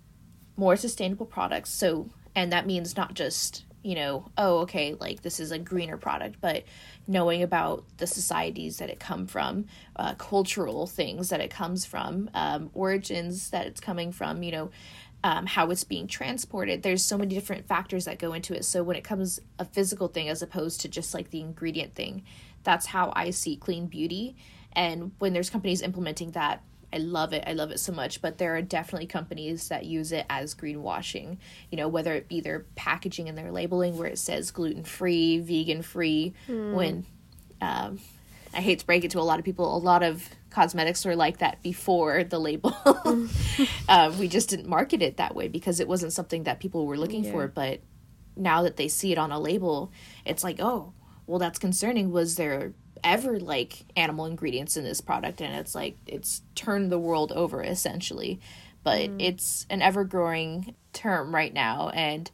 more 0.56 0.74
sustainable 0.74 1.26
products. 1.26 1.70
So 1.70 2.08
and 2.34 2.50
that 2.50 2.66
means 2.66 2.96
not 2.96 3.12
just 3.12 3.65
you 3.86 3.94
know, 3.94 4.28
oh, 4.36 4.58
okay, 4.58 4.96
like 4.98 5.22
this 5.22 5.38
is 5.38 5.52
a 5.52 5.58
greener 5.60 5.96
product, 5.96 6.40
but 6.40 6.64
knowing 7.06 7.44
about 7.44 7.84
the 7.98 8.06
societies 8.06 8.78
that 8.78 8.90
it 8.90 8.98
come 8.98 9.28
from, 9.28 9.66
uh, 9.94 10.12
cultural 10.14 10.88
things 10.88 11.28
that 11.28 11.40
it 11.40 11.50
comes 11.50 11.86
from, 11.86 12.28
um, 12.34 12.68
origins 12.74 13.50
that 13.50 13.64
it's 13.64 13.78
coming 13.78 14.10
from, 14.10 14.42
you 14.42 14.50
know, 14.50 14.70
um, 15.22 15.46
how 15.46 15.70
it's 15.70 15.84
being 15.84 16.08
transported. 16.08 16.82
There's 16.82 17.04
so 17.04 17.16
many 17.16 17.32
different 17.32 17.68
factors 17.68 18.06
that 18.06 18.18
go 18.18 18.32
into 18.32 18.54
it. 18.56 18.64
So 18.64 18.82
when 18.82 18.96
it 18.96 19.04
comes 19.04 19.38
a 19.60 19.64
physical 19.64 20.08
thing 20.08 20.28
as 20.28 20.42
opposed 20.42 20.80
to 20.80 20.88
just 20.88 21.14
like 21.14 21.30
the 21.30 21.40
ingredient 21.40 21.94
thing, 21.94 22.24
that's 22.64 22.86
how 22.86 23.12
I 23.14 23.30
see 23.30 23.54
clean 23.54 23.86
beauty. 23.86 24.34
And 24.72 25.12
when 25.20 25.32
there's 25.32 25.48
companies 25.48 25.80
implementing 25.80 26.32
that, 26.32 26.60
I 26.92 26.98
love 26.98 27.32
it. 27.32 27.44
I 27.46 27.52
love 27.52 27.70
it 27.70 27.80
so 27.80 27.92
much. 27.92 28.22
But 28.22 28.38
there 28.38 28.56
are 28.56 28.62
definitely 28.62 29.06
companies 29.06 29.68
that 29.68 29.84
use 29.84 30.12
it 30.12 30.24
as 30.30 30.54
greenwashing, 30.54 31.38
you 31.70 31.76
know, 31.76 31.88
whether 31.88 32.14
it 32.14 32.28
be 32.28 32.40
their 32.40 32.66
packaging 32.74 33.28
and 33.28 33.36
their 33.36 33.50
labeling 33.50 33.96
where 33.98 34.08
it 34.08 34.18
says 34.18 34.50
gluten 34.50 34.84
free, 34.84 35.38
vegan 35.38 35.82
free, 35.82 36.34
mm. 36.48 36.74
when 36.74 37.06
um, 37.60 37.98
I 38.54 38.60
hate 38.60 38.80
to 38.80 38.86
break 38.86 39.04
it 39.04 39.10
to 39.12 39.20
a 39.20 39.22
lot 39.22 39.38
of 39.38 39.44
people, 39.44 39.76
a 39.76 39.78
lot 39.78 40.02
of 40.02 40.28
cosmetics 40.50 41.04
were 41.04 41.16
like 41.16 41.38
that 41.38 41.62
before 41.62 42.24
the 42.24 42.38
label. 42.38 42.74
um, 43.88 44.18
we 44.18 44.28
just 44.28 44.48
didn't 44.48 44.68
market 44.68 45.02
it 45.02 45.18
that 45.18 45.34
way 45.34 45.48
because 45.48 45.80
it 45.80 45.88
wasn't 45.88 46.12
something 46.12 46.44
that 46.44 46.60
people 46.60 46.86
were 46.86 46.96
looking 46.96 47.24
yeah. 47.24 47.32
for. 47.32 47.48
But 47.48 47.80
now 48.36 48.62
that 48.62 48.76
they 48.76 48.88
see 48.88 49.12
it 49.12 49.18
on 49.18 49.32
a 49.32 49.38
label, 49.38 49.92
it's 50.24 50.44
like, 50.44 50.60
oh, 50.60 50.92
well, 51.26 51.38
that's 51.38 51.58
concerning. 51.58 52.12
Was 52.12 52.36
there 52.36 52.72
ever 53.02 53.38
like 53.38 53.84
animal 53.96 54.26
ingredients 54.26 54.76
in 54.76 54.84
this 54.84 55.00
product? 55.00 55.40
And 55.40 55.54
it's 55.54 55.74
like, 55.74 55.96
it's 56.06 56.42
turned 56.54 56.90
the 56.90 56.98
world 56.98 57.32
over 57.32 57.62
essentially. 57.62 58.40
But 58.82 59.10
mm. 59.10 59.16
it's 59.18 59.66
an 59.68 59.82
ever 59.82 60.04
growing 60.04 60.74
term 60.92 61.34
right 61.34 61.52
now. 61.52 61.90
And 61.90 62.30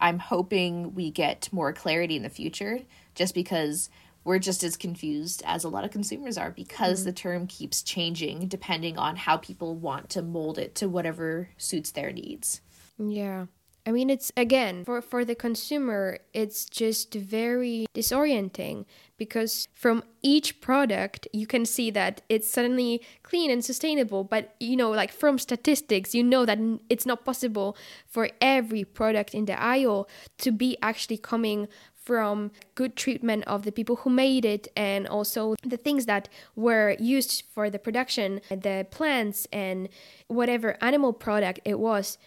I'm 0.00 0.18
hoping 0.18 0.94
we 0.94 1.10
get 1.10 1.48
more 1.52 1.72
clarity 1.72 2.16
in 2.16 2.22
the 2.22 2.28
future 2.28 2.80
just 3.14 3.34
because 3.34 3.88
we're 4.24 4.38
just 4.38 4.64
as 4.64 4.76
confused 4.76 5.42
as 5.44 5.64
a 5.64 5.68
lot 5.68 5.84
of 5.84 5.90
consumers 5.90 6.38
are 6.38 6.50
because 6.50 7.00
mm-hmm. 7.00 7.06
the 7.06 7.12
term 7.12 7.46
keeps 7.46 7.82
changing 7.82 8.48
depending 8.48 8.98
on 8.98 9.16
how 9.16 9.36
people 9.36 9.74
want 9.76 10.10
to 10.10 10.22
mold 10.22 10.58
it 10.58 10.74
to 10.76 10.88
whatever 10.88 11.50
suits 11.58 11.90
their 11.92 12.10
needs. 12.10 12.60
Yeah. 12.98 13.46
I 13.86 13.90
mean 13.90 14.08
it's 14.08 14.32
again 14.36 14.84
for 14.84 15.02
for 15.02 15.24
the 15.24 15.34
consumer 15.34 16.18
it's 16.32 16.64
just 16.64 17.12
very 17.12 17.86
disorienting 17.94 18.86
because 19.18 19.68
from 19.74 20.02
each 20.22 20.60
product 20.62 21.28
you 21.32 21.46
can 21.46 21.66
see 21.66 21.90
that 21.90 22.22
it's 22.30 22.48
suddenly 22.48 23.02
clean 23.22 23.50
and 23.50 23.62
sustainable 23.62 24.24
but 24.24 24.54
you 24.58 24.74
know 24.74 24.90
like 24.90 25.12
from 25.12 25.38
statistics 25.38 26.14
you 26.14 26.24
know 26.24 26.46
that 26.46 26.58
it's 26.88 27.04
not 27.04 27.26
possible 27.26 27.76
for 28.06 28.30
every 28.40 28.84
product 28.84 29.34
in 29.34 29.44
the 29.44 29.60
aisle 29.62 30.08
to 30.38 30.50
be 30.50 30.78
actually 30.80 31.18
coming 31.18 31.68
from 32.04 32.50
good 32.74 32.96
treatment 32.96 33.42
of 33.46 33.62
the 33.64 33.72
people 33.72 33.96
who 33.96 34.10
made 34.10 34.44
it 34.44 34.68
and 34.76 35.06
also 35.08 35.54
the 35.62 35.76
things 35.76 36.04
that 36.04 36.28
were 36.54 36.94
used 36.98 37.44
for 37.50 37.70
the 37.70 37.78
production, 37.78 38.42
the 38.50 38.86
plants 38.90 39.46
and 39.50 39.88
whatever 40.28 40.76
animal 40.82 41.14
product 41.14 41.60
it 41.64 41.78
was. 41.78 42.18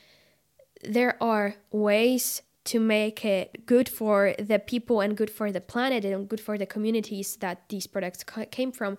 There 0.84 1.22
are 1.22 1.56
ways 1.72 2.42
to 2.68 2.82
make 2.82 3.24
it 3.24 3.66
good 3.66 3.88
for 3.88 4.36
the 4.38 4.60
people 4.60 5.00
and 5.00 5.16
good 5.16 5.30
for 5.30 5.54
the 5.54 5.62
planet 5.62 6.04
and 6.04 6.28
good 6.28 6.42
for 6.42 6.58
the 6.58 6.66
communities 6.66 7.38
that 7.38 7.70
these 7.70 7.88
products 7.88 8.26
came 8.52 8.74
from. 8.74 8.98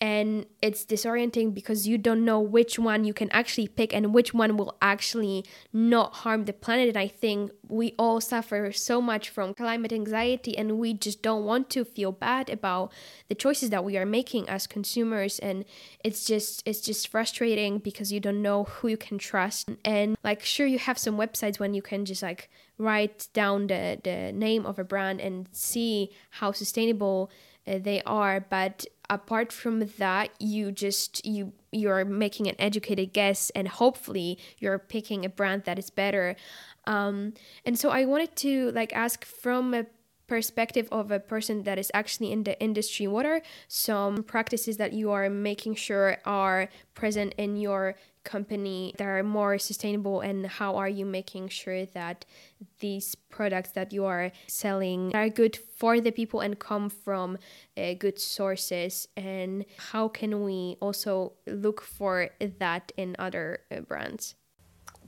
And 0.00 0.46
it's 0.62 0.86
disorienting 0.86 1.52
because 1.52 1.86
you 1.86 1.98
don't 1.98 2.24
know 2.24 2.40
which 2.40 2.78
one 2.78 3.04
you 3.04 3.12
can 3.12 3.30
actually 3.30 3.68
pick 3.68 3.92
and 3.92 4.14
which 4.14 4.32
one 4.32 4.56
will 4.56 4.74
actually 4.80 5.44
not 5.70 6.14
harm 6.14 6.46
the 6.46 6.54
planet. 6.54 6.88
And 6.88 6.96
i 6.96 7.08
think 7.08 7.50
we 7.70 7.94
all 7.98 8.20
suffer 8.20 8.72
so 8.72 9.00
much 9.00 9.30
from 9.30 9.54
climate 9.54 9.92
anxiety 9.92 10.56
and 10.56 10.78
we 10.78 10.92
just 10.92 11.22
don't 11.22 11.44
want 11.44 11.70
to 11.70 11.84
feel 11.84 12.12
bad 12.12 12.50
about 12.50 12.92
the 13.28 13.34
choices 13.34 13.70
that 13.70 13.84
we 13.84 13.96
are 13.96 14.06
making 14.06 14.48
as 14.48 14.66
consumers. 14.66 15.38
And 15.38 15.64
it's 16.04 16.24
just 16.24 16.62
it's 16.66 16.80
just 16.80 17.08
frustrating 17.08 17.78
because 17.78 18.12
you 18.12 18.20
don't 18.20 18.42
know 18.42 18.64
who 18.64 18.88
you 18.88 18.96
can 18.96 19.18
trust. 19.18 19.70
And 19.84 20.16
like 20.24 20.42
sure 20.42 20.66
you 20.66 20.78
have 20.78 20.98
some 20.98 21.16
websites 21.16 21.58
when 21.58 21.74
you 21.74 21.82
can 21.82 22.04
just 22.04 22.22
like 22.22 22.50
write 22.78 23.28
down 23.32 23.68
the, 23.68 24.00
the 24.02 24.32
name 24.32 24.66
of 24.66 24.78
a 24.78 24.84
brand 24.84 25.20
and 25.20 25.48
see 25.52 26.10
how 26.30 26.52
sustainable 26.52 27.30
uh, 27.66 27.78
they 27.78 28.02
are. 28.02 28.40
But 28.40 28.86
apart 29.10 29.52
from 29.52 29.80
that 29.98 30.30
you 30.38 30.70
just 30.70 31.26
you 31.26 31.52
you're 31.72 32.04
making 32.04 32.46
an 32.46 32.54
educated 32.58 33.12
guess 33.12 33.50
and 33.50 33.66
hopefully 33.66 34.38
you're 34.58 34.78
picking 34.78 35.24
a 35.24 35.28
brand 35.28 35.64
that 35.64 35.78
is 35.78 35.90
better 35.90 36.36
um, 36.86 37.32
and 37.64 37.78
so 37.78 37.90
i 37.90 38.04
wanted 38.04 38.34
to 38.36 38.70
like 38.72 38.92
ask 38.94 39.24
from 39.24 39.74
a 39.74 39.86
perspective 40.26 40.88
of 40.92 41.10
a 41.10 41.18
person 41.18 41.64
that 41.64 41.76
is 41.76 41.90
actually 41.92 42.30
in 42.30 42.44
the 42.44 42.58
industry 42.62 43.06
what 43.08 43.26
are 43.26 43.42
some 43.66 44.22
practices 44.22 44.76
that 44.76 44.92
you 44.92 45.10
are 45.10 45.28
making 45.28 45.74
sure 45.74 46.18
are 46.24 46.68
present 46.94 47.34
in 47.36 47.56
your 47.56 47.96
company 48.24 48.94
that 48.98 49.06
are 49.06 49.22
more 49.22 49.58
sustainable? 49.58 50.20
And 50.20 50.46
how 50.46 50.76
are 50.76 50.88
you 50.88 51.06
making 51.06 51.48
sure 51.48 51.86
that 51.86 52.24
these 52.80 53.14
products 53.14 53.70
that 53.72 53.92
you 53.92 54.04
are 54.04 54.32
selling 54.46 55.14
are 55.14 55.28
good 55.28 55.56
for 55.56 56.00
the 56.00 56.12
people 56.12 56.40
and 56.40 56.58
come 56.58 56.90
from 56.90 57.38
uh, 57.76 57.94
good 57.94 58.18
sources? 58.18 59.08
And 59.16 59.64
how 59.92 60.08
can 60.08 60.44
we 60.44 60.76
also 60.80 61.32
look 61.46 61.80
for 61.80 62.30
that 62.58 62.92
in 62.96 63.16
other 63.18 63.60
uh, 63.70 63.80
brands 63.80 64.34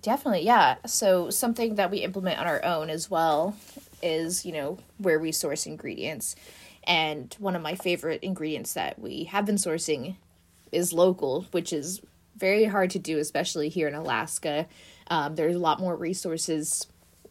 definitely 0.03 0.43
yeah 0.43 0.77
so 0.85 1.31
something 1.31 1.77
that 1.77 1.91
we 1.91 1.99
implement 1.99 2.39
on 2.39 2.47
our 2.47 2.65
own 2.65 2.91
as 2.91 3.11
well 3.11 3.57
is 4.03 4.45
you 4.45 4.53
know 4.53 4.79
where 4.99 5.19
we 5.19 5.33
source 5.33 5.67
ingredients 5.67 6.37
and 6.85 7.37
one 7.39 7.55
of 7.55 7.63
my 7.63 7.75
favorite 7.77 8.23
ingredients 8.23 8.73
that 8.75 8.99
we 8.99 9.25
have 9.25 9.47
been 9.47 9.57
sourcing 9.57 10.17
is 10.73 10.93
local 10.93 11.47
which 11.53 11.73
is 11.73 12.03
very 12.37 12.65
hard 12.65 12.91
to 12.91 12.99
do, 12.99 13.19
especially 13.19 13.69
here 13.69 13.89
in 13.89 13.95
Alaska. 13.95 14.67
Um, 15.09 15.37
there's 15.37 15.57
a 15.57 15.61
lot 15.61 15.81
more 15.81 15.97
resources 15.97 16.87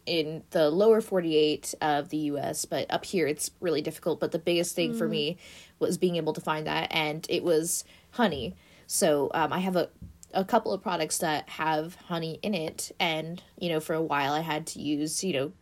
in 0.06 0.42
the 0.50 0.70
lower 0.70 1.00
48 1.00 1.74
of 1.80 2.08
the 2.08 2.16
US, 2.16 2.64
but 2.64 2.86
up 2.90 3.04
here 3.04 3.26
it's 3.26 3.50
really 3.60 3.82
difficult. 3.82 4.20
But 4.20 4.32
the 4.32 4.38
biggest 4.38 4.74
thing 4.74 4.94
mm. 4.94 4.98
for 4.98 5.08
me 5.08 5.36
was 5.78 5.98
being 5.98 6.16
able 6.16 6.32
to 6.32 6.40
find 6.40 6.66
that, 6.66 6.88
and 6.90 7.26
it 7.28 7.44
was 7.44 7.84
honey. 8.12 8.54
So 8.86 9.30
um, 9.34 9.52
I 9.52 9.58
have 9.60 9.76
a, 9.76 9.88
a 10.34 10.44
couple 10.44 10.72
of 10.72 10.82
products 10.82 11.18
that 11.18 11.48
have 11.48 11.94
honey 11.94 12.38
in 12.42 12.54
it, 12.54 12.92
and 12.98 13.42
you 13.58 13.68
know, 13.68 13.80
for 13.80 13.94
a 13.94 14.02
while 14.02 14.32
I 14.32 14.40
had 14.40 14.66
to 14.68 14.80
use, 14.80 15.22
you 15.22 15.32
know, 15.32 15.52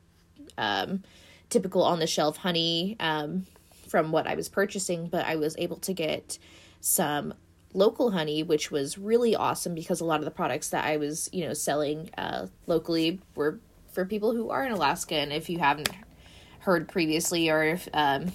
um, 0.59 1.03
typical 1.49 1.83
on 1.83 1.99
the 1.99 2.07
shelf 2.07 2.37
honey 2.37 2.97
um, 3.01 3.47
from 3.89 4.13
what 4.13 4.27
I 4.27 4.35
was 4.35 4.49
purchasing, 4.49 5.09
but 5.09 5.27
I 5.27 5.37
was 5.37 5.57
able 5.59 5.77
to 5.79 5.93
get 5.93 6.39
some 6.81 7.35
local 7.75 8.11
honey, 8.11 8.43
which 8.43 8.71
was 8.71 8.99
really 8.99 9.37
awesome 9.37 9.75
because 9.75 10.01
a 10.01 10.05
lot 10.05 10.19
of 10.21 10.25
the 10.25 10.31
products 10.31 10.71
that 10.71 10.85
I 10.85 10.97
was, 10.97 11.29
you 11.33 11.47
know, 11.47 11.55
selling 11.55 12.11
uh, 12.17 12.47
locally 12.67 13.21
were 13.35 13.61
for 13.93 14.05
people 14.05 14.33
who 14.33 14.51
are 14.51 14.65
in 14.65 14.73
Alaska. 14.73 15.17
And 15.17 15.33
if 15.33 15.51
you 15.51 15.59
haven't 15.59 15.91
heard 16.61 16.89
previously, 16.89 17.51
or 17.51 17.63
if 17.65 17.89
um, 17.93 18.33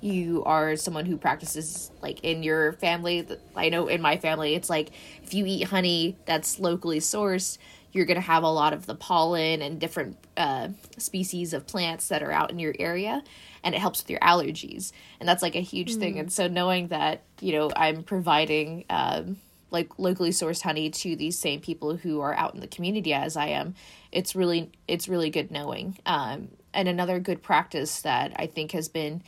you 0.00 0.42
are 0.44 0.76
someone 0.76 1.06
who 1.06 1.16
practices 1.16 1.90
like 2.02 2.20
in 2.24 2.42
your 2.42 2.72
family, 2.74 3.26
I 3.54 3.68
know 3.68 3.86
in 3.88 4.00
my 4.00 4.16
family, 4.16 4.54
it's 4.54 4.70
like 4.70 4.90
if 5.22 5.34
you 5.34 5.44
eat 5.46 5.64
honey 5.64 6.16
that's 6.26 6.58
locally 6.58 7.00
sourced, 7.00 7.58
you're 7.92 8.06
going 8.06 8.16
to 8.16 8.20
have 8.20 8.42
a 8.42 8.50
lot 8.50 8.72
of 8.72 8.86
the 8.86 8.94
pollen 8.94 9.62
and 9.62 9.80
different 9.80 10.16
uh, 10.36 10.68
species 10.96 11.52
of 11.52 11.66
plants 11.66 12.08
that 12.08 12.22
are 12.22 12.32
out 12.32 12.50
in 12.50 12.58
your 12.58 12.74
area 12.78 13.22
and 13.62 13.74
it 13.74 13.78
helps 13.78 14.02
with 14.02 14.10
your 14.10 14.20
allergies. 14.20 14.92
And 15.18 15.28
that's 15.28 15.42
like 15.42 15.56
a 15.56 15.60
huge 15.60 15.94
mm. 15.94 15.98
thing 15.98 16.18
and 16.18 16.32
so 16.32 16.46
knowing 16.46 16.88
that 16.88 17.22
you 17.40 17.52
know 17.52 17.70
i'm 17.74 18.02
providing 18.02 18.84
um, 18.90 19.36
like 19.70 19.98
locally 19.98 20.30
sourced 20.30 20.62
honey 20.62 20.90
to 20.90 21.16
these 21.16 21.38
same 21.38 21.60
people 21.60 21.96
who 21.96 22.20
are 22.20 22.34
out 22.34 22.54
in 22.54 22.60
the 22.60 22.66
community 22.66 23.12
as 23.12 23.36
i 23.36 23.46
am 23.46 23.74
it's 24.12 24.34
really 24.34 24.70
it's 24.88 25.08
really 25.08 25.30
good 25.30 25.50
knowing. 25.50 25.96
Um, 26.06 26.48
and 26.72 26.88
another 26.88 27.18
good 27.18 27.42
practice 27.42 28.02
that 28.02 28.32
i 28.36 28.46
think 28.46 28.72
has 28.72 28.88
been 28.88 29.22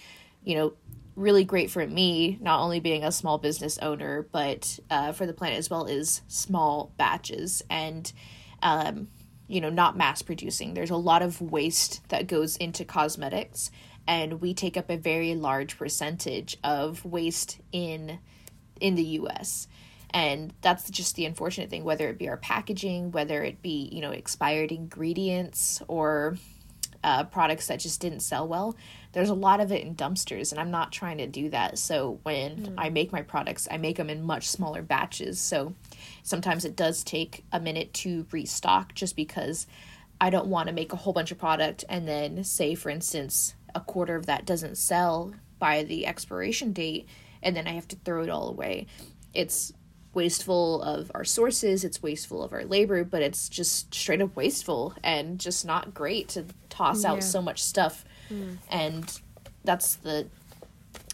you 0.44 0.56
know 0.56 0.72
really 1.14 1.44
great 1.44 1.70
for 1.70 1.86
me 1.86 2.38
not 2.40 2.60
only 2.60 2.80
being 2.80 3.04
a 3.04 3.12
small 3.12 3.38
business 3.38 3.78
owner 3.78 4.26
but 4.32 4.78
uh, 4.90 5.12
for 5.12 5.26
the 5.26 5.34
planet 5.34 5.58
as 5.58 5.68
well 5.68 5.84
is 5.84 6.22
small 6.26 6.92
batches 6.96 7.62
and 7.68 8.12
um, 8.62 9.08
you 9.46 9.60
know 9.60 9.68
not 9.68 9.96
mass 9.96 10.22
producing 10.22 10.74
there's 10.74 10.90
a 10.90 10.96
lot 10.96 11.22
of 11.22 11.40
waste 11.40 12.06
that 12.08 12.26
goes 12.26 12.56
into 12.56 12.84
cosmetics 12.84 13.70
and 14.06 14.40
we 14.40 14.54
take 14.54 14.76
up 14.76 14.90
a 14.90 14.96
very 14.96 15.34
large 15.34 15.78
percentage 15.78 16.56
of 16.64 17.04
waste 17.04 17.60
in 17.72 18.18
in 18.80 18.94
the 18.96 19.02
US. 19.02 19.68
And 20.10 20.52
that's 20.60 20.90
just 20.90 21.14
the 21.16 21.24
unfortunate 21.24 21.70
thing 21.70 21.84
whether 21.84 22.08
it 22.08 22.18
be 22.18 22.28
our 22.28 22.36
packaging, 22.36 23.12
whether 23.12 23.42
it 23.42 23.62
be, 23.62 23.88
you 23.92 24.00
know, 24.00 24.10
expired 24.10 24.72
ingredients 24.72 25.80
or 25.88 26.36
uh, 27.04 27.24
products 27.24 27.68
that 27.68 27.80
just 27.80 28.00
didn't 28.00 28.20
sell 28.20 28.46
well. 28.46 28.76
There's 29.12 29.28
a 29.28 29.34
lot 29.34 29.60
of 29.60 29.70
it 29.72 29.82
in 29.82 29.94
dumpsters, 29.94 30.52
and 30.52 30.60
I'm 30.60 30.70
not 30.70 30.90
trying 30.90 31.18
to 31.18 31.26
do 31.26 31.50
that. 31.50 31.78
So 31.78 32.18
when 32.22 32.56
mm. 32.56 32.74
I 32.78 32.88
make 32.88 33.12
my 33.12 33.22
products, 33.22 33.68
I 33.70 33.76
make 33.76 33.96
them 33.96 34.10
in 34.10 34.22
much 34.22 34.48
smaller 34.48 34.82
batches. 34.82 35.38
So 35.38 35.74
sometimes 36.22 36.64
it 36.64 36.76
does 36.76 37.04
take 37.04 37.44
a 37.52 37.60
minute 37.60 37.92
to 37.94 38.26
restock 38.32 38.94
just 38.94 39.14
because 39.14 39.66
I 40.20 40.30
don't 40.30 40.46
want 40.46 40.68
to 40.68 40.74
make 40.74 40.92
a 40.92 40.96
whole 40.96 41.12
bunch 41.12 41.30
of 41.30 41.38
product 41.38 41.84
and 41.88 42.08
then 42.08 42.44
say, 42.44 42.74
for 42.74 42.90
instance, 42.90 43.54
a 43.74 43.80
quarter 43.80 44.16
of 44.16 44.26
that 44.26 44.46
doesn't 44.46 44.76
sell 44.78 45.34
by 45.58 45.82
the 45.82 46.06
expiration 46.06 46.72
date 46.72 47.08
and 47.42 47.56
then 47.56 47.66
I 47.66 47.72
have 47.72 47.88
to 47.88 47.96
throw 47.96 48.22
it 48.22 48.30
all 48.30 48.48
away. 48.48 48.86
It's 49.34 49.72
wasteful 50.14 50.82
of 50.82 51.10
our 51.14 51.24
sources, 51.24 51.84
it's 51.84 52.02
wasteful 52.02 52.42
of 52.42 52.52
our 52.52 52.64
labor, 52.64 53.02
but 53.02 53.22
it's 53.22 53.48
just 53.48 53.94
straight 53.94 54.20
up 54.20 54.36
wasteful 54.36 54.94
and 55.02 55.38
just 55.38 55.64
not 55.64 55.94
great 55.94 56.28
to 56.30 56.44
toss 56.68 57.02
yeah. 57.02 57.12
out 57.12 57.22
so 57.22 57.42
much 57.42 57.62
stuff. 57.62 58.04
Mm. 58.32 58.58
And 58.70 59.20
that's 59.64 59.96
the 59.96 60.28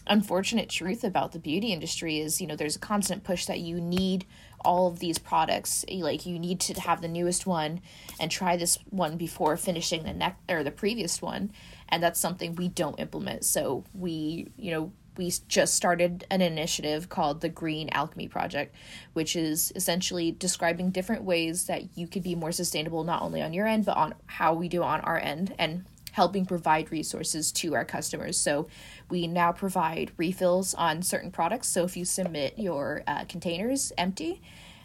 unfortunate 0.07 0.69
truth 0.69 1.03
about 1.03 1.31
the 1.31 1.39
beauty 1.39 1.71
industry 1.71 2.19
is, 2.19 2.41
you 2.41 2.47
know, 2.47 2.55
there's 2.55 2.75
a 2.75 2.79
constant 2.79 3.23
push 3.23 3.45
that 3.45 3.59
you 3.59 3.79
need 3.79 4.25
all 4.61 4.87
of 4.87 4.99
these 4.99 5.17
products. 5.17 5.85
Like 5.89 6.25
you 6.25 6.39
need 6.39 6.59
to 6.61 6.79
have 6.81 7.01
the 7.01 7.07
newest 7.07 7.45
one 7.45 7.81
and 8.19 8.31
try 8.31 8.57
this 8.57 8.77
one 8.89 9.17
before 9.17 9.55
finishing 9.55 10.03
the 10.03 10.13
next 10.13 10.39
or 10.49 10.63
the 10.63 10.71
previous 10.71 11.21
one. 11.21 11.51
And 11.89 12.03
that's 12.03 12.19
something 12.19 12.55
we 12.55 12.67
don't 12.67 12.99
implement. 12.99 13.45
So 13.45 13.83
we 13.93 14.47
you 14.57 14.71
know 14.71 14.91
we 15.17 15.33
just 15.49 15.75
started 15.75 16.25
an 16.31 16.41
initiative 16.41 17.09
called 17.09 17.41
the 17.41 17.49
Green 17.49 17.89
Alchemy 17.89 18.29
Project, 18.29 18.73
which 19.11 19.35
is 19.35 19.73
essentially 19.75 20.31
describing 20.31 20.91
different 20.91 21.23
ways 21.23 21.65
that 21.65 21.97
you 21.97 22.07
could 22.07 22.23
be 22.23 22.35
more 22.35 22.53
sustainable, 22.53 23.03
not 23.03 23.21
only 23.21 23.41
on 23.41 23.53
your 23.53 23.67
end, 23.67 23.85
but 23.85 23.97
on 23.97 24.15
how 24.27 24.53
we 24.53 24.69
do 24.69 24.81
on 24.81 25.01
our 25.01 25.19
end, 25.19 25.53
and 25.59 25.83
helping 26.11 26.45
provide 26.45 26.91
resources 26.91 27.51
to 27.51 27.75
our 27.75 27.85
customers. 27.85 28.37
So 28.37 28.67
we 29.09 29.27
now 29.27 29.51
provide 29.51 30.11
refills 30.17 30.73
on 30.73 31.01
certain 31.01 31.31
products. 31.31 31.67
So 31.67 31.83
if 31.83 31.95
you 31.95 32.05
submit 32.05 32.57
your 32.57 33.03
uh, 33.07 33.25
containers 33.25 33.91
empty, 33.97 34.41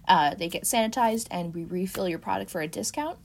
uh, 0.06 0.34
they 0.34 0.48
get 0.48 0.64
sanitized 0.64 1.28
and 1.30 1.54
we 1.54 1.64
refill 1.64 2.08
your 2.08 2.18
product 2.18 2.50
for 2.50 2.60
a 2.60 2.68
discount. 2.68 3.18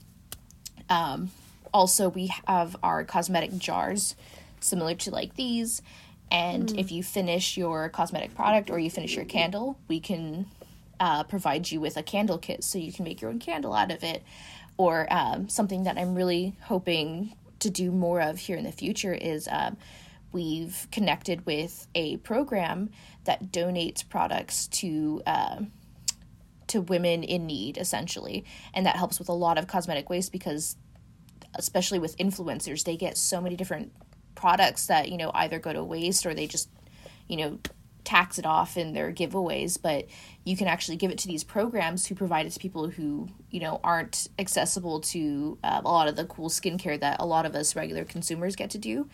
Um, 0.88 1.30
also, 1.72 2.08
we 2.08 2.32
have 2.46 2.76
our 2.82 3.04
cosmetic 3.04 3.56
jars 3.58 4.16
similar 4.60 4.94
to 4.94 5.10
like 5.10 5.36
these 5.36 5.82
and 6.30 6.68
mm. 6.68 6.78
if 6.78 6.92
you 6.92 7.02
finish 7.02 7.56
your 7.56 7.88
cosmetic 7.88 8.34
product 8.34 8.70
or 8.70 8.78
you 8.78 8.90
finish 8.90 9.16
your 9.16 9.24
candle, 9.24 9.78
we 9.88 10.00
can 10.00 10.46
uh, 11.00 11.24
provide 11.24 11.70
you 11.70 11.80
with 11.80 11.96
a 11.96 12.02
candle 12.02 12.38
kit 12.38 12.62
so 12.62 12.78
you 12.78 12.92
can 12.92 13.04
make 13.04 13.20
your 13.20 13.30
own 13.30 13.38
candle 13.38 13.74
out 13.74 13.90
of 13.90 14.04
it. 14.04 14.22
Or 14.76 15.06
um, 15.12 15.48
something 15.48 15.84
that 15.84 15.98
I'm 15.98 16.14
really 16.14 16.54
hoping 16.62 17.34
to 17.60 17.70
do 17.70 17.90
more 17.90 18.20
of 18.20 18.38
here 18.38 18.56
in 18.56 18.64
the 18.64 18.72
future 18.72 19.12
is 19.12 19.48
um, 19.50 19.76
we've 20.32 20.86
connected 20.90 21.46
with 21.46 21.86
a 21.94 22.16
program 22.18 22.90
that 23.24 23.52
donates 23.52 24.06
products 24.06 24.66
to. 24.68 25.22
Uh, 25.26 25.60
to 26.66 26.80
women 26.82 27.24
in 27.24 27.46
need 27.46 27.76
essentially 27.76 28.44
and 28.74 28.86
that 28.86 28.94
helps 28.94 29.18
with 29.18 29.28
a 29.28 29.32
lot 29.32 29.58
of 29.58 29.66
cosmetic 29.66 30.08
waste 30.08 30.30
because 30.30 30.76
especially 31.56 31.98
with 31.98 32.16
influencers 32.18 32.84
they 32.84 32.96
get 32.96 33.16
so 33.16 33.40
many 33.40 33.56
different 33.56 33.90
products 34.36 34.86
that 34.86 35.08
you 35.08 35.18
know 35.18 35.32
either 35.34 35.58
go 35.58 35.72
to 35.72 35.82
waste 35.82 36.24
or 36.24 36.32
they 36.32 36.46
just 36.46 36.68
you 37.26 37.36
know 37.36 37.58
tax 38.10 38.40
it 38.40 38.44
off 38.44 38.76
in 38.76 38.92
their 38.92 39.12
giveaways 39.12 39.80
but 39.80 40.04
you 40.44 40.56
can 40.56 40.66
actually 40.66 40.96
give 40.96 41.12
it 41.12 41.18
to 41.18 41.28
these 41.28 41.44
programs 41.44 42.06
who 42.06 42.14
provide 42.16 42.44
it 42.44 42.50
to 42.50 42.58
people 42.58 42.88
who 42.88 43.28
you 43.50 43.60
know 43.60 43.78
aren't 43.84 44.26
accessible 44.36 45.00
to 45.00 45.56
uh, 45.62 45.80
a 45.84 45.88
lot 45.88 46.08
of 46.08 46.16
the 46.16 46.24
cool 46.24 46.48
skincare 46.48 46.98
that 46.98 47.20
a 47.20 47.24
lot 47.24 47.46
of 47.46 47.54
us 47.54 47.76
regular 47.76 48.04
consumers 48.04 48.56
get 48.56 48.68
to 48.68 48.78
do 48.78 49.08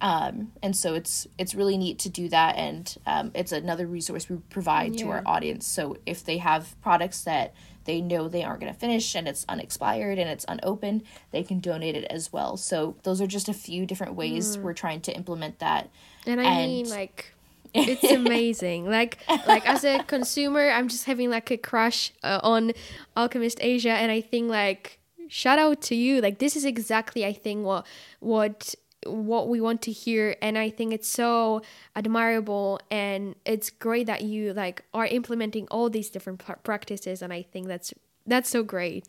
um, 0.00 0.50
and 0.60 0.74
so 0.74 0.94
it's 0.94 1.28
it's 1.38 1.54
really 1.54 1.78
neat 1.78 2.00
to 2.00 2.08
do 2.08 2.28
that 2.28 2.56
and 2.56 2.96
um, 3.06 3.30
it's 3.32 3.52
another 3.52 3.86
resource 3.86 4.28
we 4.28 4.36
provide 4.50 4.96
yeah. 4.96 5.04
to 5.04 5.10
our 5.10 5.22
audience 5.24 5.64
so 5.64 5.96
if 6.04 6.24
they 6.24 6.38
have 6.38 6.74
products 6.82 7.22
that 7.22 7.54
they 7.84 8.00
know 8.00 8.28
they 8.28 8.42
aren't 8.42 8.60
going 8.60 8.72
to 8.72 8.78
finish 8.78 9.14
and 9.14 9.26
it's 9.26 9.44
unexpired 9.48 10.16
and 10.16 10.30
it's 10.30 10.44
unopened, 10.46 11.02
they 11.32 11.42
can 11.42 11.58
donate 11.58 11.96
it 11.96 12.04
as 12.04 12.32
well. 12.32 12.56
So 12.56 12.96
those 13.02 13.20
are 13.20 13.26
just 13.26 13.48
a 13.48 13.52
few 13.52 13.86
different 13.86 14.14
ways 14.14 14.56
mm. 14.56 14.62
we're 14.62 14.72
trying 14.72 15.00
to 15.02 15.12
implement 15.12 15.58
that. 15.58 15.90
And 16.24 16.40
I 16.40 16.44
and 16.44 16.70
mean, 16.70 16.88
like, 16.88 17.34
it's 17.74 18.04
amazing. 18.04 18.86
like, 18.86 19.18
like 19.46 19.68
as 19.68 19.84
a 19.84 20.02
consumer, 20.04 20.70
I'm 20.70 20.88
just 20.88 21.04
having 21.04 21.30
like 21.30 21.50
a 21.50 21.56
crush 21.56 22.12
uh, 22.22 22.40
on 22.42 22.72
Alchemist 23.16 23.58
Asia, 23.60 23.92
and 23.92 24.10
I 24.12 24.20
think 24.20 24.50
like 24.50 24.98
shout 25.32 25.58
out 25.58 25.80
to 25.80 25.94
you 25.94 26.20
like 26.20 26.38
this 26.38 26.56
is 26.56 26.64
exactly 26.66 27.24
i 27.24 27.32
think 27.32 27.64
what 27.64 27.86
what 28.20 28.74
what 29.06 29.48
we 29.48 29.62
want 29.62 29.80
to 29.80 29.90
hear 29.90 30.36
and 30.42 30.58
i 30.58 30.68
think 30.68 30.92
it's 30.92 31.08
so 31.08 31.62
admirable 31.96 32.78
and 32.90 33.34
it's 33.46 33.70
great 33.70 34.06
that 34.06 34.20
you 34.20 34.52
like 34.52 34.84
are 34.92 35.06
implementing 35.06 35.66
all 35.70 35.88
these 35.88 36.10
different 36.10 36.42
practices 36.62 37.22
and 37.22 37.32
i 37.32 37.40
think 37.40 37.66
that's 37.66 37.94
that's 38.26 38.50
so 38.50 38.62
great 38.62 39.08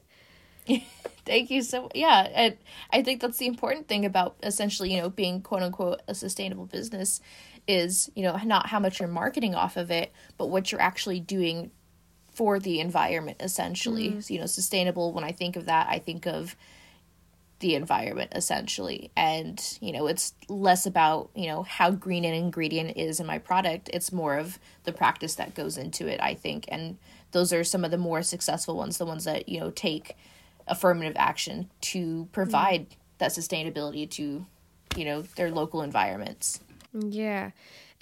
thank 1.25 1.51
you 1.51 1.61
so 1.61 1.89
yeah 1.93 2.29
and 2.33 2.55
i 2.91 3.01
think 3.01 3.19
that's 3.19 3.37
the 3.37 3.45
important 3.45 3.89
thing 3.89 4.05
about 4.05 4.37
essentially 4.43 4.93
you 4.93 5.01
know 5.01 5.09
being 5.09 5.41
quote 5.41 5.61
unquote 5.61 6.01
a 6.07 6.15
sustainable 6.15 6.65
business 6.65 7.19
is 7.67 8.09
you 8.15 8.23
know 8.23 8.37
not 8.43 8.67
how 8.67 8.79
much 8.79 8.99
you're 8.99 9.07
marketing 9.07 9.55
off 9.55 9.77
of 9.77 9.89
it 9.89 10.11
but 10.37 10.47
what 10.47 10.71
you're 10.71 10.81
actually 10.81 11.19
doing 11.19 11.71
for 12.33 12.59
the 12.59 12.79
environment 12.79 13.37
essentially. 13.39 14.09
Mm. 14.09 14.23
so, 14.23 14.33
you 14.33 14.39
know 14.39 14.45
sustainable 14.45 15.13
when 15.13 15.23
i 15.23 15.31
think 15.31 15.55
of 15.55 15.65
that 15.65 15.87
i 15.89 15.99
think 15.99 16.25
of 16.25 16.55
the 17.63 17.75
environment 17.75 18.29
essentially. 18.35 19.09
And 19.15 19.59
you 19.79 19.93
know 19.93 20.05
it's 20.07 20.33
less 20.49 20.85
about 20.85 21.29
you 21.33 21.47
know 21.47 21.63
how 21.63 21.91
green 21.91 22.25
an 22.25 22.33
ingredient 22.33 22.97
is 22.97 23.21
in 23.21 23.25
my 23.25 23.39
product. 23.39 23.89
It's 23.93 24.11
more 24.11 24.37
of 24.37 24.59
the 24.83 24.91
practice 24.91 25.35
that 25.35 25.55
goes 25.55 25.77
into 25.77 26.05
it 26.07 26.19
i 26.21 26.35
think. 26.35 26.65
And 26.67 26.97
those 27.31 27.53
are 27.53 27.63
some 27.63 27.85
of 27.85 27.91
the 27.91 27.97
more 27.97 28.21
successful 28.21 28.75
ones 28.75 28.97
the 28.97 29.05
ones 29.05 29.23
that 29.23 29.47
you 29.47 29.61
know 29.61 29.71
take 29.71 30.17
affirmative 30.67 31.13
action 31.15 31.69
to 31.81 32.27
provide 32.33 32.89
mm. 32.89 32.95
that 33.19 33.31
sustainability 33.31 34.09
to 34.11 34.45
you 34.97 35.05
know 35.05 35.21
their 35.21 35.49
local 35.49 35.81
environments 35.81 36.59
yeah 36.93 37.51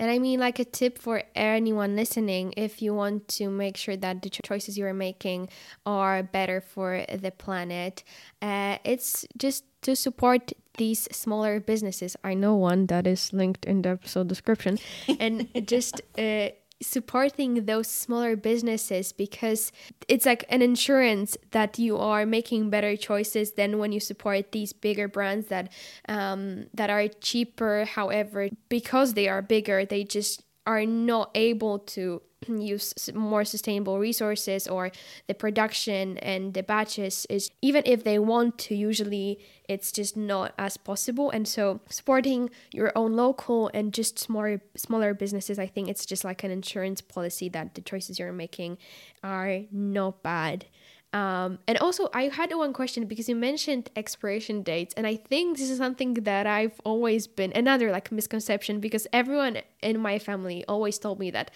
and 0.01 0.09
I 0.09 0.17
mean, 0.17 0.39
like 0.39 0.57
a 0.57 0.65
tip 0.65 0.97
for 0.97 1.21
anyone 1.35 1.95
listening, 1.95 2.55
if 2.57 2.81
you 2.81 2.91
want 2.91 3.27
to 3.37 3.51
make 3.51 3.77
sure 3.77 3.95
that 3.95 4.23
the 4.23 4.31
choices 4.31 4.75
you 4.75 4.87
are 4.87 4.95
making 4.95 5.47
are 5.85 6.23
better 6.23 6.59
for 6.59 7.05
the 7.07 7.29
planet, 7.29 8.03
uh, 8.41 8.79
it's 8.83 9.27
just 9.37 9.63
to 9.83 9.95
support 9.95 10.53
these 10.79 11.07
smaller 11.11 11.59
businesses. 11.59 12.17
I 12.23 12.33
know 12.33 12.55
one 12.55 12.87
that 12.87 13.05
is 13.05 13.31
linked 13.31 13.63
in 13.65 13.83
the 13.83 13.89
episode 13.89 14.27
description, 14.27 14.79
and 15.19 15.47
just 15.67 16.01
uh, 16.17 16.49
supporting 16.81 17.65
those 17.65 17.87
smaller 17.87 18.35
businesses 18.35 19.11
because 19.13 19.71
it's 20.07 20.25
like 20.25 20.43
an 20.49 20.61
insurance 20.61 21.37
that 21.51 21.79
you 21.79 21.97
are 21.97 22.25
making 22.25 22.69
better 22.69 22.95
choices 22.95 23.53
than 23.53 23.77
when 23.77 23.91
you 23.91 23.99
support 23.99 24.51
these 24.51 24.73
bigger 24.73 25.07
brands 25.07 25.47
that 25.47 25.71
um, 26.07 26.65
that 26.73 26.89
are 26.89 27.07
cheaper. 27.07 27.85
However 27.85 28.49
because 28.69 29.13
they 29.13 29.27
are 29.27 29.41
bigger 29.41 29.85
they 29.85 30.03
just 30.03 30.43
are 30.65 30.85
not 30.85 31.31
able 31.35 31.79
to 31.79 32.21
use 32.47 33.09
more 33.13 33.45
sustainable 33.45 33.99
resources 33.99 34.67
or 34.67 34.91
the 35.27 35.33
production 35.33 36.17
and 36.19 36.53
the 36.53 36.63
batches 36.63 37.25
is 37.29 37.51
even 37.61 37.83
if 37.85 38.03
they 38.03 38.17
want 38.17 38.57
to 38.57 38.75
usually 38.75 39.39
it's 39.69 39.91
just 39.91 40.17
not 40.17 40.53
as 40.57 40.75
possible. 40.75 41.29
And 41.31 41.47
so 41.47 41.79
supporting 41.89 42.49
your 42.73 42.91
own 42.95 43.13
local 43.13 43.69
and 43.73 43.93
just 43.93 44.19
smaller 44.19 44.61
smaller 44.75 45.13
businesses 45.13 45.57
i 45.59 45.67
think 45.67 45.87
it's 45.87 46.05
just 46.05 46.23
like 46.23 46.43
an 46.43 46.51
insurance 46.51 46.99
policy 47.01 47.47
that 47.49 47.75
the 47.75 47.81
choices 47.81 48.19
you're 48.19 48.33
making 48.33 48.77
are 49.23 49.61
not 49.71 50.21
bad 50.23 50.65
um, 51.13 51.59
and 51.67 51.77
also, 51.79 52.09
I 52.13 52.23
had 52.23 52.53
one 52.53 52.71
question 52.71 53.05
because 53.05 53.27
you 53.27 53.35
mentioned 53.35 53.89
expiration 53.97 54.63
dates, 54.63 54.93
and 54.95 55.05
I 55.05 55.17
think 55.17 55.57
this 55.57 55.69
is 55.69 55.77
something 55.77 56.13
that 56.13 56.47
I've 56.47 56.79
always 56.85 57.27
been 57.27 57.51
another 57.53 57.91
like 57.91 58.11
misconception 58.11 58.79
because 58.79 59.07
everyone 59.11 59.57
in 59.81 59.99
my 59.99 60.19
family 60.19 60.63
always 60.69 60.97
told 60.97 61.19
me 61.19 61.29
that 61.31 61.51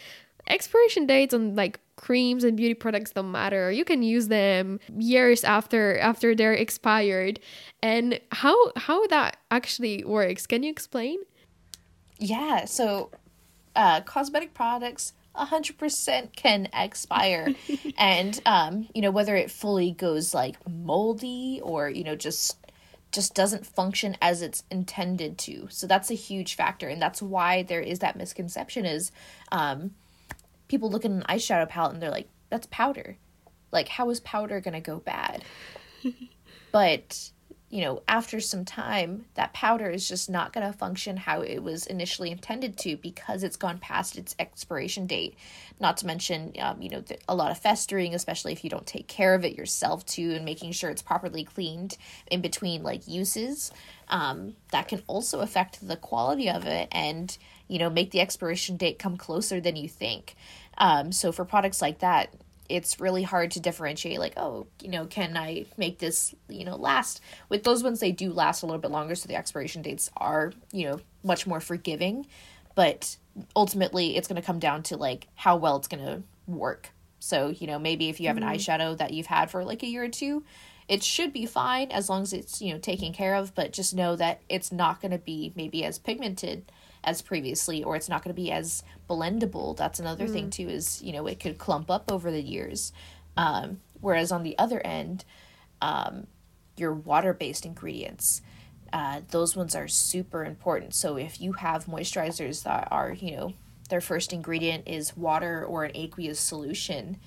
expiration 0.48 1.06
dates 1.06 1.34
on 1.34 1.56
like 1.56 1.80
creams 1.96 2.44
and 2.44 2.58
beauty 2.58 2.74
products 2.74 3.12
don't 3.12 3.32
matter. 3.32 3.72
You 3.72 3.86
can 3.86 4.04
use 4.04 4.28
them 4.28 4.80
years 4.98 5.46
after 5.46 5.98
after 6.00 6.36
they're 6.36 6.54
expired. 6.54 7.40
And 7.82 8.20
how 8.34 8.56
how 8.76 9.08
that 9.08 9.38
actually 9.52 10.04
works 10.04 10.46
can 10.46 10.64
you 10.64 10.70
explain? 10.70 11.20
Yeah 12.20 12.66
so 12.66 13.10
uh 13.76 14.02
cosmetic 14.02 14.54
products 14.54 15.14
100% 15.38 16.36
can 16.36 16.68
expire 16.74 17.54
and 17.98 18.42
um 18.46 18.88
you 18.94 19.02
know 19.02 19.12
whether 19.12 19.36
it 19.36 19.52
fully 19.52 19.92
goes 19.92 20.34
like 20.34 20.56
moldy 20.68 21.60
or 21.64 21.90
you 21.90 22.04
know 22.04 22.16
just 22.16 22.58
just 23.12 23.34
doesn't 23.34 23.66
function 23.66 24.18
as 24.22 24.42
it's 24.42 24.64
intended 24.70 25.38
to 25.38 25.68
so 25.70 25.88
that's 25.88 26.12
a 26.12 26.16
huge 26.16 26.56
factor 26.56 26.88
and 26.88 27.02
that's 27.02 27.22
why 27.22 27.64
there 27.64 27.82
is 27.82 28.00
that 28.00 28.16
misconception 28.16 28.86
is 28.86 29.12
um 29.52 29.92
people 30.68 30.90
look 30.90 31.06
at 31.06 31.12
an 31.12 31.24
eyeshadow 31.30 31.68
palette 31.68 31.94
and 31.94 32.02
they're 32.02 32.12
like, 32.12 32.30
that's 32.50 32.68
powder. 32.72 33.18
Like, 33.72 33.88
how 33.88 34.10
is 34.10 34.20
powder 34.22 34.60
going 34.62 34.74
to 34.74 34.80
go 34.80 35.00
bad? 35.00 35.44
but, 36.72 37.32
you 37.76 37.82
know, 37.82 38.02
after 38.08 38.40
some 38.40 38.64
time, 38.64 39.26
that 39.34 39.52
powder 39.52 39.90
is 39.90 40.08
just 40.08 40.30
not 40.30 40.54
going 40.54 40.66
to 40.66 40.72
function 40.72 41.18
how 41.18 41.42
it 41.42 41.60
was 41.60 41.86
initially 41.86 42.32
intended 42.32 42.78
to 42.78 42.96
because 42.96 43.44
it's 43.44 43.58
gone 43.58 43.80
past 43.80 44.18
its 44.18 44.34
expiration 44.40 45.08
date. 45.08 45.36
Not 45.78 45.98
to 45.98 46.06
mention, 46.06 46.54
um, 46.58 46.82
you 46.82 46.90
know, 46.90 47.04
a 47.28 47.36
lot 47.36 47.52
of 47.52 47.58
festering, 47.58 48.16
especially 48.16 48.54
if 48.54 48.64
you 48.64 48.70
don't 48.70 48.88
take 48.88 49.08
care 49.08 49.36
of 49.36 49.44
it 49.44 49.58
yourself 49.58 50.06
too, 50.06 50.32
and 50.32 50.46
making 50.46 50.72
sure 50.72 50.90
it's 50.90 51.02
properly 51.02 51.44
cleaned 51.44 51.98
in 52.32 52.40
between 52.40 52.82
like 52.82 53.10
uses. 53.10 53.74
Um, 54.08 54.56
that 54.72 54.88
can 54.88 55.04
also 55.06 55.42
affect 55.42 55.86
the 55.86 55.98
quality 55.98 56.50
of 56.50 56.66
it 56.66 56.88
and 56.94 57.38
you 57.68 57.80
know 57.80 57.90
make 57.90 58.12
the 58.12 58.22
expiration 58.22 58.78
date 58.78 59.00
come 59.00 59.18
closer 59.18 59.60
than 59.60 59.76
you 59.76 59.90
think 59.90 60.36
um, 60.78 61.12
so 61.12 61.32
for 61.32 61.44
products 61.44 61.82
like 61.82 61.98
that 62.00 62.32
it's 62.70 63.00
really 63.00 63.24
hard 63.24 63.52
to 63.52 63.60
differentiate 63.60 64.20
like 64.20 64.34
oh 64.38 64.66
you 64.82 64.90
know 64.90 65.06
can 65.06 65.38
i 65.38 65.66
make 65.78 66.00
this 66.00 66.34
you 66.50 66.66
know 66.66 66.76
last? 66.76 67.22
With 67.50 67.64
those 67.64 67.84
ones 67.84 68.00
they 68.00 68.12
do 68.12 68.32
last 68.32 68.62
a 68.62 68.66
little 68.66 68.82
bit 68.82 68.92
longer 68.92 69.16
so 69.16 69.28
the 69.28 69.36
expiration 69.36 69.82
dates 69.82 70.10
are 70.18 70.54
you 70.72 70.90
know 70.90 71.00
much 71.24 71.48
more 71.48 71.60
forgiving. 71.60 72.28
But 72.76 73.18
ultimately 73.56 74.18
it's 74.18 74.28
going 74.28 74.42
to 74.42 74.46
come 74.46 74.60
down 74.60 74.84
to 74.84 74.98
like 74.98 75.28
how 75.36 75.56
well 75.58 75.78
it's 75.78 75.88
going 75.88 76.06
to 76.06 76.24
work. 76.48 76.90
So 77.20 77.50
you 77.50 77.68
know 77.68 77.80
maybe 77.80 78.10
if 78.10 78.20
you 78.20 78.28
have 78.28 78.38
an 78.38 78.44
mm-hmm. 78.44 78.54
eyeshadow 78.54 78.98
that 78.98 79.14
you've 79.14 79.28
had 79.28 79.52
for 79.52 79.64
like 79.64 79.84
a 79.84 79.88
year 79.88 80.04
or 80.04 80.10
two 80.10 80.44
it 80.88 81.04
should 81.04 81.34
be 81.34 81.46
fine 81.46 81.92
as 81.92 82.10
long 82.10 82.22
as 82.22 82.34
it's 82.34 82.62
you 82.62 82.72
know 82.72 82.80
taken 82.80 83.12
care 83.12 83.36
of 83.36 83.56
but 83.56 83.74
just 83.74 83.96
know 83.96 84.16
that 84.16 84.42
it's 84.50 84.72
not 84.72 85.02
going 85.02 85.12
to 85.12 85.18
be 85.18 85.52
maybe 85.56 85.84
as 85.84 85.98
pigmented 85.98 86.72
as 87.06 87.22
previously 87.22 87.84
or 87.84 87.96
it's 87.96 88.10
not 88.10 88.24
going 88.24 88.36
to 88.36 88.42
be 88.42 88.52
as 88.52 88.84
blendable. 89.10 89.78
That's 89.78 90.00
another 90.00 90.28
mm. 90.28 90.34
thing 90.34 90.50
too 90.50 90.68
is 90.68 91.02
you 91.02 91.14
know 91.14 91.28
it 91.28 91.40
could 91.40 91.58
clump 91.58 91.90
up 91.90 92.12
over 92.12 92.32
the 92.32 92.42
years. 92.42 92.92
Um, 93.38 93.80
whereas 94.02 94.32
on 94.32 94.44
the 94.44 94.58
other 94.58 94.86
end 94.86 95.26
um, 95.82 96.28
your 96.78 96.94
water-based 96.94 97.66
ingredients 97.66 98.42
uh, 98.94 99.22
those 99.30 99.56
ones 99.56 99.76
are 99.76 99.88
super 99.88 100.46
important. 100.46 100.94
So 100.94 101.18
if 101.18 101.42
you 101.42 101.54
have 101.54 101.86
moisturizers 101.86 102.64
that 102.64 102.88
are 102.92 103.14
you 103.14 103.36
know 103.36 103.54
their 103.90 104.02
first 104.02 104.34
ingredient 104.34 104.88
is 104.88 105.16
water 105.16 105.64
or 105.64 105.84
an 105.84 105.92
aqueous 105.94 106.40
solution 106.40 107.18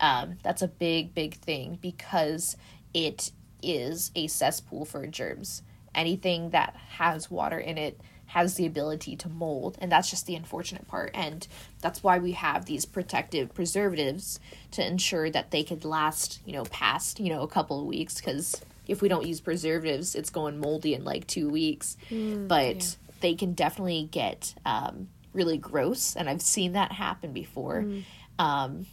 um, 0.00 0.38
that's 0.42 0.62
a 0.62 0.68
big 0.68 1.14
big 1.14 1.34
thing 1.34 1.78
because 1.80 2.56
it 2.94 3.30
is 3.62 4.10
a 4.14 4.26
cesspool 4.26 4.84
for 4.84 5.06
germs. 5.06 5.62
Anything 5.94 6.50
that 6.50 6.74
has 6.96 7.30
water 7.30 7.58
in 7.58 7.78
it 7.78 8.00
has 8.30 8.54
the 8.54 8.64
ability 8.64 9.16
to 9.16 9.28
mold 9.28 9.76
and 9.80 9.90
that's 9.90 10.08
just 10.08 10.24
the 10.26 10.36
unfortunate 10.36 10.86
part 10.86 11.10
and 11.14 11.48
that's 11.80 12.00
why 12.00 12.16
we 12.16 12.30
have 12.30 12.64
these 12.64 12.84
protective 12.84 13.52
preservatives 13.52 14.38
to 14.70 14.86
ensure 14.86 15.28
that 15.28 15.50
they 15.50 15.64
could 15.64 15.84
last 15.84 16.40
you 16.46 16.52
know 16.52 16.62
past 16.66 17.18
you 17.18 17.28
know 17.28 17.42
a 17.42 17.48
couple 17.48 17.80
of 17.80 17.86
weeks 17.86 18.20
because 18.20 18.60
if 18.86 19.02
we 19.02 19.08
don't 19.08 19.26
use 19.26 19.40
preservatives 19.40 20.14
it's 20.14 20.30
going 20.30 20.60
moldy 20.60 20.94
in 20.94 21.02
like 21.02 21.26
two 21.26 21.50
weeks 21.50 21.96
mm, 22.08 22.46
but 22.46 22.76
yeah. 22.76 22.82
they 23.20 23.34
can 23.34 23.52
definitely 23.52 24.08
get 24.12 24.54
um, 24.64 25.08
really 25.32 25.58
gross 25.58 26.14
and 26.14 26.30
i've 26.30 26.42
seen 26.42 26.74
that 26.74 26.92
happen 26.92 27.32
before 27.32 27.82
mm. 27.82 28.04
um, 28.38 28.86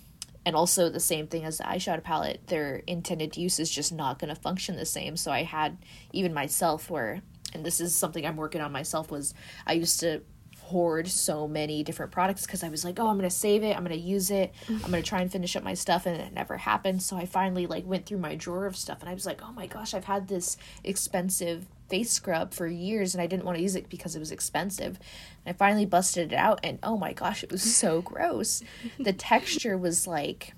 and 0.47 0.55
also 0.55 0.89
the 0.89 0.99
same 0.99 1.27
thing 1.27 1.45
as 1.45 1.59
the 1.59 1.63
eyeshadow 1.65 2.01
palette 2.01 2.41
their 2.47 2.77
intended 2.87 3.37
use 3.37 3.59
is 3.59 3.69
just 3.69 3.93
not 3.93 4.17
going 4.17 4.33
to 4.33 4.41
function 4.41 4.77
the 4.77 4.85
same 4.85 5.15
so 5.15 5.31
i 5.31 5.43
had 5.43 5.77
even 6.11 6.33
myself 6.33 6.89
where 6.89 7.21
and 7.53 7.65
this 7.65 7.79
is 7.79 7.95
something 7.95 8.25
I'm 8.25 8.37
working 8.37 8.61
on 8.61 8.71
myself 8.71 9.11
was 9.11 9.33
I 9.65 9.73
used 9.73 9.99
to 10.01 10.21
hoard 10.67 11.07
so 11.07 11.47
many 11.47 11.81
different 11.81 12.11
products 12.11 12.45
because 12.45 12.61
I 12.61 12.67
was 12.67 12.83
like, 12.83 12.99
oh, 12.99 13.07
I'm 13.07 13.15
gonna 13.15 13.29
save 13.29 13.63
it, 13.63 13.75
I'm 13.75 13.83
gonna 13.83 13.95
use 13.95 14.31
it, 14.31 14.53
I'm 14.67 14.79
gonna 14.81 15.01
try 15.01 15.21
and 15.21 15.31
finish 15.31 15.55
up 15.55 15.63
my 15.63 15.73
stuff, 15.73 16.05
and 16.05 16.19
it 16.19 16.33
never 16.33 16.57
happened. 16.57 17.01
So 17.01 17.15
I 17.15 17.25
finally 17.25 17.67
like 17.67 17.85
went 17.85 18.05
through 18.05 18.17
my 18.17 18.35
drawer 18.35 18.65
of 18.65 18.75
stuff, 18.75 18.99
and 18.99 19.09
I 19.09 19.13
was 19.13 19.25
like, 19.25 19.41
oh 19.41 19.53
my 19.53 19.67
gosh, 19.67 19.93
I've 19.93 20.05
had 20.05 20.27
this 20.27 20.57
expensive 20.83 21.65
face 21.89 22.11
scrub 22.11 22.53
for 22.53 22.67
years, 22.67 23.15
and 23.15 23.21
I 23.21 23.27
didn't 23.27 23.45
want 23.45 23.57
to 23.57 23.61
use 23.61 23.75
it 23.75 23.89
because 23.89 24.15
it 24.15 24.19
was 24.19 24.31
expensive. 24.31 24.99
And 25.45 25.55
I 25.55 25.57
finally 25.57 25.85
busted 25.85 26.33
it 26.33 26.35
out, 26.35 26.59
and 26.63 26.79
oh 26.83 26.97
my 26.97 27.13
gosh, 27.13 27.43
it 27.43 27.51
was 27.51 27.63
so 27.63 28.01
gross. 28.11 28.61
The 28.99 29.13
texture 29.13 29.77
was 29.77 30.05
like, 30.05 30.53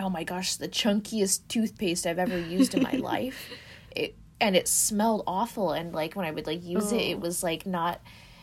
oh 0.00 0.10
my 0.10 0.24
gosh, 0.24 0.56
the 0.56 0.68
chunkiest 0.68 1.46
toothpaste 1.46 2.06
I've 2.06 2.18
ever 2.18 2.38
used 2.38 2.74
in 2.74 2.82
my 2.82 2.92
life. 2.96 3.50
It 3.94 4.16
and 4.40 4.56
it 4.56 4.68
smelled 4.68 5.22
awful 5.26 5.72
and 5.72 5.92
like 5.94 6.14
when 6.14 6.26
i 6.26 6.30
would 6.30 6.46
like 6.46 6.64
use 6.64 6.92
oh. 6.92 6.96
it 6.96 7.02
it 7.02 7.14
oh. 7.14 7.18
was 7.18 7.42
like 7.42 7.66
not 7.66 8.00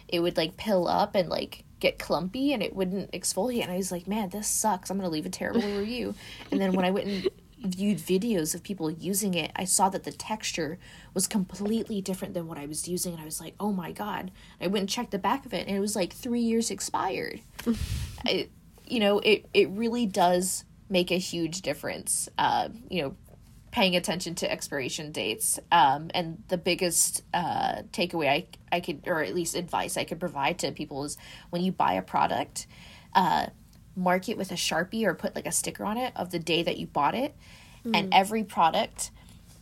it 0.07 0.19
would 0.19 0.37
like 0.37 0.57
pill 0.57 0.87
up 0.87 1.15
and 1.15 1.29
like 1.29 1.63
get 1.79 1.99
clumpy 1.99 2.53
and 2.53 2.63
it 2.63 2.75
wouldn't 2.75 3.11
exfoliate 3.11 3.61
and 3.61 3.71
i 3.71 3.77
was 3.77 3.91
like 3.91 4.07
man 4.07 4.29
this 4.29 4.47
sucks 4.47 4.89
i'm 4.89 4.97
gonna 4.97 5.09
leave 5.09 5.25
a 5.25 5.29
terrible 5.29 5.61
review 5.77 6.13
and 6.51 6.59
then 6.59 6.73
when 6.73 6.85
i 6.85 6.91
went 6.91 7.07
and 7.07 7.29
viewed 7.59 7.97
videos 7.97 8.53
of 8.53 8.61
people 8.63 8.89
using 8.89 9.33
it 9.33 9.51
i 9.55 9.63
saw 9.63 9.89
that 9.89 10.03
the 10.03 10.11
texture 10.11 10.77
was 11.13 11.27
completely 11.27 12.01
different 12.01 12.33
than 12.33 12.47
what 12.47 12.57
i 12.57 12.65
was 12.65 12.87
using 12.87 13.13
and 13.13 13.21
i 13.21 13.25
was 13.25 13.41
like 13.41 13.55
oh 13.59 13.71
my 13.71 13.91
god 13.91 14.31
i 14.61 14.67
went 14.67 14.81
and 14.81 14.89
checked 14.89 15.11
the 15.11 15.17
back 15.17 15.45
of 15.45 15.53
it 15.53 15.67
and 15.67 15.75
it 15.75 15.79
was 15.79 15.95
like 15.95 16.13
three 16.13 16.41
years 16.41 16.69
expired 16.69 17.41
it, 18.25 18.49
you 18.85 18.99
know 18.99 19.19
it, 19.19 19.45
it 19.53 19.69
really 19.69 20.05
does 20.05 20.65
make 20.89 21.11
a 21.11 21.17
huge 21.17 21.61
difference 21.61 22.29
uh, 22.37 22.69
you 22.89 23.01
know 23.01 23.15
paying 23.71 23.95
attention 23.95 24.35
to 24.35 24.51
expiration 24.51 25.11
dates. 25.11 25.59
Um, 25.71 26.09
and 26.13 26.43
the 26.47 26.57
biggest 26.57 27.23
uh, 27.33 27.83
takeaway 27.91 28.29
I, 28.29 28.47
I 28.71 28.79
could, 28.79 29.01
or 29.05 29.21
at 29.21 29.35
least 29.35 29.55
advice 29.55 29.97
I 29.97 30.03
could 30.03 30.19
provide 30.19 30.59
to 30.59 30.71
people 30.71 31.03
is 31.03 31.17
when 31.49 31.63
you 31.63 31.71
buy 31.71 31.93
a 31.93 32.01
product, 32.01 32.67
uh, 33.13 33.47
mark 33.95 34.29
it 34.29 34.37
with 34.37 34.51
a 34.51 34.55
Sharpie 34.55 35.05
or 35.05 35.13
put 35.13 35.35
like 35.35 35.47
a 35.47 35.51
sticker 35.51 35.83
on 35.83 35.97
it 35.97 36.13
of 36.15 36.31
the 36.31 36.39
day 36.39 36.63
that 36.63 36.77
you 36.77 36.87
bought 36.87 37.15
it. 37.15 37.35
Mm. 37.85 37.91
And 37.95 38.13
every 38.13 38.43
product, 38.43 39.11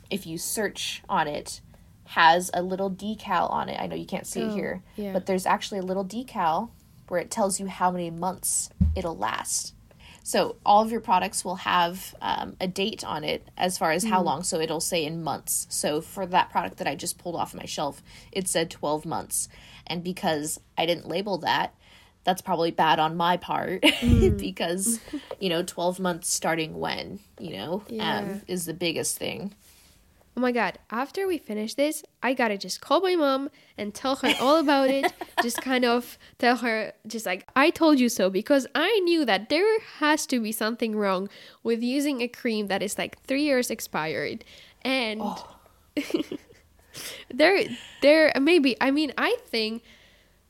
if 0.09 0.25
you 0.25 0.37
search 0.37 1.01
on 1.09 1.27
it, 1.27 1.61
has 2.05 2.51
a 2.53 2.61
little 2.61 2.91
decal 2.91 3.49
on 3.51 3.69
it. 3.69 3.79
I 3.79 3.87
know 3.87 3.95
you 3.95 4.05
can't 4.05 4.27
see 4.27 4.43
oh, 4.43 4.49
it 4.49 4.53
here, 4.53 4.83
yeah. 4.95 5.13
but 5.13 5.25
there's 5.25 5.45
actually 5.45 5.79
a 5.79 5.83
little 5.83 6.05
decal 6.05 6.69
where 7.07 7.19
it 7.19 7.31
tells 7.31 7.59
you 7.59 7.67
how 7.67 7.91
many 7.91 8.09
months 8.09 8.69
it'll 8.95 9.17
last. 9.17 9.73
So 10.25 10.55
all 10.65 10.81
of 10.81 10.91
your 10.91 11.01
products 11.01 11.45
will 11.45 11.57
have 11.57 12.15
um, 12.19 12.57
a 12.59 12.67
date 12.67 13.03
on 13.03 13.23
it 13.23 13.47
as 13.55 13.77
far 13.77 13.91
as 13.91 14.03
how 14.03 14.21
mm. 14.21 14.25
long. 14.25 14.41
So 14.41 14.59
it'll 14.59 14.81
say 14.81 15.05
in 15.05 15.21
months. 15.21 15.67
So 15.69 16.01
for 16.01 16.25
that 16.25 16.49
product 16.49 16.77
that 16.77 16.87
I 16.87 16.95
just 16.95 17.19
pulled 17.19 17.35
off 17.35 17.53
my 17.53 17.65
shelf, 17.65 18.01
it 18.31 18.47
said 18.47 18.71
12 18.71 19.05
months. 19.05 19.49
And 19.85 20.03
because 20.03 20.59
I 20.79 20.87
didn't 20.87 21.07
label 21.07 21.37
that, 21.39 21.75
that's 22.23 22.41
probably 22.41 22.71
bad 22.71 22.97
on 22.97 23.15
my 23.15 23.37
part 23.37 23.83
mm. 23.83 24.35
because, 24.39 24.99
you 25.39 25.47
know, 25.47 25.61
12 25.61 25.99
months 25.99 26.33
starting 26.33 26.79
when, 26.79 27.19
you 27.39 27.57
know, 27.57 27.83
yeah. 27.87 28.17
um, 28.17 28.41
is 28.47 28.65
the 28.65 28.73
biggest 28.73 29.19
thing 29.19 29.53
oh 30.37 30.41
my 30.41 30.51
god, 30.51 30.79
after 30.91 31.27
we 31.27 31.37
finish 31.37 31.75
this, 31.75 32.03
I 32.21 32.33
gotta 32.33 32.57
just 32.57 32.81
call 32.81 33.01
my 33.01 33.15
mom 33.15 33.49
and 33.77 33.93
tell 33.93 34.17
her 34.17 34.33
all 34.39 34.57
about 34.57 34.89
it. 34.89 35.11
just 35.41 35.61
kind 35.61 35.85
of 35.85 36.17
tell 36.37 36.57
her, 36.57 36.93
just 37.07 37.25
like, 37.25 37.47
I 37.55 37.69
told 37.69 37.99
you 37.99 38.09
so, 38.09 38.29
because 38.29 38.67
I 38.75 38.99
knew 38.99 39.25
that 39.25 39.49
there 39.49 39.79
has 39.99 40.25
to 40.27 40.39
be 40.39 40.51
something 40.51 40.95
wrong 40.95 41.29
with 41.63 41.81
using 41.81 42.21
a 42.21 42.27
cream 42.27 42.67
that 42.67 42.83
is 42.83 42.97
like 42.97 43.21
three 43.23 43.43
years 43.43 43.69
expired. 43.69 44.43
And 44.81 45.21
oh. 45.21 45.57
there, 47.33 47.63
there, 48.01 48.33
maybe, 48.39 48.75
I 48.81 48.91
mean, 48.91 49.13
I 49.17 49.37
think 49.45 49.83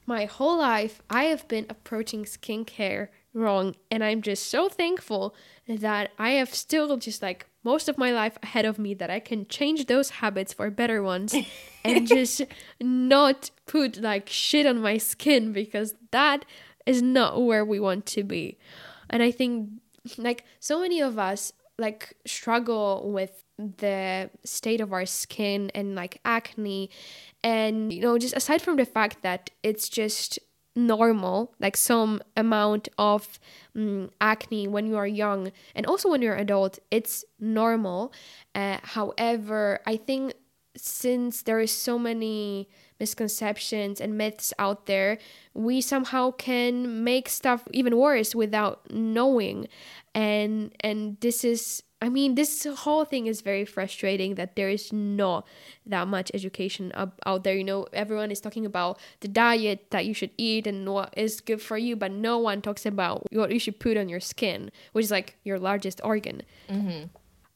my 0.05 0.25
whole 0.25 0.57
life 0.57 1.01
I 1.09 1.25
have 1.25 1.47
been 1.47 1.65
approaching 1.69 2.25
skincare 2.25 3.09
wrong. 3.33 3.75
And 3.91 4.03
I'm 4.03 4.21
just 4.21 4.47
so 4.47 4.69
thankful 4.69 5.35
that 5.67 6.11
I 6.19 6.31
have 6.31 6.53
still 6.53 6.95
just 6.97 7.21
like 7.21 7.47
most 7.63 7.89
of 7.89 7.97
my 7.97 8.11
life 8.11 8.37
ahead 8.43 8.65
of 8.65 8.77
me 8.77 8.93
that 8.93 9.09
I 9.09 9.19
can 9.19 9.47
change 9.47 9.87
those 9.87 10.11
habits 10.11 10.53
for 10.53 10.69
better 10.69 11.01
ones 11.01 11.35
and 11.83 12.07
just 12.07 12.43
not 12.79 13.49
put 13.65 14.01
like 14.01 14.29
shit 14.29 14.65
on 14.65 14.81
my 14.81 14.97
skin 14.97 15.51
because 15.51 15.95
that 16.11 16.45
is 16.85 17.01
not 17.01 17.41
where 17.43 17.65
we 17.65 17.79
want 17.79 18.05
to 18.05 18.23
be. 18.23 18.57
And 19.09 19.23
I 19.23 19.31
think 19.31 19.69
like 20.17 20.45
so 20.59 20.79
many 20.79 21.01
of 21.01 21.17
us 21.17 21.51
like 21.77 22.15
struggle 22.25 23.09
with 23.11 23.43
the 23.57 24.29
state 24.43 24.81
of 24.81 24.93
our 24.93 25.05
skin 25.05 25.71
and 25.73 25.95
like 25.95 26.19
acne 26.25 26.89
and 27.43 27.91
you 27.91 28.01
know 28.01 28.17
just 28.17 28.35
aside 28.35 28.61
from 28.61 28.75
the 28.75 28.85
fact 28.85 29.21
that 29.23 29.49
it's 29.63 29.87
just 29.87 30.37
normal, 30.75 31.53
like 31.59 31.77
some 31.77 32.21
amount 32.35 32.89
of 32.97 33.39
um, 33.75 34.09
acne 34.19 34.67
when 34.67 34.85
you 34.87 34.97
are 34.97 35.07
young 35.07 35.51
and 35.73 35.85
also 35.85 36.09
when 36.09 36.21
you're 36.21 36.35
adult, 36.35 36.79
it's 36.91 37.23
normal. 37.39 38.11
Uh, 38.53 38.77
however, 38.83 39.79
I 39.85 39.97
think 39.97 40.33
since 40.77 41.43
there 41.43 41.59
is 41.59 41.71
so 41.71 41.97
many 41.97 42.67
misconceptions 42.99 43.99
and 43.99 44.17
myths 44.17 44.53
out 44.59 44.85
there, 44.85 45.17
we 45.53 45.81
somehow 45.81 46.31
can 46.31 47.03
make 47.03 47.29
stuff 47.29 47.67
even 47.71 47.97
worse 47.97 48.35
without 48.35 48.91
knowing. 48.91 49.67
And 50.13 50.75
and 50.81 51.17
this 51.21 51.43
is 51.43 51.83
I 52.01 52.09
mean, 52.09 52.35
this 52.35 52.65
whole 52.65 53.05
thing 53.05 53.25
is 53.25 53.41
very 53.41 53.65
frustrating 53.65 54.35
that 54.35 54.55
there 54.55 54.69
is 54.69 54.91
not 54.91 55.47
that 55.85 56.07
much 56.07 56.29
education 56.33 56.91
up, 56.93 57.19
out 57.25 57.43
there. 57.43 57.55
You 57.55 57.63
know, 57.63 57.87
everyone 57.93 58.31
is 58.31 58.41
talking 58.41 58.65
about 58.65 58.99
the 59.21 59.27
diet 59.27 59.91
that 59.91 60.05
you 60.05 60.13
should 60.13 60.31
eat 60.37 60.67
and 60.67 60.87
what 60.87 61.13
is 61.15 61.39
good 61.39 61.61
for 61.61 61.77
you, 61.77 61.95
but 61.95 62.11
no 62.11 62.37
one 62.37 62.61
talks 62.61 62.85
about 62.85 63.23
what 63.31 63.51
you 63.51 63.59
should 63.59 63.79
put 63.79 63.97
on 63.97 64.09
your 64.09 64.19
skin, 64.19 64.71
which 64.91 65.05
is 65.05 65.11
like 65.11 65.37
your 65.43 65.57
largest 65.57 66.01
organ. 66.03 66.43
Mm-hmm. 66.69 67.05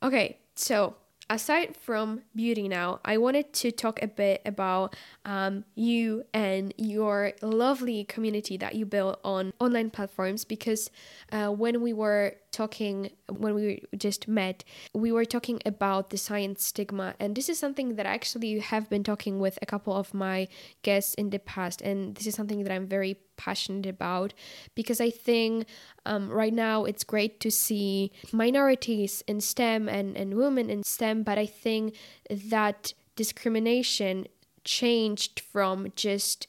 Okay, 0.02 0.40
so 0.56 0.96
aside 1.30 1.76
from 1.78 2.22
beauty 2.36 2.68
now, 2.68 3.00
I 3.06 3.18
wanted 3.18 3.54
to 3.54 3.72
talk 3.72 4.02
a 4.02 4.08
bit 4.08 4.42
about 4.46 4.96
um, 5.26 5.64
you 5.76 6.24
and 6.34 6.74
your 6.78 7.34
lovely 7.42 8.04
community 8.06 8.58
that 8.58 8.76
you 8.76 8.86
built 8.86 9.20
on 9.24 9.54
online 9.60 9.92
platforms 9.92 10.44
because 10.44 10.90
uh, 11.32 11.50
when 11.50 11.82
we 11.82 11.94
were 11.94 12.36
talking 12.52 13.12
when 13.30 13.54
we 13.56 13.84
just 13.98 14.28
met, 14.28 14.64
we 14.94 15.12
were 15.12 15.26
talking 15.26 15.60
about 15.66 16.10
the 16.10 16.18
science 16.18 16.66
stigma. 16.66 17.16
And 17.20 17.36
this 17.36 17.50
is 17.50 17.60
something 17.60 17.96
that 17.96 18.06
I 18.06 18.14
actually 18.14 18.60
have 18.60 18.90
been 18.90 19.04
talking 19.04 19.40
with 19.40 19.60
a 19.62 19.66
couple 19.66 19.96
of 19.96 20.14
my 20.14 20.48
guests 20.84 21.14
in 21.16 21.30
the 21.30 21.40
past. 21.40 21.82
And 21.82 22.16
this 22.16 22.28
is 22.28 22.36
something 22.36 22.64
that 22.64 22.72
I'm 22.72 22.88
very 22.88 23.18
passionate 23.38 23.86
about 23.86 24.34
because 24.76 25.00
I 25.00 25.10
think 25.10 25.66
um, 26.06 26.30
right 26.30 26.54
now 26.54 26.86
it's 26.86 27.04
great 27.04 27.40
to 27.40 27.50
see 27.50 28.12
minorities 28.34 29.24
in 29.28 29.40
STEM 29.42 29.88
and, 29.88 30.18
and 30.18 30.36
women 30.36 30.70
in 30.70 30.84
STEM, 30.84 31.24
but 31.24 31.38
I 31.38 31.46
think 31.46 31.96
that 32.30 32.94
discrimination 33.16 34.28
changed 34.70 35.40
from 35.40 35.92
just 35.96 36.46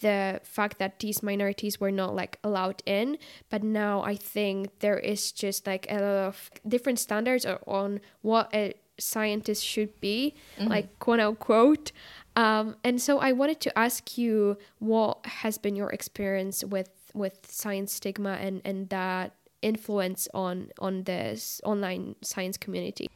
the 0.00 0.40
fact 0.44 0.78
that 0.78 1.00
these 1.00 1.20
minorities 1.20 1.80
were 1.80 1.90
not 1.90 2.14
like 2.14 2.38
allowed 2.44 2.80
in 2.86 3.18
but 3.50 3.60
now 3.60 4.00
i 4.02 4.14
think 4.14 4.78
there 4.78 5.00
is 5.00 5.32
just 5.32 5.66
like 5.66 5.84
a 5.90 5.94
lot 5.94 6.28
of 6.30 6.48
different 6.68 6.96
standards 6.96 7.44
on 7.66 8.00
what 8.22 8.48
a 8.54 8.72
scientist 9.00 9.64
should 9.64 10.00
be 10.00 10.32
mm-hmm. 10.56 10.70
like 10.70 10.96
quote 11.00 11.18
unquote 11.18 11.90
um, 12.36 12.76
and 12.84 13.02
so 13.02 13.18
i 13.18 13.32
wanted 13.32 13.58
to 13.60 13.76
ask 13.76 14.16
you 14.16 14.56
what 14.78 15.18
has 15.26 15.58
been 15.58 15.74
your 15.74 15.90
experience 15.90 16.62
with 16.62 16.90
with 17.14 17.50
science 17.50 17.92
stigma 17.94 18.38
and 18.40 18.62
and 18.64 18.90
that 18.90 19.32
influence 19.60 20.28
on 20.32 20.70
on 20.78 21.02
this 21.02 21.60
online 21.64 22.14
science 22.22 22.56
community 22.56 23.10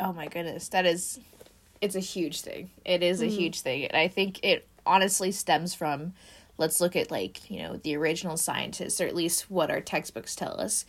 oh 0.00 0.12
my 0.12 0.26
goodness 0.26 0.68
that 0.68 0.84
is 0.84 1.20
it's 1.80 1.94
a 1.94 2.00
huge 2.00 2.40
thing. 2.40 2.70
It 2.84 3.02
is 3.02 3.20
a 3.20 3.26
mm. 3.26 3.30
huge 3.30 3.60
thing. 3.60 3.84
And 3.84 3.96
I 3.96 4.08
think 4.08 4.40
it 4.42 4.66
honestly 4.86 5.32
stems 5.32 5.74
from 5.74 6.14
let's 6.56 6.80
look 6.80 6.96
at 6.96 7.10
like, 7.10 7.50
you 7.50 7.62
know, 7.62 7.76
the 7.76 7.96
original 7.96 8.36
scientists 8.36 9.00
or 9.00 9.06
at 9.06 9.14
least 9.14 9.50
what 9.50 9.70
our 9.70 9.80
textbooks 9.80 10.34
tell 10.34 10.60
us. 10.60 10.84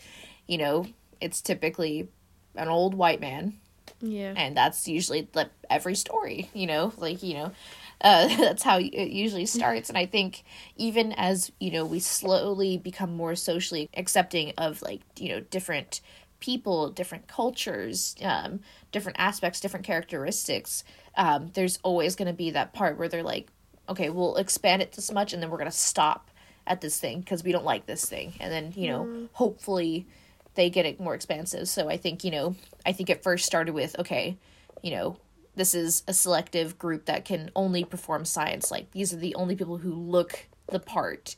You 0.47 0.57
know, 0.57 0.87
it's 1.21 1.41
typically 1.41 2.09
an 2.55 2.67
old 2.67 2.95
white 2.95 3.21
man. 3.21 3.53
Yeah. 4.01 4.33
And 4.35 4.55
that's 4.57 4.87
usually 4.87 5.27
like 5.33 5.49
every 5.69 5.95
story, 5.95 6.49
you 6.53 6.67
know, 6.67 6.93
like, 6.97 7.21
you 7.21 7.35
know, 7.35 7.51
uh, 8.01 8.27
that's 8.37 8.63
how 8.63 8.79
it 8.79 9.09
usually 9.09 9.45
starts. 9.45 9.89
And 9.89 9.97
I 9.97 10.05
think 10.05 10.43
even 10.75 11.13
as, 11.13 11.51
you 11.59 11.71
know, 11.71 11.85
we 11.85 11.99
slowly 11.99 12.77
become 12.77 13.15
more 13.15 13.35
socially 13.35 13.89
accepting 13.95 14.53
of 14.57 14.81
like, 14.81 15.01
you 15.17 15.29
know, 15.29 15.41
different 15.41 16.01
people, 16.39 16.89
different 16.89 17.27
cultures, 17.27 18.15
um, 18.23 18.59
different 18.91 19.19
aspects, 19.19 19.59
different 19.59 19.85
characteristics, 19.85 20.83
um, 21.15 21.51
there's 21.53 21.79
always 21.83 22.15
going 22.15 22.27
to 22.27 22.33
be 22.33 22.51
that 22.51 22.73
part 22.73 22.97
where 22.97 23.09
they're 23.09 23.23
like, 23.23 23.49
okay, 23.87 24.09
we'll 24.09 24.35
expand 24.37 24.81
it 24.81 24.91
this 24.93 25.11
much 25.11 25.33
and 25.33 25.41
then 25.41 25.49
we're 25.49 25.57
going 25.57 25.69
to 25.69 25.75
stop 25.75 26.29
at 26.67 26.81
this 26.81 26.99
thing 26.99 27.19
because 27.19 27.43
we 27.43 27.51
don't 27.51 27.65
like 27.65 27.85
this 27.85 28.05
thing. 28.05 28.33
And 28.39 28.51
then, 28.51 28.73
you 28.75 28.89
know, 28.89 29.05
mm. 29.05 29.29
hopefully 29.33 30.07
they 30.55 30.69
get 30.69 30.85
it 30.85 30.99
more 30.99 31.15
expansive. 31.15 31.67
So 31.67 31.89
I 31.89 31.97
think, 31.97 32.23
you 32.23 32.31
know, 32.31 32.55
I 32.85 32.91
think 32.91 33.09
it 33.09 33.23
first 33.23 33.45
started 33.45 33.73
with, 33.73 33.97
okay, 33.99 34.37
you 34.81 34.91
know, 34.91 35.17
this 35.55 35.73
is 35.73 36.03
a 36.07 36.13
selective 36.13 36.77
group 36.77 37.05
that 37.05 37.25
can 37.25 37.51
only 37.55 37.83
perform 37.83 38.23
science. 38.23 38.71
Like 38.71 38.91
these 38.91 39.11
are 39.13 39.17
the 39.17 39.35
only 39.35 39.55
people 39.55 39.77
who 39.77 39.93
look 39.93 40.47
the 40.67 40.79
part. 40.79 41.35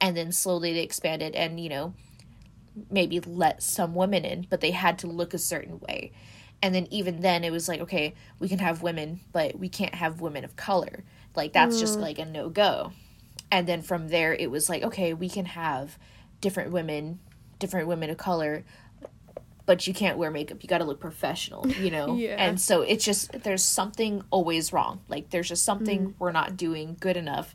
And 0.00 0.16
then 0.16 0.32
slowly 0.32 0.74
they 0.74 0.82
expanded 0.82 1.34
and, 1.34 1.58
you 1.58 1.70
know, 1.70 1.94
maybe 2.90 3.20
let 3.20 3.62
some 3.62 3.94
women 3.94 4.24
in, 4.24 4.46
but 4.50 4.60
they 4.60 4.70
had 4.70 4.98
to 5.00 5.06
look 5.06 5.34
a 5.34 5.38
certain 5.38 5.80
way. 5.80 6.12
And 6.62 6.74
then 6.74 6.86
even 6.90 7.20
then 7.20 7.44
it 7.44 7.52
was 7.52 7.68
like, 7.68 7.80
okay, 7.80 8.14
we 8.38 8.48
can 8.48 8.58
have 8.58 8.82
women, 8.82 9.20
but 9.32 9.58
we 9.58 9.68
can't 9.68 9.94
have 9.94 10.20
women 10.20 10.44
of 10.44 10.56
color. 10.56 11.04
Like 11.36 11.52
that's 11.52 11.76
mm. 11.76 11.80
just 11.80 11.98
like 11.98 12.18
a 12.18 12.24
no 12.24 12.48
go. 12.48 12.92
And 13.50 13.66
then 13.66 13.82
from 13.82 14.08
there 14.08 14.34
it 14.34 14.50
was 14.50 14.68
like, 14.68 14.82
okay, 14.82 15.14
we 15.14 15.28
can 15.28 15.44
have 15.44 15.98
different 16.40 16.72
women, 16.72 17.20
different 17.58 17.88
women 17.88 18.10
of 18.10 18.16
color, 18.16 18.64
but 19.66 19.86
you 19.86 19.94
can't 19.94 20.18
wear 20.18 20.30
makeup. 20.30 20.62
You 20.62 20.68
got 20.68 20.78
to 20.78 20.84
look 20.84 21.00
professional, 21.00 21.66
you 21.68 21.90
know? 21.90 22.16
yeah. 22.16 22.36
And 22.38 22.60
so 22.60 22.82
it's 22.82 23.04
just, 23.04 23.32
there's 23.42 23.62
something 23.62 24.22
always 24.30 24.72
wrong. 24.72 25.00
Like, 25.08 25.30
there's 25.30 25.48
just 25.48 25.64
something 25.64 26.08
mm. 26.08 26.14
we're 26.18 26.32
not 26.32 26.56
doing 26.56 26.96
good 27.00 27.16
enough 27.16 27.54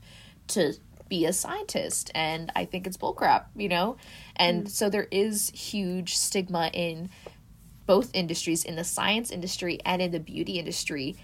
to 0.50 0.74
be 1.10 1.26
a 1.26 1.34
scientist 1.34 2.12
and 2.16 2.52
i 2.56 2.64
think 2.64 2.88
it's 2.88 2.98
bullcrap 2.98 3.46
you 3.56 3.68
know 3.68 3.98
and 4.36 4.66
mm. 4.66 4.70
so 4.70 4.90
there 4.90 5.08
is 5.12 5.50
huge 5.50 6.16
stigma 6.16 6.70
in 6.74 7.10
both 7.86 8.12
industries 8.14 8.64
in 8.64 8.76
the 8.76 8.84
science 8.84 9.32
industry 9.32 9.80
and 9.84 10.02
in 10.02 10.12
the 10.12 10.20
beauty 10.20 10.60
industry 10.60 11.18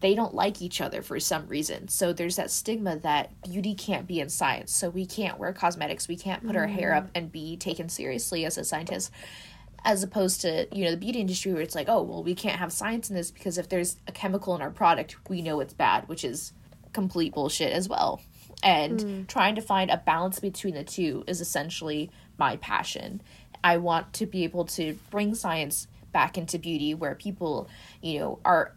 they 0.00 0.14
don't 0.14 0.34
like 0.34 0.60
each 0.60 0.80
other 0.80 1.02
for 1.02 1.20
some 1.20 1.46
reason 1.46 1.88
so 1.88 2.12
there's 2.12 2.36
that 2.36 2.50
stigma 2.50 2.96
that 2.96 3.30
beauty 3.42 3.74
can't 3.74 4.06
be 4.06 4.20
in 4.20 4.28
science 4.28 4.72
so 4.72 4.88
we 4.88 5.06
can't 5.06 5.38
wear 5.38 5.52
cosmetics 5.52 6.08
we 6.08 6.16
can't 6.16 6.44
put 6.44 6.56
mm. 6.56 6.58
our 6.58 6.66
hair 6.66 6.94
up 6.94 7.04
mm. 7.06 7.10
and 7.14 7.32
be 7.32 7.56
taken 7.56 7.88
seriously 7.88 8.44
as 8.44 8.58
a 8.58 8.64
scientist 8.64 9.10
as 9.84 10.02
opposed 10.02 10.40
to 10.40 10.66
you 10.72 10.84
know 10.84 10.90
the 10.90 10.96
beauty 10.96 11.20
industry 11.20 11.52
where 11.52 11.62
it's 11.62 11.74
like 11.74 11.88
oh 11.88 12.02
well 12.02 12.22
we 12.22 12.34
can't 12.34 12.58
have 12.58 12.72
science 12.72 13.08
in 13.08 13.16
this 13.16 13.30
because 13.30 13.56
if 13.56 13.68
there's 13.68 13.96
a 14.06 14.12
chemical 14.12 14.54
in 14.54 14.62
our 14.62 14.70
product 14.70 15.16
we 15.28 15.42
know 15.42 15.60
it's 15.60 15.74
bad 15.74 16.08
which 16.08 16.24
is 16.24 16.52
complete 16.92 17.34
bullshit 17.34 17.72
as 17.72 17.88
well 17.88 18.20
and 18.62 19.00
mm. 19.00 19.26
trying 19.26 19.54
to 19.54 19.60
find 19.60 19.90
a 19.90 19.96
balance 19.96 20.40
between 20.40 20.74
the 20.74 20.84
two 20.84 21.24
is 21.26 21.40
essentially 21.40 22.10
my 22.38 22.56
passion. 22.56 23.20
I 23.62 23.78
want 23.78 24.12
to 24.14 24.26
be 24.26 24.44
able 24.44 24.64
to 24.66 24.98
bring 25.10 25.34
science 25.34 25.88
back 26.12 26.38
into 26.38 26.58
beauty 26.58 26.94
where 26.94 27.14
people, 27.14 27.68
you 28.00 28.18
know, 28.18 28.38
are 28.44 28.74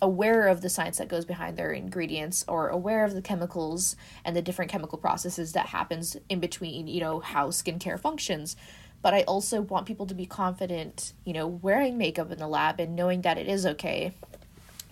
aware 0.00 0.46
of 0.48 0.60
the 0.60 0.68
science 0.68 0.98
that 0.98 1.08
goes 1.08 1.24
behind 1.24 1.56
their 1.56 1.72
ingredients 1.72 2.44
or 2.46 2.68
aware 2.68 3.04
of 3.04 3.14
the 3.14 3.22
chemicals 3.22 3.96
and 4.24 4.36
the 4.36 4.42
different 4.42 4.70
chemical 4.70 4.98
processes 4.98 5.52
that 5.52 5.66
happens 5.66 6.16
in 6.28 6.40
between, 6.40 6.86
you 6.86 7.00
know, 7.00 7.20
how 7.20 7.48
skincare 7.48 7.98
functions. 7.98 8.56
But 9.02 9.14
I 9.14 9.22
also 9.22 9.60
want 9.60 9.86
people 9.86 10.06
to 10.06 10.14
be 10.14 10.26
confident, 10.26 11.12
you 11.24 11.32
know, 11.32 11.46
wearing 11.46 11.98
makeup 11.98 12.30
in 12.30 12.38
the 12.38 12.48
lab 12.48 12.80
and 12.80 12.96
knowing 12.96 13.22
that 13.22 13.38
it 13.38 13.48
is 13.48 13.64
okay 13.64 14.12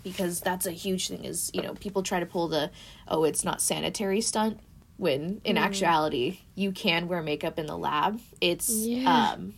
because 0.03 0.39
that's 0.39 0.65
a 0.65 0.71
huge 0.71 1.07
thing 1.07 1.25
is 1.25 1.51
you 1.53 1.61
know 1.61 1.73
people 1.75 2.03
try 2.03 2.19
to 2.19 2.25
pull 2.25 2.47
the 2.47 2.71
oh 3.07 3.23
it's 3.23 3.43
not 3.43 3.61
sanitary 3.61 4.21
stunt 4.21 4.59
when 4.97 5.41
in 5.43 5.55
mm. 5.55 5.59
actuality 5.59 6.39
you 6.55 6.71
can 6.71 7.07
wear 7.07 7.21
makeup 7.21 7.59
in 7.59 7.65
the 7.65 7.77
lab 7.77 8.19
it's 8.41 8.69
yeah. 8.69 9.31
um 9.33 9.53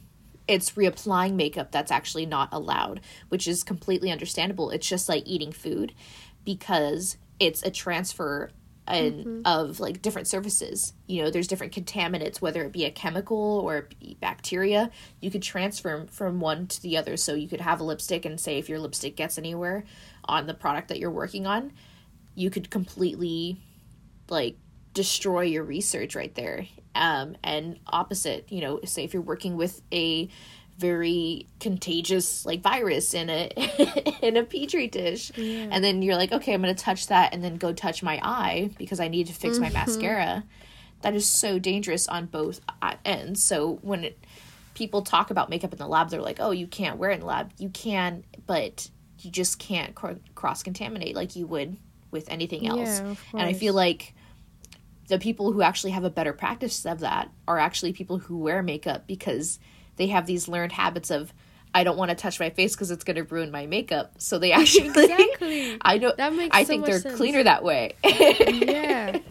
it's 0.47 0.71
reapplying 0.71 1.35
makeup 1.35 1.71
that's 1.71 1.91
actually 1.91 2.25
not 2.25 2.49
allowed 2.51 3.01
which 3.29 3.47
is 3.47 3.63
completely 3.63 4.11
understandable 4.11 4.69
it's 4.69 4.87
just 4.87 5.07
like 5.07 5.23
eating 5.25 5.51
food 5.51 5.93
because 6.43 7.17
it's 7.39 7.63
a 7.63 7.71
transfer 7.71 8.49
and 8.89 9.25
mm-hmm. 9.25 9.41
of 9.45 9.79
like 9.79 10.01
different 10.01 10.27
surfaces. 10.27 10.93
You 11.07 11.23
know, 11.23 11.29
there's 11.29 11.47
different 11.47 11.73
contaminants, 11.73 12.41
whether 12.41 12.63
it 12.63 12.71
be 12.71 12.85
a 12.85 12.91
chemical 12.91 13.37
or 13.37 13.87
bacteria. 14.19 14.89
You 15.21 15.31
could 15.31 15.43
transfer 15.43 16.07
from 16.09 16.39
one 16.39 16.67
to 16.67 16.81
the 16.81 16.97
other. 16.97 17.15
So 17.15 17.35
you 17.35 17.47
could 17.47 17.61
have 17.61 17.79
a 17.79 17.83
lipstick 17.83 18.25
and 18.25 18.39
say 18.39 18.57
if 18.57 18.67
your 18.67 18.79
lipstick 18.79 19.15
gets 19.15 19.37
anywhere 19.37 19.85
on 20.29 20.45
the 20.45 20.53
product 20.53 20.89
that 20.89 20.99
you're 20.99 21.11
working 21.11 21.47
on, 21.47 21.73
you 22.35 22.49
could 22.49 22.69
completely 22.69 23.57
like 24.29 24.55
destroy 24.93 25.41
your 25.41 25.63
research 25.63 26.15
right 26.15 26.33
there. 26.35 26.67
Um, 26.95 27.35
and 27.43 27.79
opposite, 27.87 28.51
you 28.51 28.61
know, 28.61 28.79
say 28.85 29.03
if 29.03 29.13
you're 29.13 29.23
working 29.23 29.57
with 29.57 29.81
a 29.91 30.29
very 30.77 31.45
contagious 31.59 32.45
like 32.45 32.61
virus 32.61 33.13
in 33.13 33.29
a 33.29 33.49
in 34.21 34.37
a 34.37 34.43
petri 34.43 34.87
dish 34.87 35.29
yeah. 35.35 35.67
and 35.71 35.83
then 35.83 36.01
you're 36.01 36.15
like 36.15 36.31
okay 36.31 36.53
i'm 36.53 36.61
gonna 36.61 36.73
touch 36.73 37.07
that 37.07 37.33
and 37.33 37.43
then 37.43 37.57
go 37.57 37.73
touch 37.73 38.01
my 38.01 38.17
eye 38.23 38.69
because 38.77 39.01
i 39.01 39.09
need 39.09 39.27
to 39.27 39.33
fix 39.33 39.55
mm-hmm. 39.55 39.63
my 39.63 39.69
mascara 39.71 40.41
that 41.01 41.13
is 41.13 41.25
so 41.27 41.59
dangerous 41.59 42.07
on 42.07 42.27
both 42.27 42.61
ends 43.03 43.43
so 43.43 43.77
when 43.81 44.05
it, 44.05 44.23
people 44.73 45.01
talk 45.01 45.31
about 45.31 45.49
makeup 45.49 45.73
in 45.73 45.77
the 45.77 45.85
lab 45.85 46.09
they're 46.09 46.21
like 46.21 46.39
oh 46.39 46.51
you 46.51 46.65
can't 46.65 46.97
wear 46.97 47.11
it 47.11 47.15
in 47.15 47.19
the 47.19 47.25
lab 47.25 47.51
you 47.57 47.67
can 47.67 48.23
but 48.47 48.89
you 49.23 49.31
just 49.31 49.59
can't 49.59 49.95
cross 49.95 50.63
contaminate 50.63 51.15
like 51.15 51.35
you 51.35 51.45
would 51.47 51.77
with 52.11 52.29
anything 52.29 52.67
else 52.67 52.99
yeah, 52.99 53.15
and 53.33 53.41
i 53.41 53.53
feel 53.53 53.73
like 53.73 54.13
the 55.09 55.19
people 55.19 55.51
who 55.51 55.61
actually 55.61 55.91
have 55.91 56.03
a 56.03 56.09
better 56.09 56.33
practice 56.33 56.85
of 56.85 56.99
that 56.99 57.29
are 57.47 57.57
actually 57.57 57.91
people 57.91 58.19
who 58.19 58.37
wear 58.37 58.63
makeup 58.63 59.07
because 59.07 59.59
they 59.97 60.07
have 60.07 60.25
these 60.25 60.47
learned 60.47 60.71
habits 60.71 61.11
of 61.11 61.33
I 61.73 61.83
don't 61.83 61.97
want 61.97 62.09
to 62.09 62.15
touch 62.15 62.39
my 62.39 62.49
face 62.49 62.73
because 62.75 62.89
it's 62.89 63.03
going 63.03 63.17
to 63.17 63.23
ruin 63.23 63.51
my 63.51 63.67
makeup. 63.67 64.13
So 64.17 64.39
they 64.39 64.51
actually, 64.53 64.87
exactly. 64.87 65.77
I 65.81 65.97
know 65.97 66.13
that 66.17 66.33
makes. 66.33 66.55
I 66.55 66.63
so 66.63 66.67
think 66.67 66.85
they're 66.85 66.99
sense. 66.99 67.17
cleaner 67.17 67.43
that 67.43 67.63
way. 67.63 67.95
yeah, 68.03 69.19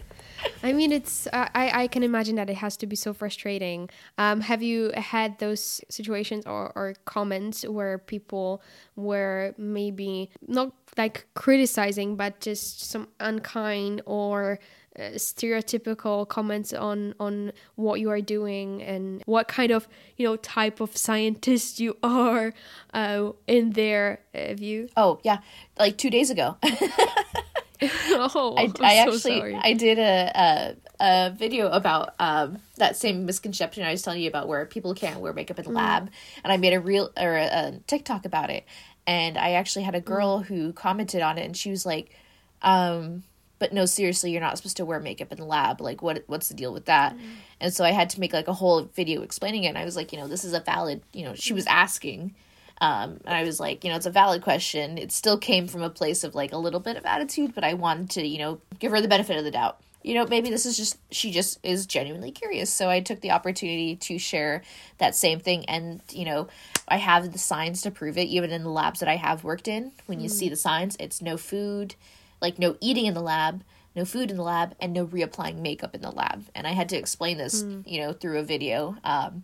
I 0.61 0.73
mean, 0.73 0.91
it's. 0.91 1.27
I 1.31 1.71
I 1.83 1.87
can 1.87 2.03
imagine 2.03 2.35
that 2.35 2.49
it 2.49 2.57
has 2.57 2.75
to 2.77 2.87
be 2.87 2.95
so 2.95 3.13
frustrating. 3.13 3.89
Um, 4.17 4.41
have 4.41 4.61
you 4.61 4.91
had 4.95 5.39
those 5.39 5.81
situations 5.89 6.45
or 6.45 6.71
or 6.75 6.95
comments 7.05 7.63
where 7.65 7.97
people 7.97 8.61
were 8.95 9.53
maybe 9.57 10.29
not 10.47 10.73
like 10.97 11.27
criticizing, 11.33 12.15
but 12.15 12.41
just 12.41 12.81
some 12.89 13.07
unkind 13.19 14.01
or 14.05 14.59
uh, 14.99 15.15
stereotypical 15.15 16.27
comments 16.27 16.73
on 16.73 17.13
on 17.19 17.53
what 17.75 18.01
you 18.01 18.09
are 18.09 18.21
doing 18.21 18.83
and 18.83 19.23
what 19.25 19.47
kind 19.47 19.71
of 19.71 19.87
you 20.17 20.27
know 20.27 20.35
type 20.35 20.81
of 20.81 20.97
scientist 20.97 21.79
you 21.79 21.95
are 22.03 22.53
uh, 22.93 23.31
in 23.47 23.69
their 23.71 24.19
view 24.55 24.89
oh 24.97 25.19
yeah 25.23 25.37
like 25.77 25.97
two 25.97 26.09
days 26.09 26.29
ago 26.29 26.57
oh, 27.81 28.55
I, 28.57 28.71
I 28.81 28.95
actually 28.97 29.19
sorry. 29.19 29.55
I 29.55 29.73
did 29.73 29.99
a, 29.99 30.31
a 30.35 30.75
a 30.99 31.31
video 31.31 31.69
about 31.69 32.13
um, 32.19 32.59
that 32.75 32.97
same 32.97 33.25
misconception 33.25 33.83
I 33.83 33.91
was 33.91 34.01
telling 34.01 34.21
you 34.21 34.27
about 34.27 34.49
where 34.49 34.65
people 34.65 34.93
can't 34.93 35.21
wear 35.21 35.31
makeup 35.31 35.59
in 35.59 35.65
the 35.65 35.71
mm. 35.71 35.75
lab, 35.75 36.09
and 36.43 36.51
I 36.51 36.57
made 36.57 36.73
a 36.73 36.79
real 36.81 37.09
or 37.17 37.37
a, 37.37 37.45
a, 37.45 37.79
TikTok 37.87 38.25
about 38.25 38.49
it. 38.49 38.65
And 39.07 39.37
I 39.37 39.51
actually 39.51 39.83
had 39.83 39.95
a 39.95 40.01
girl 40.01 40.41
mm. 40.41 40.45
who 40.47 40.73
commented 40.73 41.21
on 41.21 41.37
it, 41.37 41.45
and 41.45 41.55
she 41.55 41.71
was 41.71 41.85
like, 41.85 42.13
um, 42.61 43.23
"But 43.59 43.71
no, 43.71 43.85
seriously, 43.85 44.31
you're 44.31 44.41
not 44.41 44.57
supposed 44.57 44.77
to 44.77 44.85
wear 44.85 44.99
makeup 44.99 45.31
in 45.31 45.37
the 45.37 45.45
lab. 45.45 45.79
Like, 45.79 46.01
what 46.01 46.23
what's 46.27 46.49
the 46.49 46.55
deal 46.55 46.73
with 46.73 46.85
that?" 46.85 47.15
Mm. 47.15 47.21
And 47.61 47.73
so 47.73 47.85
I 47.85 47.91
had 47.91 48.09
to 48.11 48.19
make 48.19 48.33
like 48.33 48.49
a 48.49 48.53
whole 48.53 48.83
video 48.93 49.21
explaining 49.21 49.63
it. 49.63 49.69
And 49.69 49.77
I 49.77 49.85
was 49.85 49.95
like, 49.95 50.11
you 50.11 50.19
know, 50.19 50.27
this 50.27 50.43
is 50.43 50.53
a 50.53 50.59
valid. 50.59 51.01
You 51.13 51.23
know, 51.23 51.35
she 51.35 51.53
was 51.53 51.65
asking. 51.67 52.35
Um, 52.81 53.19
and 53.25 53.35
I 53.35 53.43
was 53.43 53.59
like, 53.59 53.83
you 53.83 53.89
know, 53.89 53.97
it's 53.97 54.05
a 54.05 54.11
valid 54.11 54.41
question. 54.41 54.97
It 54.97 55.11
still 55.11 55.37
came 55.37 55.67
from 55.67 55.81
a 55.81 55.89
place 55.89 56.23
of 56.23 56.35
like 56.35 56.53
a 56.53 56.57
little 56.57 56.79
bit 56.79 56.97
of 56.97 57.05
attitude, 57.05 57.53
but 57.53 57.63
I 57.63 57.73
wanted 57.73 58.09
to, 58.11 58.25
you 58.25 58.37
know, 58.37 58.61
give 58.79 58.91
her 58.91 59.01
the 59.01 59.07
benefit 59.07 59.37
of 59.37 59.43
the 59.43 59.51
doubt 59.51 59.81
you 60.03 60.13
know, 60.13 60.25
maybe 60.25 60.49
this 60.49 60.65
is 60.65 60.77
just, 60.77 60.97
she 61.11 61.31
just 61.31 61.59
is 61.61 61.85
genuinely 61.85 62.31
curious. 62.31 62.71
So 62.71 62.89
I 62.89 63.01
took 63.01 63.19
the 63.19 63.31
opportunity 63.31 63.95
to 63.97 64.17
share 64.17 64.61
that 64.97 65.13
same 65.13 65.39
thing. 65.39 65.65
And, 65.65 66.01
you 66.11 66.25
know, 66.25 66.47
I 66.87 66.97
have 66.97 67.31
the 67.33 67.39
signs 67.39 67.81
to 67.81 67.91
prove 67.91 68.17
it, 68.17 68.27
even 68.27 68.51
in 68.51 68.63
the 68.63 68.69
labs 68.69 69.01
that 69.01 69.09
I 69.09 69.17
have 69.17 69.43
worked 69.43 69.67
in. 69.67 69.91
When 70.05 70.21
you 70.21 70.29
mm. 70.29 70.33
see 70.33 70.47
the 70.47 70.55
signs, 70.55 70.95
it's 70.99 71.21
no 71.21 71.35
food, 71.35 71.95
like 72.41 72.57
no 72.57 72.77
eating 72.79 73.07
in 73.07 73.13
the 73.13 73.21
lab, 73.21 73.63
no 73.95 74.05
food 74.05 74.31
in 74.31 74.37
the 74.37 74.43
lab, 74.43 74.73
and 74.79 74.93
no 74.93 75.05
reapplying 75.05 75.57
makeup 75.57 75.93
in 75.93 76.01
the 76.01 76.11
lab. 76.11 76.45
And 76.55 76.65
I 76.65 76.71
had 76.71 76.87
to 76.89 76.97
explain 76.97 77.37
this, 77.37 77.63
mm. 77.63 77.85
you 77.85 77.99
know, 77.99 78.13
through 78.13 78.39
a 78.39 78.43
video. 78.43 78.95
Um, 79.03 79.43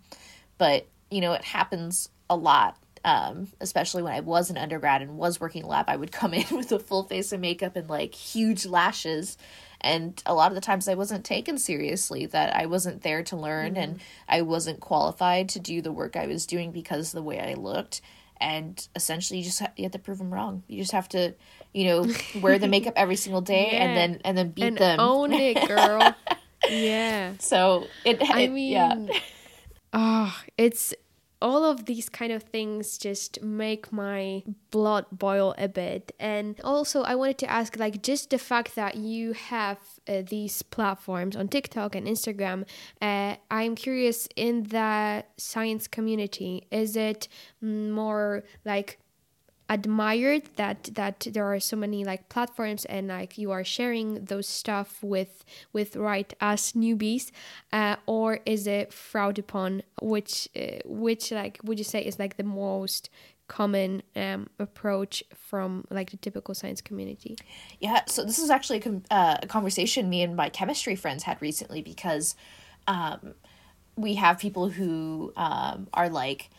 but, 0.57 0.87
you 1.11 1.19
know, 1.19 1.33
it 1.33 1.43
happens 1.43 2.09
a 2.29 2.35
lot 2.35 2.77
um, 3.05 3.49
especially 3.61 4.01
when 4.01 4.13
I 4.13 4.21
was 4.21 4.49
an 4.49 4.57
undergrad 4.57 5.03
and 5.03 5.15
was 5.15 5.39
working 5.39 5.63
lab, 5.63 5.85
I 5.87 5.95
would 5.95 6.11
come 6.11 6.33
in 6.33 6.45
with 6.51 6.71
a 6.71 6.79
full 6.79 7.03
face 7.03 7.31
of 7.31 7.39
makeup 7.39 7.77
and 7.77 7.87
like 7.87 8.13
huge 8.13 8.65
lashes. 8.65 9.37
And 9.79 10.21
a 10.25 10.33
lot 10.33 10.51
of 10.51 10.55
the 10.55 10.61
times 10.61 10.87
i 10.87 10.95
wasn't 10.95 11.23
taken 11.23 11.59
seriously 11.59 12.25
that 12.27 12.55
i 12.55 12.65
wasn't 12.65 13.03
there 13.03 13.21
to 13.23 13.35
learn 13.35 13.73
mm-hmm. 13.73 13.83
and 13.83 13.99
i 14.27 14.41
wasn't 14.41 14.79
qualified 14.79 15.49
to 15.49 15.59
do 15.59 15.79
the 15.79 15.91
work 15.91 16.15
i 16.15 16.25
was 16.25 16.47
doing 16.47 16.71
because 16.71 17.09
of 17.09 17.17
the 17.17 17.23
way 17.23 17.39
i 17.39 17.53
looked. 17.53 18.01
And 18.41 18.85
essentially 18.95 19.39
you 19.39 19.45
just 19.45 19.59
have, 19.59 19.73
you 19.77 19.83
have 19.83 19.91
to 19.91 19.99
prove 19.99 20.17
them 20.17 20.33
wrong. 20.33 20.63
You 20.67 20.81
just 20.81 20.93
have 20.93 21.07
to 21.09 21.35
you 21.73 21.85
know 21.85 22.13
wear 22.41 22.57
the 22.57 22.67
makeup 22.67 22.93
every 22.95 23.15
single 23.15 23.41
day 23.41 23.69
yeah. 23.71 23.83
and 23.83 23.97
then 23.97 24.21
and 24.25 24.37
then 24.37 24.49
beat 24.49 24.63
and 24.63 24.77
them. 24.77 24.99
own 24.99 25.31
it 25.33 25.67
girl. 25.67 26.15
Yeah. 26.67 27.33
So 27.37 27.85
it, 28.03 28.19
it 28.23 28.29
i 28.31 28.47
mean 28.47 28.71
yeah. 28.71 29.19
oh 29.93 30.35
it's 30.57 30.95
all 31.41 31.63
of 31.63 31.85
these 31.85 32.09
kind 32.09 32.31
of 32.31 32.43
things 32.43 32.97
just 32.97 33.41
make 33.41 33.91
my 33.91 34.43
blood 34.71 35.05
boil 35.11 35.53
a 35.57 35.67
bit. 35.67 36.11
And 36.19 36.59
also 36.63 37.03
i 37.03 37.15
wanted 37.15 37.37
to 37.39 37.49
ask 37.49 37.77
like 37.77 38.01
just 38.01 38.29
the 38.29 38.37
fact 38.37 38.75
that 38.75 38.95
you 38.95 39.33
have 39.33 39.79
uh, 40.07 40.21
these 40.27 40.61
platforms 40.61 41.35
on 41.35 41.47
tiktok 41.47 41.95
and 41.95 42.07
instagram 42.07 42.65
uh, 43.01 43.35
i'm 43.51 43.75
curious 43.75 44.27
in 44.35 44.63
the 44.63 45.23
science 45.37 45.87
community 45.87 46.67
is 46.71 46.95
it 46.95 47.27
more 47.61 48.43
like 48.65 48.99
admired 49.67 50.43
that 50.57 50.83
that 50.93 51.27
there 51.31 51.45
are 51.45 51.59
so 51.59 51.75
many 51.75 52.03
like 52.03 52.29
platforms 52.29 52.85
and 52.85 53.07
like 53.07 53.37
you 53.37 53.51
are 53.51 53.63
sharing 53.63 54.25
those 54.25 54.47
stuff 54.47 55.01
with 55.01 55.43
with 55.73 55.95
right 55.95 56.33
as 56.39 56.73
newbies 56.73 57.31
uh, 57.73 57.95
or 58.05 58.39
is 58.45 58.67
it 58.67 58.93
frowned 58.93 59.39
upon? 59.39 59.81
Which 60.01 60.47
uh, 60.55 60.79
which 60.85 61.31
like 61.31 61.59
would 61.63 61.79
you 61.79 61.83
say 61.83 62.01
is 62.01 62.19
like 62.19 62.37
the 62.37 62.43
most 62.43 63.09
common 63.47 64.01
um, 64.15 64.47
approach 64.59 65.23
from 65.35 65.85
like 65.89 66.11
the 66.11 66.17
typical 66.17 66.53
science 66.53 66.81
community? 66.81 67.35
Yeah 67.79 68.01
so 68.05 68.23
this 68.23 68.37
is 68.37 68.51
actually 68.51 68.83
a, 68.85 69.13
uh, 69.13 69.37
a 69.41 69.47
conversation 69.47 70.09
me 70.09 70.21
and 70.21 70.35
my 70.35 70.49
chemistry 70.49 70.95
friends 70.95 71.23
had 71.23 71.41
recently 71.41 71.81
because 71.81 72.35
um, 72.87 73.33
we 73.95 74.15
have 74.15 74.37
people 74.37 74.69
who 74.69 75.33
um, 75.35 75.87
are 75.93 76.09
like 76.09 76.49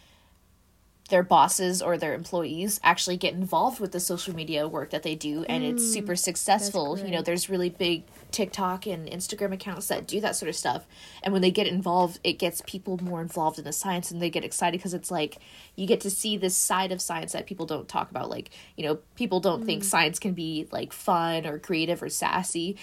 their 1.09 1.23
bosses 1.23 1.81
or 1.81 1.97
their 1.97 2.15
employees 2.15 2.81
actually 2.83 3.17
get 3.17 3.33
involved 3.35 3.79
with 3.79 3.93
the 3.93 4.01
social 4.01 4.35
media 4.35 4.67
work 4.67 4.91
that 4.91 5.03
they 5.03 5.15
do 5.15 5.45
and 5.45 5.63
mm, 5.63 5.73
it's 5.73 5.93
super 5.93 6.17
successful. 6.17 6.99
You 6.99 7.11
know 7.13 7.23
there's 7.23 7.49
really 7.49 7.71
big 7.71 8.05
tiktok 8.33 8.87
and 8.87 9.09
instagram 9.09 9.53
accounts 9.53 9.87
that 9.87 10.07
do 10.07 10.21
that 10.21 10.35
sort 10.35 10.49
of 10.49 10.57
stuff 10.57 10.85
and 11.23 11.33
when 11.33 11.43
they 11.43 11.51
get 11.51 11.67
involved 11.67 12.19
it 12.25 12.35
gets 12.35 12.61
people 12.67 12.99
more 13.03 13.23
involved 13.23 13.59
in 13.59 13.65
the 13.65 13.73
science 13.73 14.11
and 14.11 14.21
they 14.21 14.31
get 14.31 14.45
excited 14.45 14.79
because 14.79 14.95
it's 14.95 15.11
like 15.11 15.39
you 15.77 15.87
get 15.87 16.01
to 16.01 16.11
see 16.11 16.37
this 16.37 16.57
side 16.57 16.93
of 16.93 17.01
science 17.01 17.33
that 17.33 17.47
people 17.47 17.67
don't 17.67 17.89
talk 17.89 18.11
about 18.11 18.29
like 18.29 18.51
you 18.77 18.85
know 18.85 18.99
people 19.15 19.41
don't 19.41 19.63
mm. 19.63 19.67
think 19.67 19.85
science 19.85 20.19
can 20.19 20.35
be 20.35 20.67
like 20.73 20.93
fun 20.93 21.47
or 21.47 21.59
creative 21.59 22.03
or 22.03 22.09
sassy 22.09 22.77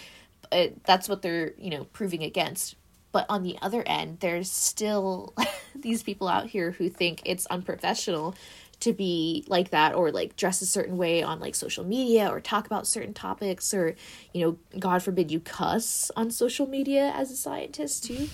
but 0.50 0.74
that's 0.86 1.10
what 1.10 1.22
they're 1.22 1.54
you 1.58 1.70
know 1.70 1.84
proving 1.86 2.24
against 2.24 2.76
but 3.14 3.28
on 3.30 3.44
the 3.44 3.58
other 3.62 3.84
end, 3.86 4.20
there's 4.20 4.52
still 4.52 5.34
these 5.76 6.04
people 6.04 6.28
out 6.28 6.48
here 6.48 6.72
who 6.72 6.90
think 6.90 7.22
it's 7.26 7.46
unprofessional 7.46 8.36
to 8.82 8.92
be 8.92 9.46
like 9.48 9.70
that 9.70 9.96
or 9.96 10.12
like 10.12 10.36
dress 10.36 10.62
a 10.62 10.66
certain 10.66 10.98
way 10.98 11.24
on 11.24 11.40
like 11.40 11.56
social 11.56 11.86
media 11.86 12.28
or 12.28 12.42
talk 12.42 12.66
about 12.66 12.86
certain 12.86 13.14
topics 13.14 13.74
or 13.74 13.96
you 14.34 14.42
know 14.42 14.58
god 14.78 15.02
forbid 15.02 15.32
you 15.32 15.40
cuss 15.40 16.12
on 16.18 16.30
social 16.30 16.68
media 16.68 17.14
as 17.16 17.32
a 17.32 17.36
scientist 17.38 18.04
too 18.04 18.28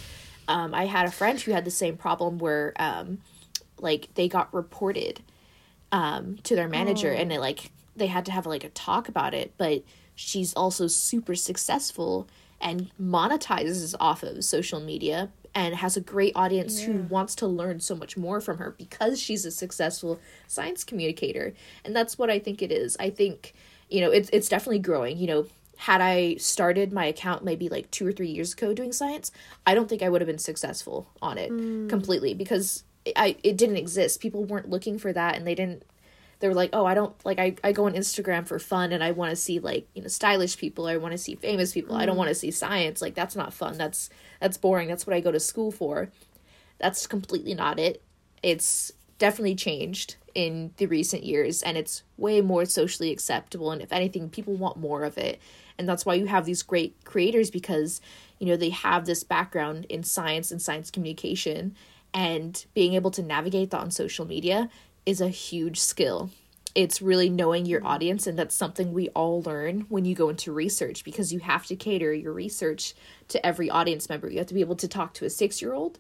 um, 0.48 0.74
i 0.74 0.88
had 0.88 1.06
a 1.06 1.12
friend 1.12 1.40
who 1.42 1.52
had 1.52 1.66
the 1.66 1.72
same 1.72 1.96
problem 1.96 2.40
where 2.40 2.74
um, 2.80 3.20
like 3.78 4.10
they 4.16 4.28
got 4.28 4.52
reported 4.52 5.22
um, 5.92 6.38
to 6.38 6.56
their 6.56 6.68
manager 6.68 7.14
oh. 7.16 7.22
and 7.22 7.30
they 7.30 7.38
like 7.38 7.70
they 7.96 8.08
had 8.08 8.26
to 8.26 8.32
have 8.32 8.48
like 8.48 8.64
a 8.64 8.70
talk 8.70 9.08
about 9.08 9.36
it 9.36 9.54
but 9.58 9.84
she's 10.16 10.52
also 10.56 10.88
super 10.88 11.36
successful 11.36 12.28
and 12.62 12.91
monetizes 13.01 13.95
off 13.99 14.24
of 14.24 14.43
social 14.43 14.80
media 14.80 15.30
and 15.55 15.76
has 15.76 15.97
a 15.97 16.01
great 16.01 16.34
audience 16.36 16.80
yeah. 16.82 16.88
who 16.88 16.99
wants 17.03 17.36
to 17.36 17.47
learn 17.47 17.80
so 17.80 17.95
much 17.95 18.16
more 18.16 18.39
from 18.39 18.57
her 18.57 18.76
because 18.78 19.20
she's 19.20 19.45
a 19.45 19.51
successful 19.51 20.20
science 20.47 20.84
communicator 20.84 21.53
and 21.84 21.95
that's 21.95 22.18
what 22.18 22.30
i 22.30 22.38
think 22.38 22.62
it 22.62 22.72
is 22.72 22.95
i 22.99 23.10
think 23.10 23.53
you 23.89 24.01
know 24.01 24.12
it's, 24.12 24.30
it's 24.32 24.49
definitely 24.49 24.80
growing 24.80 25.18
you 25.18 25.28
know 25.28 25.47
had 25.78 26.01
i 26.01 26.36
started 26.36 26.91
my 26.91 27.05
account 27.05 27.43
maybe 27.43 27.70
like 27.70 27.89
two 27.89 28.05
or 28.05 28.12
three 28.12 28.30
years 28.30 28.53
ago 28.53 28.74
doing 28.74 28.91
science 28.91 29.32
i 29.66 29.74
don't 29.74 29.89
think 29.89 30.03
i 30.03 30.10
would 30.10 30.22
have 30.22 30.28
been 30.28 30.38
successful 30.38 31.10
on 31.22 31.38
it 31.38 31.51
mm. 31.51 31.89
completely 31.89 32.34
because 32.34 32.84
I 33.16 33.38
it 33.43 33.57
didn't 33.57 33.78
exist. 33.78 34.20
People 34.20 34.43
weren't 34.43 34.70
looking 34.70 34.99
for 34.99 35.14
that 35.14 35.36
and 35.36 35.45
they 35.45 35.55
didn't 35.55 35.84
they 36.40 36.48
were 36.48 36.54
like, 36.54 36.70
oh, 36.74 36.86
I 36.86 36.94
don't 36.94 37.14
like 37.26 37.40
I, 37.40 37.56
I 37.64 37.72
go 37.72 37.86
on 37.86 37.94
Instagram 37.94 38.48
for 38.48 38.60
fun 38.60 38.92
and 38.92 39.04
I 39.04 39.12
want 39.12 39.30
to 39.32 39.36
see 39.36 39.60
like 39.60 39.88
you 39.94 40.02
know 40.02 40.08
stylish 40.08 40.58
people. 40.58 40.88
I 40.88 40.98
want 40.98 41.12
to 41.12 41.18
see 41.18 41.36
famous 41.36 41.74
people. 41.74 41.96
Mm. 41.96 42.00
I 42.00 42.06
don't 42.06 42.16
mm. 42.16 42.20
want 42.20 42.30
to 42.30 42.36
see 42.36 42.52
science. 42.52 43.02
Like 43.02 43.16
that's 43.16 43.36
not 43.36 43.54
fun. 43.54 43.78
That's 43.78 44.10
that's 44.40 44.58
boring. 44.58 44.88
That's 44.88 45.06
what 45.06 45.16
I 45.16 45.20
go 45.20 45.32
to 45.32 45.40
school 45.40 45.72
for. 45.72 46.10
That's 46.80 47.08
completely 47.08 47.54
not 47.54 47.78
it. 47.80 48.02
It's 48.42 48.94
definitely 49.18 49.56
changed 49.56 50.16
in 50.34 50.74
the 50.78 50.86
recent 50.86 51.24
years 51.24 51.62
and 51.62 51.78
it's 51.78 52.04
way 52.18 52.40
more 52.40 52.64
socially 52.64 53.12
acceptable 53.12 53.72
and 53.72 53.82
if 53.82 53.92
anything 53.92 54.30
people 54.30 54.54
want 54.54 54.78
more 54.78 55.04
of 55.04 55.18
it 55.18 55.40
and 55.78 55.90
that's 55.90 56.06
why 56.06 56.14
you 56.14 56.26
have 56.26 56.46
these 56.46 56.62
great 56.62 56.96
creators 57.04 57.52
because 57.52 58.00
you 58.38 58.48
know 58.48 58.56
they 58.56 58.70
have 58.70 59.06
this 59.06 59.24
background 59.24 59.86
in 59.90 60.04
science 60.04 60.52
and 60.52 60.62
science 60.62 60.90
communication 60.90 61.76
and 62.14 62.66
being 62.74 62.94
able 62.94 63.12
to 63.12 63.22
navigate 63.22 63.72
that 63.72 63.80
on 63.80 63.92
social 63.92 64.26
media 64.26 64.70
is 65.10 65.20
a 65.22 65.30
huge 65.30 65.80
skill. 65.80 66.30
It's 66.76 67.01
really 67.01 67.32
knowing 67.32 67.66
your 67.66 67.84
audience, 67.86 68.28
and 68.28 68.38
that's 68.38 68.53
something 68.53 68.93
we 68.93 69.10
all 69.10 69.41
learn 69.41 69.88
when 69.89 70.05
you 70.05 70.14
go 70.14 70.30
into 70.30 70.51
research 70.51 71.03
because 71.03 71.34
you 71.34 71.39
have 71.39 71.66
to 71.66 71.76
cater 71.76 72.14
your 72.14 72.32
research 72.32 72.93
to 73.30 73.43
every 73.43 73.72
audience 73.72 74.07
member. 74.07 74.30
You 74.30 74.38
have 74.38 74.47
to 74.47 74.53
be 74.53 74.62
able 74.62 74.76
to 74.76 74.88
talk 74.88 75.16
to 75.16 75.26
a 75.26 75.30
six 75.32 75.64
year 75.64 75.74
old, 75.74 75.97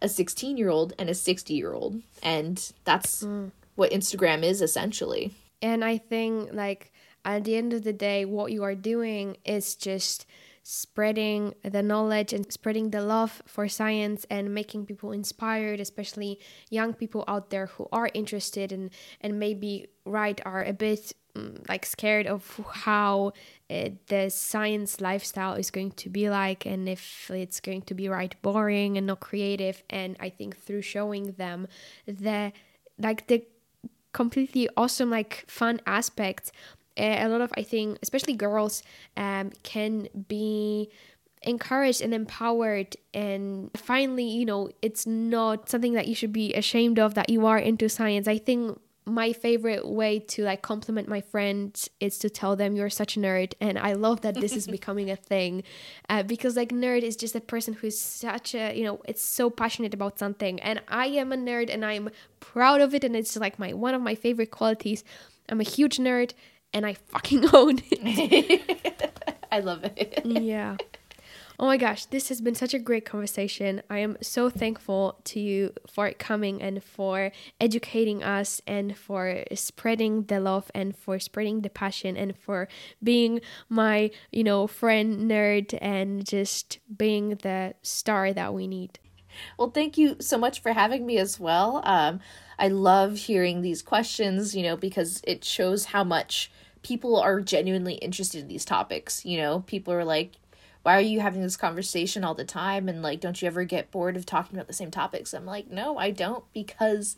a 0.00 0.08
16 0.08 0.56
year 0.56 0.70
old, 0.70 0.92
and 0.96 1.10
a 1.10 1.14
60 1.14 1.52
year 1.52 1.72
old. 1.72 2.00
And 2.22 2.72
that's 2.84 3.24
mm. 3.24 3.50
what 3.74 3.90
Instagram 3.90 4.44
is 4.44 4.62
essentially. 4.62 5.34
And 5.60 5.84
I 5.84 5.98
think, 5.98 6.50
like, 6.52 6.92
at 7.24 7.42
the 7.42 7.56
end 7.56 7.72
of 7.72 7.82
the 7.82 7.92
day, 7.92 8.24
what 8.24 8.52
you 8.52 8.62
are 8.62 8.76
doing 8.76 9.38
is 9.44 9.74
just 9.74 10.24
spreading 10.62 11.54
the 11.64 11.82
knowledge 11.82 12.32
and 12.32 12.50
spreading 12.52 12.90
the 12.90 13.02
love 13.02 13.42
for 13.46 13.68
science 13.68 14.24
and 14.30 14.54
making 14.54 14.86
people 14.86 15.10
inspired 15.10 15.80
especially 15.80 16.38
young 16.70 16.94
people 16.94 17.24
out 17.26 17.50
there 17.50 17.66
who 17.66 17.88
are 17.92 18.08
interested 18.14 18.70
and 18.70 18.90
and 19.20 19.38
maybe 19.38 19.88
right 20.04 20.40
are 20.44 20.62
a 20.64 20.72
bit 20.72 21.12
um, 21.34 21.56
like 21.68 21.84
scared 21.84 22.26
of 22.26 22.60
how 22.72 23.32
uh, 23.70 23.88
the 24.08 24.30
science 24.30 25.00
lifestyle 25.00 25.54
is 25.54 25.70
going 25.70 25.90
to 25.92 26.08
be 26.08 26.30
like 26.30 26.64
and 26.66 26.88
if 26.88 27.30
it's 27.30 27.58
going 27.58 27.82
to 27.82 27.94
be 27.94 28.08
right 28.08 28.34
boring 28.42 28.98
and 28.98 29.06
not 29.06 29.20
creative. 29.20 29.82
And 29.90 30.16
i 30.20 30.28
think 30.28 30.56
through 30.56 30.82
showing 30.82 31.32
them 31.32 31.66
the 32.06 32.52
like 32.98 33.26
the 33.26 33.44
completely 34.12 34.68
awesome 34.76 35.10
like 35.10 35.44
fun 35.48 35.80
aspects 35.86 36.52
a 36.96 37.28
lot 37.28 37.40
of 37.40 37.52
i 37.56 37.62
think 37.62 37.98
especially 38.02 38.34
girls 38.34 38.82
um, 39.16 39.50
can 39.62 40.08
be 40.28 40.90
encouraged 41.44 42.00
and 42.00 42.14
empowered 42.14 42.96
and 43.14 43.70
finally 43.76 44.24
you 44.24 44.44
know 44.44 44.70
it's 44.80 45.06
not 45.06 45.68
something 45.68 45.94
that 45.94 46.06
you 46.06 46.14
should 46.14 46.32
be 46.32 46.52
ashamed 46.54 46.98
of 46.98 47.14
that 47.14 47.28
you 47.28 47.46
are 47.46 47.58
into 47.58 47.88
science. 47.88 48.28
I 48.28 48.38
think 48.38 48.80
my 49.04 49.32
favorite 49.32 49.84
way 49.88 50.20
to 50.20 50.44
like 50.44 50.62
compliment 50.62 51.08
my 51.08 51.20
friends 51.20 51.90
is 51.98 52.18
to 52.18 52.30
tell 52.30 52.54
them 52.54 52.76
you're 52.76 52.88
such 52.88 53.16
a 53.16 53.20
nerd 53.20 53.52
and 53.60 53.76
i 53.76 53.92
love 53.94 54.20
that 54.20 54.36
this 54.36 54.52
is 54.52 54.66
becoming 54.78 55.10
a 55.10 55.16
thing 55.16 55.64
uh, 56.08 56.22
because 56.22 56.56
like 56.56 56.68
nerd 56.68 57.02
is 57.02 57.16
just 57.16 57.34
a 57.34 57.40
person 57.40 57.74
who's 57.74 58.00
such 58.00 58.54
a 58.54 58.72
you 58.78 58.84
know 58.84 59.02
it's 59.06 59.20
so 59.20 59.50
passionate 59.50 59.92
about 59.92 60.20
something 60.20 60.60
and 60.60 60.80
i 60.86 61.06
am 61.06 61.32
a 61.32 61.36
nerd 61.36 61.68
and 61.68 61.84
i'm 61.84 62.10
proud 62.38 62.80
of 62.80 62.94
it 62.94 63.02
and 63.02 63.16
it's 63.16 63.36
like 63.36 63.58
my 63.58 63.72
one 63.72 63.94
of 63.94 64.02
my 64.02 64.14
favorite 64.14 64.50
qualities. 64.50 65.04
I'm 65.48 65.60
a 65.60 65.64
huge 65.64 65.98
nerd 65.98 66.32
and 66.72 66.86
i 66.86 66.94
fucking 66.94 67.44
own 67.52 67.78
it 67.90 69.20
i 69.50 69.60
love 69.60 69.84
it 69.84 70.22
yeah 70.24 70.76
Oh 71.62 71.66
my 71.66 71.76
gosh, 71.76 72.06
this 72.06 72.28
has 72.28 72.40
been 72.40 72.56
such 72.56 72.74
a 72.74 72.78
great 72.80 73.04
conversation. 73.04 73.82
I 73.88 73.98
am 73.98 74.16
so 74.20 74.50
thankful 74.50 75.20
to 75.24 75.38
you 75.38 75.72
for 75.86 76.10
coming 76.12 76.60
and 76.60 76.82
for 76.82 77.30
educating 77.60 78.20
us 78.20 78.60
and 78.66 78.96
for 78.96 79.44
spreading 79.54 80.24
the 80.24 80.40
love 80.40 80.72
and 80.74 80.96
for 80.96 81.20
spreading 81.20 81.60
the 81.60 81.70
passion 81.70 82.16
and 82.16 82.36
for 82.36 82.66
being 83.00 83.42
my, 83.68 84.10
you 84.32 84.42
know, 84.42 84.66
friend 84.66 85.30
nerd 85.30 85.78
and 85.80 86.26
just 86.26 86.80
being 86.96 87.36
the 87.42 87.74
star 87.82 88.32
that 88.32 88.52
we 88.54 88.66
need. 88.66 88.98
Well, 89.56 89.70
thank 89.70 89.96
you 89.96 90.16
so 90.20 90.38
much 90.38 90.60
for 90.62 90.72
having 90.72 91.06
me 91.06 91.18
as 91.18 91.38
well. 91.38 91.80
Um, 91.84 92.18
I 92.58 92.68
love 92.68 93.16
hearing 93.16 93.62
these 93.62 93.82
questions, 93.82 94.56
you 94.56 94.64
know, 94.64 94.76
because 94.76 95.20
it 95.24 95.44
shows 95.44 95.86
how 95.86 96.02
much 96.02 96.50
people 96.82 97.16
are 97.20 97.40
genuinely 97.40 97.94
interested 97.94 98.40
in 98.40 98.48
these 98.48 98.64
topics. 98.64 99.24
You 99.24 99.38
know, 99.38 99.60
people 99.60 99.94
are 99.94 100.04
like, 100.04 100.32
why 100.82 100.96
are 100.96 101.00
you 101.00 101.20
having 101.20 101.42
this 101.42 101.56
conversation 101.56 102.24
all 102.24 102.34
the 102.34 102.44
time 102.44 102.88
and 102.88 103.02
like 103.02 103.20
don't 103.20 103.40
you 103.40 103.46
ever 103.46 103.64
get 103.64 103.90
bored 103.90 104.16
of 104.16 104.26
talking 104.26 104.56
about 104.56 104.66
the 104.66 104.72
same 104.72 104.90
topics 104.90 105.32
i'm 105.32 105.46
like 105.46 105.70
no 105.70 105.96
i 105.96 106.10
don't 106.10 106.44
because 106.52 107.16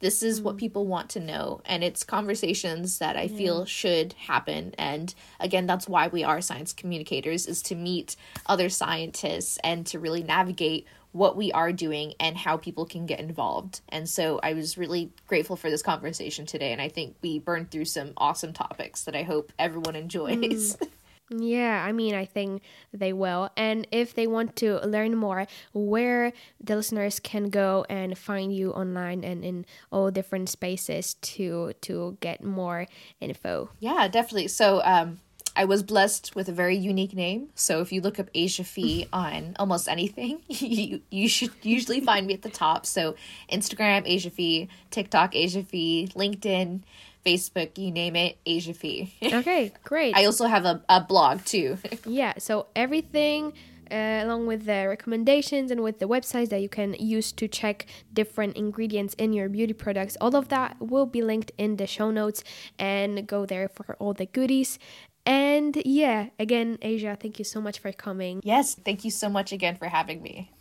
this 0.00 0.22
is 0.22 0.42
what 0.42 0.56
mm. 0.56 0.58
people 0.58 0.86
want 0.86 1.08
to 1.08 1.20
know 1.20 1.60
and 1.64 1.82
it's 1.82 2.04
conversations 2.04 2.98
that 2.98 3.16
i 3.16 3.22
yeah. 3.22 3.36
feel 3.36 3.64
should 3.64 4.12
happen 4.14 4.74
and 4.78 5.14
again 5.40 5.66
that's 5.66 5.88
why 5.88 6.08
we 6.08 6.22
are 6.22 6.40
science 6.40 6.72
communicators 6.72 7.46
is 7.46 7.62
to 7.62 7.74
meet 7.74 8.16
other 8.46 8.68
scientists 8.68 9.58
and 9.64 9.86
to 9.86 9.98
really 9.98 10.22
navigate 10.22 10.86
what 11.16 11.36
we 11.36 11.50
are 11.52 11.72
doing 11.72 12.12
and 12.20 12.36
how 12.36 12.56
people 12.56 12.84
can 12.84 13.06
get 13.06 13.20
involved 13.20 13.80
and 13.88 14.08
so 14.08 14.38
i 14.42 14.52
was 14.52 14.76
really 14.76 15.10
grateful 15.26 15.56
for 15.56 15.70
this 15.70 15.82
conversation 15.82 16.44
today 16.44 16.72
and 16.72 16.80
i 16.80 16.88
think 16.88 17.16
we 17.22 17.38
burned 17.38 17.70
through 17.70 17.84
some 17.84 18.12
awesome 18.16 18.52
topics 18.52 19.04
that 19.04 19.16
i 19.16 19.22
hope 19.22 19.52
everyone 19.58 19.96
enjoys 19.96 20.76
mm. 20.76 20.88
Yeah, 21.28 21.84
I 21.84 21.90
mean, 21.90 22.14
I 22.14 22.24
think 22.24 22.62
they 22.92 23.12
will. 23.12 23.50
And 23.56 23.86
if 23.90 24.14
they 24.14 24.28
want 24.28 24.54
to 24.56 24.78
learn 24.86 25.16
more, 25.16 25.46
where 25.72 26.32
the 26.62 26.76
listeners 26.76 27.18
can 27.18 27.50
go 27.50 27.84
and 27.88 28.16
find 28.16 28.54
you 28.54 28.70
online 28.70 29.24
and 29.24 29.44
in 29.44 29.66
all 29.90 30.12
different 30.12 30.48
spaces 30.48 31.14
to 31.14 31.72
to 31.82 32.16
get 32.20 32.44
more 32.44 32.86
info. 33.20 33.70
Yeah, 33.80 34.06
definitely. 34.06 34.48
So, 34.48 34.80
um, 34.84 35.18
I 35.56 35.64
was 35.64 35.82
blessed 35.82 36.36
with 36.36 36.48
a 36.48 36.52
very 36.52 36.76
unique 36.76 37.14
name. 37.14 37.48
So 37.54 37.80
if 37.80 37.90
you 37.90 38.00
look 38.00 38.20
up 38.20 38.28
Asia 38.34 38.62
Fee 38.62 39.08
on 39.12 39.56
almost 39.58 39.88
anything, 39.88 40.42
you 40.48 41.00
you 41.10 41.28
should 41.28 41.52
usually 41.62 42.00
find 42.00 42.26
me 42.26 42.34
at 42.34 42.42
the 42.42 42.50
top. 42.50 42.86
So 42.86 43.16
Instagram 43.50 44.02
Asia 44.04 44.30
Fee, 44.30 44.68
TikTok 44.90 45.34
Asia 45.34 45.62
Fee, 45.62 46.10
LinkedIn 46.14 46.82
Facebook, 47.24 47.76
you 47.76 47.90
name 47.90 48.14
it, 48.14 48.38
Asia 48.46 48.74
Fee. 48.74 49.12
okay, 49.22 49.72
great. 49.82 50.16
I 50.16 50.26
also 50.26 50.46
have 50.46 50.64
a, 50.64 50.82
a 50.88 51.00
blog 51.00 51.44
too. 51.44 51.78
yeah, 52.06 52.34
so 52.38 52.66
everything 52.76 53.52
uh, 53.90 54.20
along 54.24 54.46
with 54.46 54.66
the 54.66 54.86
recommendations 54.88 55.70
and 55.70 55.82
with 55.82 55.98
the 55.98 56.08
websites 56.08 56.48
that 56.48 56.60
you 56.60 56.68
can 56.68 56.94
use 56.94 57.32
to 57.32 57.46
check 57.46 57.86
different 58.12 58.56
ingredients 58.56 59.14
in 59.14 59.32
your 59.32 59.48
beauty 59.48 59.72
products, 59.72 60.16
all 60.20 60.34
of 60.34 60.48
that 60.48 60.76
will 60.80 61.06
be 61.06 61.22
linked 61.22 61.52
in 61.58 61.76
the 61.76 61.86
show 61.86 62.10
notes 62.10 62.42
and 62.78 63.26
go 63.26 63.46
there 63.46 63.68
for 63.68 63.96
all 63.98 64.12
the 64.12 64.26
goodies. 64.26 64.78
And 65.26 65.76
yeah, 65.84 66.28
again, 66.38 66.78
Asia, 66.80 67.18
thank 67.20 67.40
you 67.40 67.44
so 67.44 67.60
much 67.60 67.80
for 67.80 67.90
coming. 67.90 68.40
Yes, 68.44 68.76
thank 68.76 69.04
you 69.04 69.10
so 69.10 69.28
much 69.28 69.52
again 69.52 69.76
for 69.76 69.88
having 69.88 70.22
me. 70.22 70.52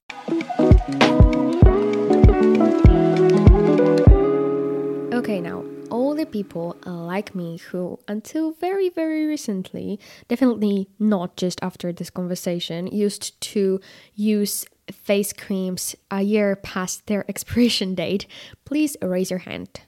Okay, 5.14 5.40
now 5.40 5.64
all 5.92 6.16
the 6.16 6.26
people 6.26 6.76
like 6.84 7.36
me 7.36 7.58
who, 7.58 8.00
until 8.08 8.54
very, 8.54 8.90
very 8.90 9.28
recently, 9.28 10.00
definitely 10.28 10.90
not 10.98 11.38
just 11.38 11.60
after 11.62 11.94
this 11.94 12.10
conversation, 12.10 12.88
used 12.88 13.40
to 13.42 13.80
use 14.16 14.66
face 14.92 15.32
creams 15.32 15.96
a 16.10 16.22
year 16.22 16.56
past 16.56 17.06
their 17.08 17.24
expiration 17.30 17.96
date, 17.96 18.26
please 18.66 18.98
raise 19.02 19.30
your 19.30 19.40
hand. 19.40 19.82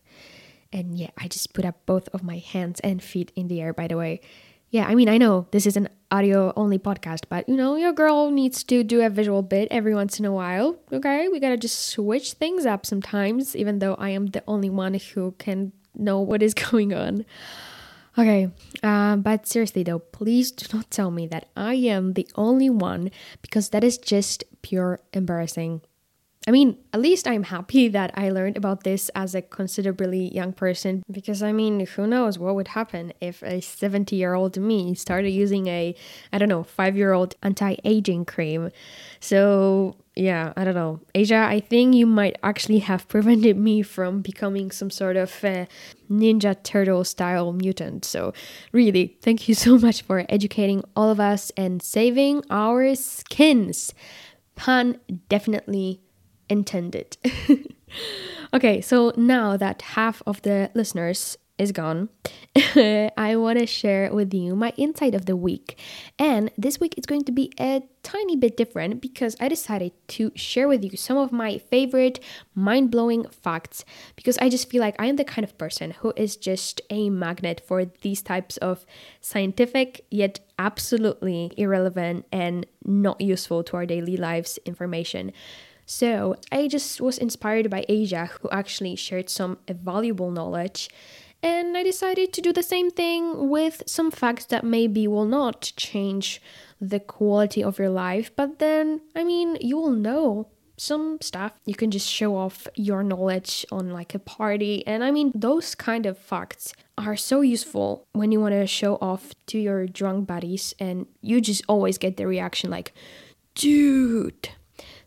And 0.72 0.98
yeah, 0.98 1.12
I 1.18 1.28
just 1.28 1.54
put 1.54 1.66
up 1.66 1.86
both 1.86 2.10
of 2.10 2.24
my 2.24 2.38
hands 2.38 2.80
and 2.82 3.02
feet 3.02 3.32
in 3.36 3.48
the 3.48 3.62
air, 3.62 3.74
by 3.74 3.88
the 3.88 3.98
way. 3.98 4.22
Yeah, 4.70 4.86
I 4.86 4.96
mean, 4.96 5.08
I 5.08 5.18
know 5.18 5.48
this 5.52 5.66
is 5.66 5.78
an 5.78 5.88
audio 6.12 6.52
only 6.56 6.78
podcast, 6.78 7.22
but 7.30 7.48
you 7.48 7.56
know, 7.56 7.76
your 7.76 7.94
girl 7.94 8.32
needs 8.32 8.64
to 8.66 8.84
do 8.84 9.02
a 9.02 9.10
visual 9.10 9.42
bit 9.42 9.70
every 9.72 9.96
once 9.96 10.20
in 10.20 10.26
a 10.26 10.32
while. 10.32 10.78
Okay, 10.92 11.28
we 11.30 11.40
gotta 11.40 11.58
just 11.58 11.88
switch 11.88 12.34
things 12.34 12.66
up 12.66 12.86
sometimes, 12.86 13.56
even 13.56 13.80
though 13.80 13.96
I 13.96 14.10
am 14.10 14.28
the 14.28 14.44
only 14.48 14.70
one 14.70 14.96
who 14.96 15.36
can 15.38 15.72
know 15.96 16.20
what 16.20 16.44
is 16.44 16.54
going 16.72 16.94
on. 16.94 17.26
Okay, 18.18 18.50
uh, 18.84 19.16
but 19.18 19.48
seriously 19.48 19.84
though, 19.84 20.00
please 20.00 20.52
do 20.52 20.66
not 20.76 20.90
tell 20.92 21.12
me 21.12 21.28
that 21.28 21.50
I 21.56 21.76
am 21.76 22.14
the 22.14 22.28
only 22.36 22.70
one 22.70 23.12
because 23.42 23.70
that 23.70 23.84
is 23.84 23.98
just 23.98 24.44
pure 24.64 25.00
embarrassing. 25.14 25.82
I 26.48 26.52
mean, 26.52 26.78
at 26.94 27.02
least 27.02 27.28
I'm 27.28 27.44
happy 27.44 27.90
that 27.90 28.12
I 28.16 28.30
learned 28.30 28.56
about 28.56 28.86
this 28.86 29.10
as 29.14 29.36
a 29.36 29.42
considerably 29.42 30.34
young 30.34 30.54
person 30.54 31.04
because 31.12 31.44
I 31.44 31.52
mean, 31.52 31.86
who 31.86 32.08
knows 32.08 32.40
what 32.40 32.56
would 32.56 32.70
happen 32.70 33.12
if 33.20 33.44
a 33.44 33.60
70 33.60 34.16
year 34.16 34.34
old 34.34 34.58
me 34.58 34.96
started 34.96 35.32
using 35.32 35.68
a, 35.68 35.94
I 36.32 36.38
don't 36.38 36.48
know, 36.48 36.64
five 36.64 36.96
year 36.96 37.12
old 37.12 37.36
anti 37.44 37.76
aging 37.84 38.24
cream. 38.24 38.72
So, 39.20 39.98
yeah, 40.16 40.54
I 40.56 40.64
don't 40.64 40.74
know. 40.74 41.02
Asia, 41.14 41.46
I 41.50 41.60
think 41.60 41.96
you 41.96 42.06
might 42.06 42.38
actually 42.42 42.80
have 42.80 43.08
prevented 43.10 43.58
me 43.58 43.82
from 43.82 44.22
becoming 44.22 44.72
some 44.72 44.90
sort 44.90 45.18
of 45.18 45.44
uh, 45.44 45.66
Ninja 46.10 46.56
Turtle 46.64 47.04
style 47.04 47.52
mutant. 47.52 48.06
So, 48.06 48.32
really, 48.72 49.18
thank 49.22 49.50
you 49.50 49.54
so 49.54 49.78
much 49.78 50.02
for 50.02 50.26
educating 50.30 50.86
all 50.96 51.10
of 51.10 51.20
us 51.20 51.52
and 51.58 51.84
saving 51.84 52.44
our 52.50 52.96
skins. 52.96 53.94
Pun 54.56 54.98
definitely 55.30 56.02
intended. 56.50 57.18
okay, 58.54 58.82
so 58.82 59.14
now 59.16 59.58
that 59.58 59.82
half 59.82 60.22
of 60.26 60.42
the 60.42 60.72
listeners 60.74 61.38
is 61.58 61.72
gone, 61.72 62.10
I 62.76 63.36
want 63.36 63.60
to 63.60 63.66
share 63.66 64.14
with 64.14 64.34
you 64.34 64.56
my 64.56 64.74
insight 64.78 65.16
of 65.16 65.26
the 65.26 65.36
week. 65.36 65.80
And 66.20 66.52
this 66.58 66.80
week 66.80 66.94
it's 66.98 67.08
going 67.08 67.24
to 67.24 67.32
be 67.32 67.52
a 67.60 67.82
tiny 68.04 68.36
bit 68.36 68.56
different 68.56 69.02
because 69.02 69.36
I 69.40 69.48
decided 69.48 69.92
to 70.10 70.32
share 70.36 70.68
with 70.68 70.84
you 70.84 70.96
some 70.96 71.18
of 71.18 71.32
my 71.32 71.58
favorite 71.58 72.20
mind 72.54 72.92
blowing 72.92 73.26
facts 73.30 73.84
because 74.16 74.38
I 74.38 74.50
just 74.50 74.70
feel 74.70 74.82
like 74.82 74.96
I 75.00 75.08
am 75.08 75.16
the 75.16 75.26
kind 75.26 75.44
of 75.44 75.58
person 75.58 75.92
who 75.92 76.14
is 76.16 76.38
just 76.38 76.80
a 76.90 77.10
magnet 77.10 77.62
for 77.66 77.86
these 77.86 78.22
types 78.22 78.58
of 78.58 78.86
scientific 79.20 80.06
yet 80.12 80.40
absolutely 80.60 81.52
irrelevant 81.58 82.26
and 82.32 82.66
not 82.86 83.20
useful 83.20 83.64
to 83.64 83.76
our 83.78 83.86
daily 83.86 84.18
lives 84.18 84.60
information. 84.66 85.34
So 85.88 86.36
I 86.52 86.68
just 86.68 87.02
was 87.02 87.18
inspired 87.18 87.70
by 87.70 87.86
Asia, 87.88 88.30
who 88.42 88.50
actually 88.52 88.96
shared 88.98 89.30
some 89.30 89.58
valuable 89.68 90.30
knowledge. 90.30 90.90
And 91.42 91.78
I 91.78 91.84
decided 91.84 92.34
to 92.34 92.42
do 92.42 92.52
the 92.52 92.62
same 92.62 92.92
thing 92.92 93.50
with 93.50 93.84
some 93.88 94.12
facts 94.12 94.46
that 94.48 94.66
maybe 94.66 95.08
will 95.08 95.26
not 95.26 95.72
change 95.78 96.42
the 96.82 97.00
quality 97.00 97.64
of 97.64 97.80
your 97.80 97.90
life, 97.90 98.32
but 98.36 98.60
then, 98.60 99.02
I 99.16 99.24
mean, 99.24 99.58
you 99.62 99.78
will 99.78 99.92
know 99.92 100.50
some 100.76 101.20
stuff. 101.22 101.54
You 101.66 101.74
can 101.74 101.90
just 101.90 102.10
show 102.10 102.36
off 102.36 102.68
your 102.76 103.02
knowledge 103.02 103.66
on 103.72 103.92
like 103.92 104.14
a 104.14 104.20
party. 104.20 104.86
And 104.86 105.04
I 105.04 105.12
mean, 105.12 105.32
those 105.34 105.74
kind 105.74 106.06
of 106.06 106.18
facts 106.18 106.74
are 106.98 107.16
so 107.16 107.42
useful 107.42 108.06
when 108.14 108.32
you 108.32 108.40
want 108.40 108.54
to 108.54 108.68
show 108.68 108.96
off 109.02 109.34
to 109.48 109.58
your 109.58 109.88
drunk 109.88 110.28
buddies, 110.28 110.76
and 110.80 111.06
you 111.22 111.40
just 111.40 111.64
always 111.70 111.98
get 111.98 112.18
the 112.18 112.28
reaction 112.28 112.70
like, 112.70 112.94
dude, 113.56 114.50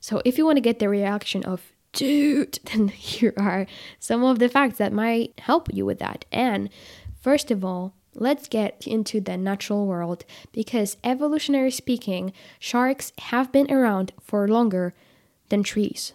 so 0.00 0.22
if 0.24 0.38
you 0.38 0.46
want 0.46 0.56
to 0.56 0.62
get 0.62 0.78
the 0.78 0.88
reaction 0.88 1.44
of, 1.44 1.72
dude, 1.92 2.58
then 2.64 2.88
here 2.88 3.34
are 3.36 3.66
some 3.98 4.24
of 4.24 4.38
the 4.38 4.48
facts 4.48 4.78
that 4.78 4.92
might 4.92 5.38
help 5.38 5.72
you 5.72 5.84
with 5.84 5.98
that. 5.98 6.24
And 6.32 6.70
first 7.20 7.50
of 7.50 7.64
all, 7.64 7.94
let's 8.14 8.48
get 8.48 8.86
into 8.86 9.20
the 9.20 9.36
natural 9.36 9.86
world 9.86 10.24
because 10.52 10.96
evolutionary 11.04 11.70
speaking, 11.70 12.32
sharks 12.58 13.12
have 13.18 13.52
been 13.52 13.70
around 13.70 14.12
for 14.20 14.48
longer 14.48 14.94
than 15.50 15.62
trees. 15.62 16.14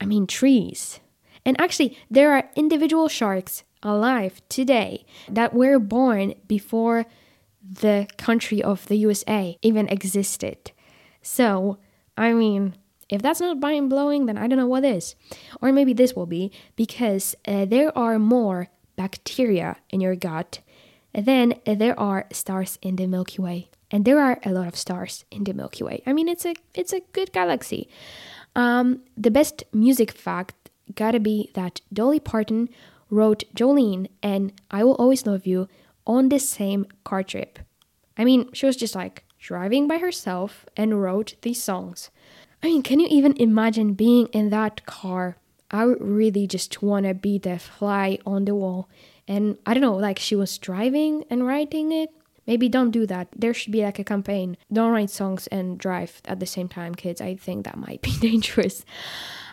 I 0.00 0.06
mean, 0.06 0.26
trees. 0.26 1.00
And 1.44 1.60
actually, 1.60 1.98
there 2.10 2.32
are 2.32 2.50
individual 2.54 3.08
sharks 3.08 3.64
alive 3.82 4.40
today 4.48 5.04
that 5.28 5.54
were 5.54 5.78
born 5.78 6.34
before 6.46 7.06
the 7.62 8.06
country 8.16 8.62
of 8.62 8.86
the 8.86 8.96
USA 8.96 9.56
even 9.62 9.88
existed. 9.88 10.72
So, 11.22 11.78
I 12.16 12.32
mean, 12.32 12.74
if 13.08 13.22
that's 13.22 13.40
not 13.40 13.60
mind 13.60 13.90
blowing, 13.90 14.26
then 14.26 14.38
I 14.38 14.46
don't 14.46 14.58
know 14.58 14.66
what 14.66 14.84
is. 14.84 15.14
Or 15.60 15.72
maybe 15.72 15.92
this 15.92 16.14
will 16.14 16.26
be 16.26 16.52
because 16.76 17.34
uh, 17.46 17.64
there 17.64 17.96
are 17.96 18.18
more 18.18 18.68
bacteria 18.96 19.76
in 19.90 20.00
your 20.00 20.16
gut, 20.16 20.60
than 21.14 21.54
there 21.64 21.98
are 21.98 22.26
stars 22.32 22.78
in 22.82 22.96
the 22.96 23.06
Milky 23.06 23.40
Way. 23.40 23.70
And 23.90 24.04
there 24.04 24.20
are 24.20 24.38
a 24.44 24.52
lot 24.52 24.68
of 24.68 24.76
stars 24.76 25.24
in 25.30 25.44
the 25.44 25.54
Milky 25.54 25.82
Way. 25.82 26.02
I 26.06 26.12
mean, 26.12 26.28
it's 26.28 26.44
a 26.44 26.54
it's 26.74 26.92
a 26.92 27.00
good 27.12 27.32
galaxy. 27.32 27.88
Um, 28.54 29.02
the 29.16 29.30
best 29.30 29.64
music 29.72 30.12
fact 30.12 30.70
gotta 30.94 31.20
be 31.20 31.50
that 31.54 31.80
Dolly 31.92 32.20
Parton 32.20 32.68
wrote 33.10 33.44
Jolene 33.54 34.08
and 34.22 34.52
I 34.70 34.84
Will 34.84 34.94
Always 34.94 35.26
Love 35.26 35.46
You 35.46 35.68
on 36.06 36.28
the 36.28 36.38
same 36.38 36.86
car 37.04 37.22
trip. 37.22 37.58
I 38.16 38.24
mean, 38.24 38.52
she 38.52 38.66
was 38.66 38.76
just 38.76 38.94
like 38.94 39.24
driving 39.38 39.86
by 39.86 39.98
herself 39.98 40.66
and 40.76 41.00
wrote 41.00 41.36
these 41.42 41.62
songs. 41.62 42.10
I 42.62 42.66
mean, 42.66 42.82
can 42.82 43.00
you 43.00 43.06
even 43.10 43.36
imagine 43.36 43.94
being 43.94 44.26
in 44.28 44.50
that 44.50 44.84
car? 44.86 45.36
I 45.70 45.84
would 45.84 46.00
really 46.00 46.46
just 46.46 46.82
want 46.82 47.06
to 47.06 47.14
be 47.14 47.38
the 47.38 47.58
fly 47.58 48.18
on 48.26 48.44
the 48.46 48.54
wall. 48.54 48.88
And 49.26 49.58
I 49.66 49.74
don't 49.74 49.82
know, 49.82 49.96
like 49.96 50.18
she 50.18 50.34
was 50.34 50.56
driving 50.58 51.24
and 51.28 51.46
writing 51.46 51.92
it. 51.92 52.10
Maybe 52.46 52.68
don't 52.70 52.90
do 52.90 53.06
that. 53.06 53.28
There 53.36 53.52
should 53.52 53.72
be 53.72 53.82
like 53.82 53.98
a 53.98 54.04
campaign. 54.04 54.56
Don't 54.72 54.90
write 54.90 55.10
songs 55.10 55.46
and 55.48 55.78
drive 55.78 56.22
at 56.24 56.40
the 56.40 56.46
same 56.46 56.68
time, 56.68 56.94
kids. 56.94 57.20
I 57.20 57.36
think 57.36 57.66
that 57.66 57.76
might 57.76 58.00
be 58.08 58.16
dangerous. 58.18 58.84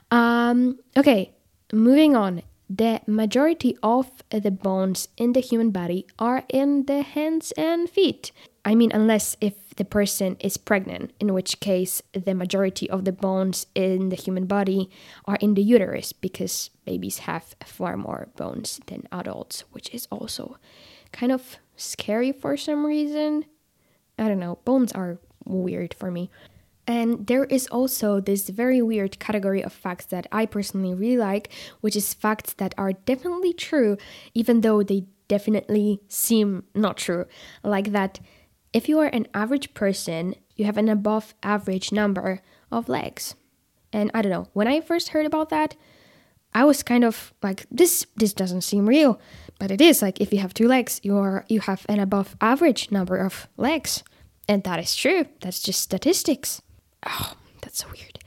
Um, 0.10 0.80
okay, 0.96 1.34
moving 1.74 2.16
on. 2.16 2.42
The 2.70 3.02
majority 3.06 3.78
of 3.84 4.10
the 4.30 4.50
bones 4.50 5.10
in 5.18 5.34
the 5.34 5.40
human 5.42 5.70
body 5.72 6.08
are 6.18 6.44
in 6.50 6.86
the 6.86 7.02
hands 7.04 7.52
and 7.58 7.90
feet. 7.90 8.32
I 8.66 8.74
mean, 8.74 8.92
unless 8.92 9.38
if 9.40 9.76
the 9.76 9.86
person 9.86 10.38
is 10.40 10.58
pregnant, 10.58 11.14
in 11.20 11.34
which 11.34 11.60
case 11.60 12.02
the 12.14 12.34
majority 12.34 12.90
of 12.90 13.06
the 13.06 13.12
bones 13.12 13.68
in 13.76 14.10
the 14.10 14.16
human 14.16 14.48
body 14.48 14.90
are 15.26 15.38
in 15.40 15.54
the 15.54 15.62
uterus 15.62 16.12
because 16.12 16.72
babies 16.84 17.20
have 17.20 17.56
far 17.64 17.96
more 17.96 18.30
bones 18.36 18.82
than 18.88 19.08
adults, 19.12 19.64
which 19.72 19.94
is 19.94 20.08
also 20.10 20.58
kind 21.12 21.32
of 21.32 21.58
scary 21.76 22.32
for 22.32 22.58
some 22.58 22.86
reason. 22.86 23.46
I 24.18 24.28
don't 24.28 24.40
know, 24.40 24.58
bones 24.66 24.92
are 24.94 25.20
weird 25.46 25.94
for 25.94 26.10
me. 26.10 26.32
And 26.88 27.28
there 27.28 27.46
is 27.46 27.68
also 27.68 28.20
this 28.20 28.50
very 28.50 28.82
weird 28.82 29.20
category 29.20 29.64
of 29.64 29.74
facts 29.74 30.06
that 30.06 30.28
I 30.32 30.46
personally 30.46 30.94
really 30.94 31.18
like, 31.18 31.52
which 31.82 31.96
is 31.96 32.14
facts 32.14 32.54
that 32.54 32.74
are 32.78 32.94
definitely 32.94 33.54
true, 33.54 33.98
even 34.34 34.62
though 34.62 34.84
they 34.84 35.06
definitely 35.28 36.02
seem 36.08 36.64
not 36.74 36.98
true. 36.98 37.26
Like 37.64 37.92
that 37.92 38.20
if 38.76 38.90
you 38.90 39.00
are 39.00 39.08
an 39.08 39.26
average 39.34 39.74
person, 39.74 40.36
you 40.58 40.66
have 40.66 40.78
an 40.78 40.90
above 40.90 41.34
average 41.42 41.94
number 41.94 42.42
of 42.70 42.90
legs. 42.90 43.34
And 43.94 44.12
I 44.14 44.22
don't 44.22 44.34
know, 44.34 44.50
when 44.52 44.68
I 44.68 44.82
first 44.82 45.10
heard 45.10 45.26
about 45.26 45.48
that, 45.50 45.78
I 46.54 46.66
was 46.66 46.84
kind 46.84 47.06
of 47.06 47.34
like 47.42 47.66
this 47.72 48.06
this 48.18 48.34
doesn't 48.34 48.68
seem 48.68 48.86
real, 48.86 49.18
but 49.60 49.72
it 49.72 49.80
is 49.80 50.02
like 50.02 50.20
if 50.20 50.34
you 50.34 50.40
have 50.40 50.54
two 50.54 50.68
legs, 50.68 51.00
you're 51.04 51.46
you 51.48 51.62
have 51.62 51.86
an 51.88 52.02
above 52.02 52.36
average 52.42 52.92
number 52.92 53.16
of 53.16 53.48
legs. 53.56 54.04
And 54.48 54.62
that 54.64 54.80
is 54.80 54.94
true. 54.94 55.26
That's 55.40 55.62
just 55.62 55.80
statistics. 55.80 56.62
Oh, 57.06 57.34
that's 57.62 57.80
so 57.80 57.88
weird. 57.88 58.20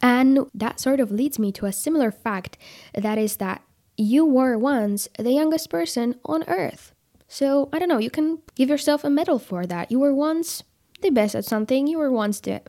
And 0.00 0.46
that 0.54 0.80
sort 0.80 1.00
of 1.00 1.10
leads 1.10 1.38
me 1.38 1.52
to 1.52 1.66
a 1.66 1.72
similar 1.72 2.10
fact 2.10 2.56
that 2.94 3.18
is 3.18 3.36
that 3.36 3.62
you 3.98 4.24
were 4.24 4.56
once 4.56 5.06
the 5.18 5.32
youngest 5.32 5.68
person 5.68 6.16
on 6.24 6.44
earth. 6.48 6.91
So 7.32 7.70
I 7.72 7.78
don't 7.78 7.88
know, 7.88 7.96
you 7.96 8.10
can 8.10 8.40
give 8.56 8.68
yourself 8.68 9.04
a 9.04 9.10
medal 9.10 9.38
for 9.38 9.64
that. 9.64 9.90
You 9.90 9.98
were 9.98 10.14
once 10.14 10.64
the 11.00 11.08
best 11.08 11.34
at 11.34 11.46
something, 11.46 11.86
you 11.86 11.96
were 11.96 12.12
once 12.12 12.40
the 12.40 12.60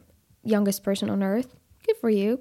youngest 0.41 0.84
person 0.84 1.09
on 1.09 1.22
earth. 1.22 1.53
Good 1.86 1.97
for 1.97 2.09
you. 2.09 2.39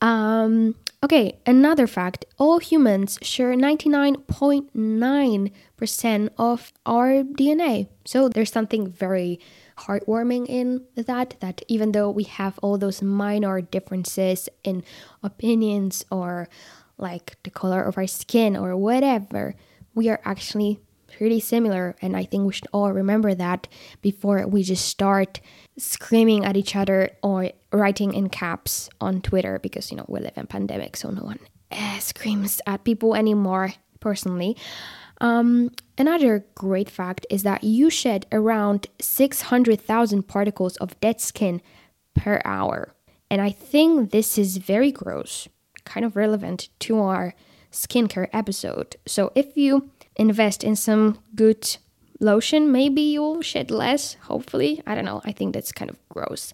Um, 0.00 0.74
okay, 1.04 1.38
another 1.46 1.86
fact 1.86 2.24
all 2.38 2.58
humans 2.58 3.20
share 3.22 3.54
99.9% 3.54 6.28
of 6.38 6.72
our 6.84 7.22
DNA. 7.22 7.86
So 8.04 8.28
there's 8.28 8.50
something 8.50 8.90
very 8.90 9.38
heartwarming 9.78 10.48
in 10.48 10.82
that 10.96 11.36
that 11.38 11.62
even 11.68 11.92
though 11.92 12.10
we 12.10 12.24
have 12.24 12.58
all 12.62 12.78
those 12.78 13.00
minor 13.00 13.60
differences 13.60 14.48
in 14.64 14.82
opinions 15.22 16.04
or 16.10 16.48
like 16.98 17.40
the 17.44 17.50
color 17.50 17.80
of 17.80 17.96
our 17.96 18.08
skin 18.08 18.56
or 18.56 18.76
whatever 18.76 19.54
we 19.94 20.08
are 20.08 20.20
actually 20.24 20.80
pretty 21.16 21.40
similar. 21.40 21.96
And 22.02 22.16
I 22.16 22.24
think 22.24 22.46
we 22.46 22.52
should 22.52 22.68
all 22.72 22.92
remember 22.92 23.34
that 23.34 23.68
before 24.02 24.46
we 24.46 24.62
just 24.62 24.86
start 24.86 25.40
screaming 25.78 26.44
at 26.44 26.56
each 26.56 26.76
other 26.76 27.10
or 27.22 27.50
writing 27.72 28.14
in 28.14 28.28
caps 28.28 28.88
on 29.00 29.20
Twitter 29.20 29.58
because, 29.58 29.90
you 29.90 29.96
know, 29.96 30.06
we 30.08 30.20
live 30.20 30.36
in 30.36 30.46
pandemic, 30.46 30.96
so 30.96 31.10
no 31.10 31.22
one 31.22 31.38
uh, 31.70 31.98
screams 31.98 32.60
at 32.66 32.84
people 32.84 33.14
anymore, 33.14 33.74
personally. 34.00 34.56
Um, 35.20 35.70
another 35.98 36.46
great 36.54 36.88
fact 36.88 37.26
is 37.28 37.42
that 37.42 37.62
you 37.62 37.90
shed 37.90 38.26
around 38.32 38.86
600,000 39.00 40.22
particles 40.22 40.76
of 40.78 40.98
dead 41.00 41.20
skin 41.20 41.60
per 42.14 42.40
hour. 42.44 42.94
And 43.30 43.40
I 43.40 43.50
think 43.50 44.10
this 44.10 44.38
is 44.38 44.56
very 44.56 44.90
gross, 44.90 45.46
kind 45.84 46.04
of 46.04 46.16
relevant 46.16 46.68
to 46.80 47.00
our 47.00 47.34
skincare 47.70 48.28
episode. 48.32 48.96
So 49.06 49.30
if 49.34 49.56
you 49.56 49.90
invest 50.20 50.62
in 50.62 50.76
some 50.76 51.18
good 51.34 51.76
lotion, 52.20 52.70
maybe 52.70 53.00
you'll 53.00 53.42
shed 53.42 53.70
less, 53.70 54.14
hopefully. 54.22 54.82
I 54.86 54.94
don't 54.94 55.06
know. 55.06 55.22
I 55.24 55.32
think 55.32 55.54
that's 55.54 55.72
kind 55.72 55.90
of 55.90 55.96
gross. 56.10 56.52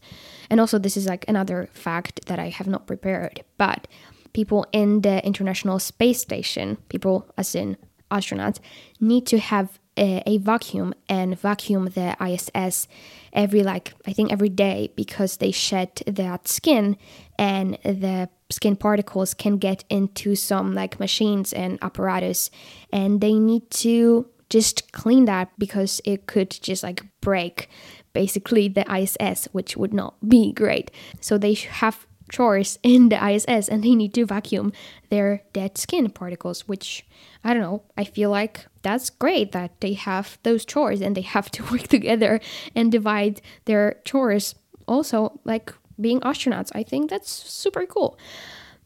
And 0.48 0.60
also, 0.60 0.78
this 0.78 0.96
is 0.96 1.06
like 1.06 1.24
another 1.28 1.68
fact 1.72 2.26
that 2.26 2.38
I 2.38 2.48
have 2.48 2.68
not 2.68 2.86
prepared, 2.86 3.42
but 3.58 3.88
people 4.32 4.64
in 4.72 5.02
the 5.02 5.24
International 5.26 5.78
Space 5.78 6.20
Station, 6.20 6.78
people 6.88 7.26
as 7.36 7.54
in 7.54 7.76
astronauts, 8.10 8.60
need 9.00 9.26
to 9.26 9.38
have 9.38 9.80
a, 9.98 10.22
a 10.26 10.38
vacuum 10.38 10.94
and 11.08 11.38
vacuum 11.38 11.86
the 11.86 12.16
ISS 12.20 12.86
every, 13.32 13.62
like, 13.62 13.94
I 14.06 14.12
think 14.12 14.30
every 14.30 14.50
day 14.50 14.92
because 14.94 15.38
they 15.38 15.50
shed 15.50 16.02
that 16.06 16.46
skin 16.46 16.96
and 17.38 17.78
the 17.82 18.28
skin 18.50 18.76
particles 18.76 19.34
can 19.34 19.58
get 19.58 19.84
into 19.88 20.34
some 20.34 20.74
like 20.74 21.00
machines 21.00 21.52
and 21.52 21.78
apparatus 21.82 22.50
and 22.92 23.20
they 23.20 23.34
need 23.34 23.68
to 23.70 24.26
just 24.48 24.92
clean 24.92 25.24
that 25.24 25.50
because 25.58 26.00
it 26.04 26.26
could 26.26 26.50
just 26.50 26.82
like 26.82 27.04
break 27.20 27.68
basically 28.12 28.68
the 28.68 28.84
ISS 28.90 29.48
which 29.52 29.76
would 29.76 29.92
not 29.92 30.14
be 30.26 30.52
great. 30.52 30.90
So 31.20 31.36
they 31.36 31.54
have 31.54 32.06
chores 32.30 32.78
in 32.82 33.08
the 33.08 33.24
ISS 33.24 33.68
and 33.68 33.82
they 33.82 33.94
need 33.94 34.14
to 34.14 34.24
vacuum 34.26 34.72
their 35.10 35.42
dead 35.52 35.76
skin 35.78 36.10
particles 36.10 36.68
which 36.68 37.04
I 37.42 37.52
don't 37.52 37.62
know 37.62 37.82
I 37.96 38.04
feel 38.04 38.30
like 38.30 38.66
that's 38.82 39.10
great 39.10 39.52
that 39.52 39.80
they 39.80 39.94
have 39.94 40.38
those 40.44 40.64
chores 40.64 41.00
and 41.00 41.16
they 41.16 41.22
have 41.22 41.50
to 41.52 41.64
work 41.70 41.88
together 41.88 42.40
and 42.74 42.92
divide 42.92 43.40
their 43.64 44.00
chores. 44.04 44.54
Also 44.86 45.40
like 45.44 45.72
being 46.00 46.20
astronauts. 46.20 46.70
I 46.74 46.82
think 46.82 47.10
that's 47.10 47.30
super 47.30 47.86
cool. 47.86 48.18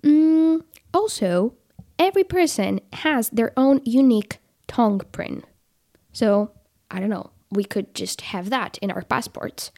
Mm, 0.02 0.62
also, 0.94 1.54
every 1.98 2.24
person 2.24 2.80
has 2.92 3.30
their 3.30 3.52
own 3.56 3.80
unique 3.84 4.38
tongue 4.66 5.00
print. 5.12 5.44
So, 6.12 6.52
I 6.90 7.00
don't 7.00 7.10
know, 7.10 7.30
we 7.50 7.64
could 7.64 7.94
just 7.94 8.20
have 8.22 8.50
that 8.50 8.78
in 8.78 8.90
our 8.90 9.02
passports 9.02 9.70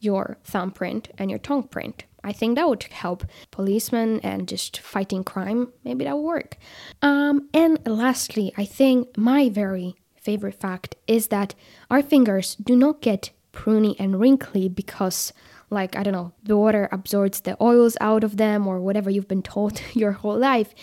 your 0.00 0.38
thumbprint 0.44 1.08
and 1.18 1.30
your 1.30 1.38
tongue 1.38 1.64
print. 1.64 2.04
I 2.24 2.32
think 2.32 2.56
that 2.56 2.68
would 2.68 2.82
help 2.84 3.24
policemen 3.50 4.20
and 4.20 4.48
just 4.48 4.78
fighting 4.78 5.24
crime. 5.24 5.72
Maybe 5.84 6.04
that 6.04 6.16
would 6.16 6.22
work. 6.22 6.56
Um, 7.00 7.48
and 7.54 7.78
lastly, 7.86 8.52
I 8.56 8.64
think 8.64 9.16
my 9.16 9.48
very 9.48 9.94
favorite 10.20 10.60
fact 10.60 10.96
is 11.06 11.28
that 11.28 11.54
our 11.90 12.02
fingers 12.02 12.56
do 12.56 12.76
not 12.76 13.00
get 13.00 13.30
pruny 13.52 13.96
and 13.98 14.20
wrinkly 14.20 14.68
because 14.68 15.32
like 15.70 15.96
I 15.96 16.02
don't 16.02 16.12
know, 16.12 16.32
the 16.42 16.56
water 16.56 16.88
absorbs 16.92 17.40
the 17.40 17.56
oils 17.62 17.96
out 18.00 18.24
of 18.24 18.36
them 18.36 18.66
or 18.66 18.80
whatever 18.80 19.10
you've 19.10 19.28
been 19.28 19.42
told 19.42 19.80
your 19.92 20.12
whole 20.12 20.38
life. 20.38 20.74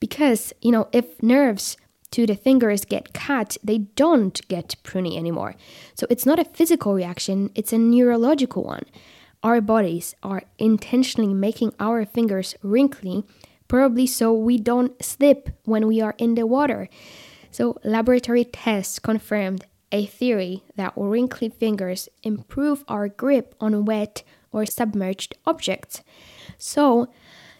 Because, 0.00 0.52
you 0.60 0.72
know, 0.72 0.88
if 0.92 1.22
nerves 1.22 1.76
to 2.12 2.26
the 2.26 2.36
fingers 2.36 2.84
get 2.84 3.14
cut, 3.14 3.56
they 3.64 3.78
don't 3.78 4.46
get 4.48 4.76
pruny 4.84 5.16
anymore. 5.16 5.54
So 5.94 6.06
it's 6.10 6.26
not 6.26 6.38
a 6.38 6.44
physical 6.44 6.94
reaction, 6.94 7.50
it's 7.54 7.72
a 7.72 7.78
neurological 7.78 8.62
one. 8.62 8.84
Our 9.42 9.60
bodies 9.60 10.14
are 10.22 10.44
intentionally 10.58 11.34
making 11.34 11.74
our 11.80 12.04
fingers 12.04 12.54
wrinkly, 12.62 13.24
probably 13.66 14.06
so 14.06 14.32
we 14.32 14.56
don't 14.58 15.02
slip 15.02 15.50
when 15.64 15.88
we 15.88 16.00
are 16.00 16.14
in 16.18 16.36
the 16.36 16.46
water. 16.46 16.88
So, 17.50 17.76
laboratory 17.84 18.44
tests 18.44 18.98
confirmed 18.98 19.66
a 19.90 20.06
theory 20.06 20.64
that 20.76 20.94
wrinkly 20.96 21.50
fingers 21.50 22.08
improve 22.22 22.84
our 22.88 23.08
grip 23.08 23.54
on 23.60 23.84
wet 23.84 24.22
or 24.52 24.66
submerged 24.66 25.34
objects. 25.46 26.02
So, 26.58 27.08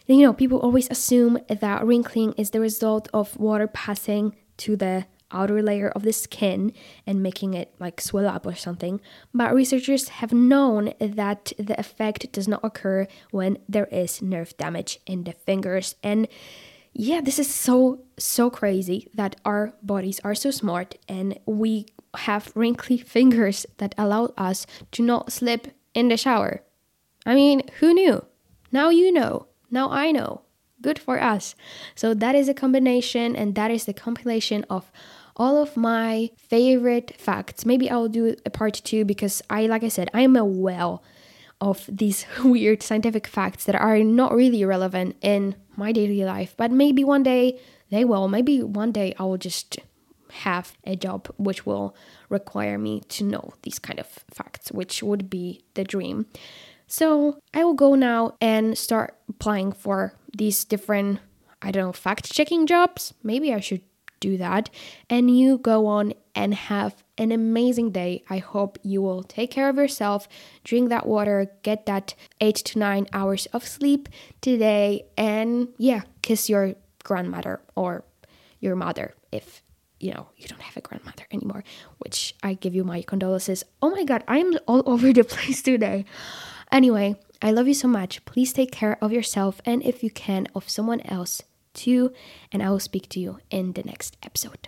you 0.05 0.21
know, 0.21 0.33
people 0.33 0.59
always 0.59 0.89
assume 0.89 1.39
that 1.49 1.85
wrinkling 1.85 2.33
is 2.33 2.51
the 2.51 2.59
result 2.59 3.07
of 3.13 3.37
water 3.37 3.67
passing 3.67 4.35
to 4.57 4.75
the 4.75 5.05
outer 5.33 5.61
layer 5.61 5.89
of 5.89 6.03
the 6.03 6.13
skin 6.13 6.71
and 7.05 7.23
making 7.23 7.53
it 7.53 7.73
like 7.79 7.99
swell 7.99 8.27
up 8.27 8.45
or 8.45 8.55
something. 8.55 9.01
But 9.33 9.53
researchers 9.53 10.09
have 10.09 10.31
known 10.31 10.93
that 10.99 11.51
the 11.57 11.77
effect 11.79 12.31
does 12.31 12.47
not 12.47 12.63
occur 12.63 13.07
when 13.31 13.57
there 13.67 13.87
is 13.87 14.21
nerve 14.21 14.55
damage 14.57 14.99
in 15.05 15.23
the 15.23 15.33
fingers. 15.33 15.95
And 16.03 16.27
yeah, 16.93 17.21
this 17.21 17.39
is 17.39 17.53
so, 17.53 18.01
so 18.17 18.49
crazy 18.49 19.09
that 19.15 19.35
our 19.43 19.73
bodies 19.81 20.21
are 20.23 20.35
so 20.35 20.51
smart 20.51 20.95
and 21.09 21.39
we 21.45 21.87
have 22.15 22.51
wrinkly 22.55 22.97
fingers 23.17 23.65
that 23.77 23.95
allow 23.97 24.25
us 24.37 24.65
to 24.91 25.01
not 25.03 25.31
slip 25.31 25.67
in 25.93 26.09
the 26.09 26.17
shower. 26.17 26.61
I 27.25 27.35
mean, 27.35 27.63
who 27.79 27.93
knew? 27.93 28.25
Now 28.71 28.89
you 28.89 29.11
know. 29.11 29.47
Now 29.71 29.89
I 29.89 30.11
know. 30.11 30.41
Good 30.81 30.99
for 30.99 31.21
us. 31.21 31.55
So 31.95 32.13
that 32.13 32.35
is 32.35 32.49
a 32.49 32.53
combination 32.53 33.35
and 33.35 33.55
that 33.55 33.71
is 33.71 33.85
the 33.85 33.93
compilation 33.93 34.65
of 34.69 34.91
all 35.35 35.61
of 35.61 35.77
my 35.77 36.29
favorite 36.37 37.15
facts. 37.17 37.65
Maybe 37.65 37.89
I'll 37.89 38.07
do 38.07 38.35
a 38.45 38.49
part 38.49 38.81
two 38.83 39.05
because 39.05 39.41
I, 39.49 39.65
like 39.65 39.83
I 39.83 39.87
said, 39.87 40.09
I 40.13 40.21
am 40.21 40.35
a 40.35 40.45
well 40.45 41.03
of 41.61 41.89
these 41.91 42.25
weird 42.43 42.83
scientific 42.83 43.25
facts 43.25 43.65
that 43.65 43.75
are 43.75 43.99
not 43.99 44.33
really 44.33 44.65
relevant 44.65 45.15
in 45.21 45.55
my 45.75 45.91
daily 45.91 46.23
life, 46.23 46.53
but 46.57 46.71
maybe 46.71 47.03
one 47.03 47.23
day 47.23 47.59
they 47.89 48.05
will. 48.05 48.27
Maybe 48.27 48.61
one 48.61 48.91
day 48.91 49.15
I 49.17 49.23
will 49.23 49.37
just 49.37 49.79
have 50.31 50.75
a 50.83 50.95
job 50.95 51.27
which 51.37 51.65
will 51.65 51.95
require 52.29 52.77
me 52.77 53.01
to 53.07 53.23
know 53.23 53.53
these 53.61 53.79
kind 53.79 53.99
of 53.99 54.07
facts, 54.07 54.71
which 54.71 55.01
would 55.01 55.29
be 55.29 55.63
the 55.75 55.83
dream. 55.83 56.25
So 56.93 57.39
I 57.55 57.63
will 57.63 57.73
go 57.73 57.95
now 57.95 58.35
and 58.39 58.77
start 58.77 59.17
applying 59.27 59.71
for 59.71 60.13
these 60.37 60.63
different, 60.63 61.21
I 61.59 61.71
don't 61.71 61.85
know, 61.87 61.91
fact 61.91 62.31
checking 62.31 62.67
jobs. 62.67 63.15
Maybe 63.23 63.51
I 63.51 63.61
should 63.61 63.81
do 64.19 64.37
that. 64.37 64.69
And 65.09 65.35
you 65.35 65.57
go 65.57 65.87
on 65.87 66.13
and 66.35 66.53
have 66.53 67.03
an 67.17 67.31
amazing 67.31 67.93
day. 67.93 68.23
I 68.29 68.37
hope 68.37 68.77
you 68.83 69.01
will 69.01 69.23
take 69.23 69.49
care 69.49 69.69
of 69.69 69.77
yourself, 69.77 70.27
drink 70.63 70.89
that 70.89 71.07
water, 71.07 71.49
get 71.63 71.87
that 71.87 72.13
eight 72.39 72.57
to 72.57 72.77
nine 72.77 73.07
hours 73.11 73.47
of 73.47 73.67
sleep 73.67 74.07
today, 74.41 75.07
and 75.17 75.69
yeah, 75.79 76.03
kiss 76.21 76.47
your 76.47 76.75
grandmother 77.03 77.59
or 77.75 78.03
your 78.59 78.75
mother 78.75 79.15
if 79.31 79.63
you 79.99 80.13
know 80.13 80.27
you 80.37 80.47
don't 80.47 80.61
have 80.61 80.77
a 80.77 80.81
grandmother 80.81 81.23
anymore 81.31 81.63
which 81.99 82.35
i 82.43 82.53
give 82.53 82.73
you 82.75 82.83
my 82.83 83.01
condolences 83.01 83.63
oh 83.81 83.89
my 83.89 84.03
god 84.03 84.23
i'm 84.27 84.57
all 84.67 84.83
over 84.85 85.11
the 85.13 85.23
place 85.35 85.61
today 85.61 86.05
anyway 86.73 87.15
i 87.41 87.49
love 87.51 87.67
you 87.67 87.73
so 87.73 87.87
much 87.87 88.23
please 88.25 88.51
take 88.51 88.71
care 88.71 88.97
of 89.01 89.13
yourself 89.13 89.61
and 89.65 89.81
if 89.83 90.03
you 90.03 90.09
can 90.09 90.47
of 90.53 90.69
someone 90.69 90.99
else 91.05 91.41
too 91.73 92.11
and 92.51 92.61
i 92.61 92.69
will 92.69 92.79
speak 92.79 93.07
to 93.07 93.19
you 93.19 93.39
in 93.49 93.73
the 93.73 93.83
next 93.83 94.17
episode 94.23 94.67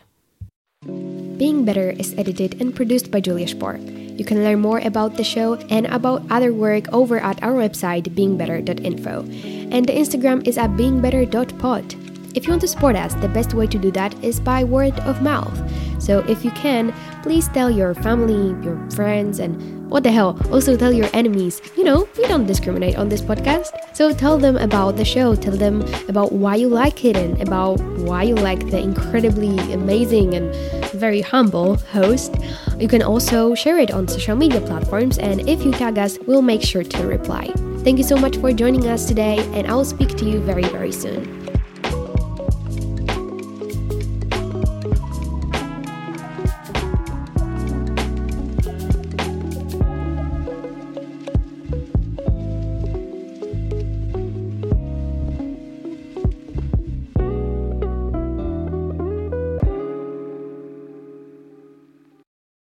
being 1.38 1.65
Better 1.65 1.91
is 1.91 2.15
edited 2.18 2.61
and 2.61 2.73
produced 2.73 3.11
by 3.11 3.19
Julia 3.19 3.48
Spor. 3.48 3.76
You 3.76 4.23
can 4.23 4.44
learn 4.44 4.61
more 4.61 4.80
about 4.80 5.18
the 5.18 5.23
show 5.23 5.56
and 5.69 5.86
about 5.88 6.23
other 6.30 6.53
work 6.53 6.88
over 6.94 7.19
at 7.19 7.44
our 7.44 7.52
website, 7.52 8.07
beingbetter.info. 8.15 9.26
And 9.72 9.86
the 9.86 9.94
Instagram 9.94 10.48
is 10.48 10.57
at 10.57 10.72
beingbetter.pod. 10.72 12.14
If 12.36 12.45
you 12.45 12.52
want 12.52 12.62
to 12.62 12.68
support 12.68 12.98
us, 12.98 13.14
the 13.16 13.30
best 13.30 13.53
way 13.53 13.66
to 13.66 13.78
do 13.78 13.91
that 13.91 14.14
is 14.22 14.41
by 14.41 14.66
word 14.66 14.99
of 15.02 15.22
mouth. 15.22 15.57
So 16.03 16.20
if 16.28 16.44
you 16.44 16.52
can, 16.52 16.94
please 17.24 17.48
tell 17.48 17.72
your 17.72 17.94
family, 17.95 18.53
your 18.62 18.78
friends, 18.91 19.40
and 19.40 19.90
what 19.90 20.03
the 20.03 20.12
hell, 20.12 20.38
also 20.52 20.76
tell 20.76 20.91
your 20.91 21.07
enemies. 21.14 21.62
You 21.78 21.86
know, 21.86 22.10
we 22.18 22.28
don't 22.28 22.45
discriminate 22.45 22.98
on 22.98 23.07
this 23.07 23.22
podcast. 23.22 23.70
So 23.95 24.14
tell 24.14 24.38
them 24.38 24.57
about 24.57 24.98
the 24.98 25.06
show, 25.06 25.34
tell 25.34 25.56
them 25.56 25.82
about 26.10 26.34
why 26.34 26.56
you 26.56 26.68
like 26.68 27.06
it 27.06 27.16
and 27.16 27.41
about 27.41 27.80
why 27.99 28.24
you 28.24 28.36
like 28.36 28.70
the 28.70 28.80
incredibly 28.80 29.57
amazing 29.72 30.34
and 30.34 30.53
very 30.91 31.22
humble 31.22 31.78
host. 31.94 32.36
You 32.78 32.90
can 32.90 33.02
also 33.02 33.56
share 33.56 33.80
it 33.80 33.91
on 33.91 34.10
social 34.10 34.36
media 34.36 34.60
platforms, 34.60 35.18
and 35.18 35.48
if 35.48 35.64
you 35.64 35.72
tag 35.72 35.98
us, 35.98 36.20
we'll 36.28 36.41
make 36.41 36.62
sure 36.62 36.84
to 36.84 37.07
reply. 37.07 37.49
Thank 37.86 37.98
you 37.98 38.03
so 38.03 38.18
much 38.18 38.38
for 38.38 38.52
joining 38.52 38.88
us 38.88 39.06
today, 39.06 39.38
and 39.53 39.68
I 39.68 39.74
will 39.76 39.86
speak 39.86 40.18
to 40.18 40.26
you 40.26 40.41
very, 40.41 40.64
very 40.64 40.91
soon. 40.91 41.44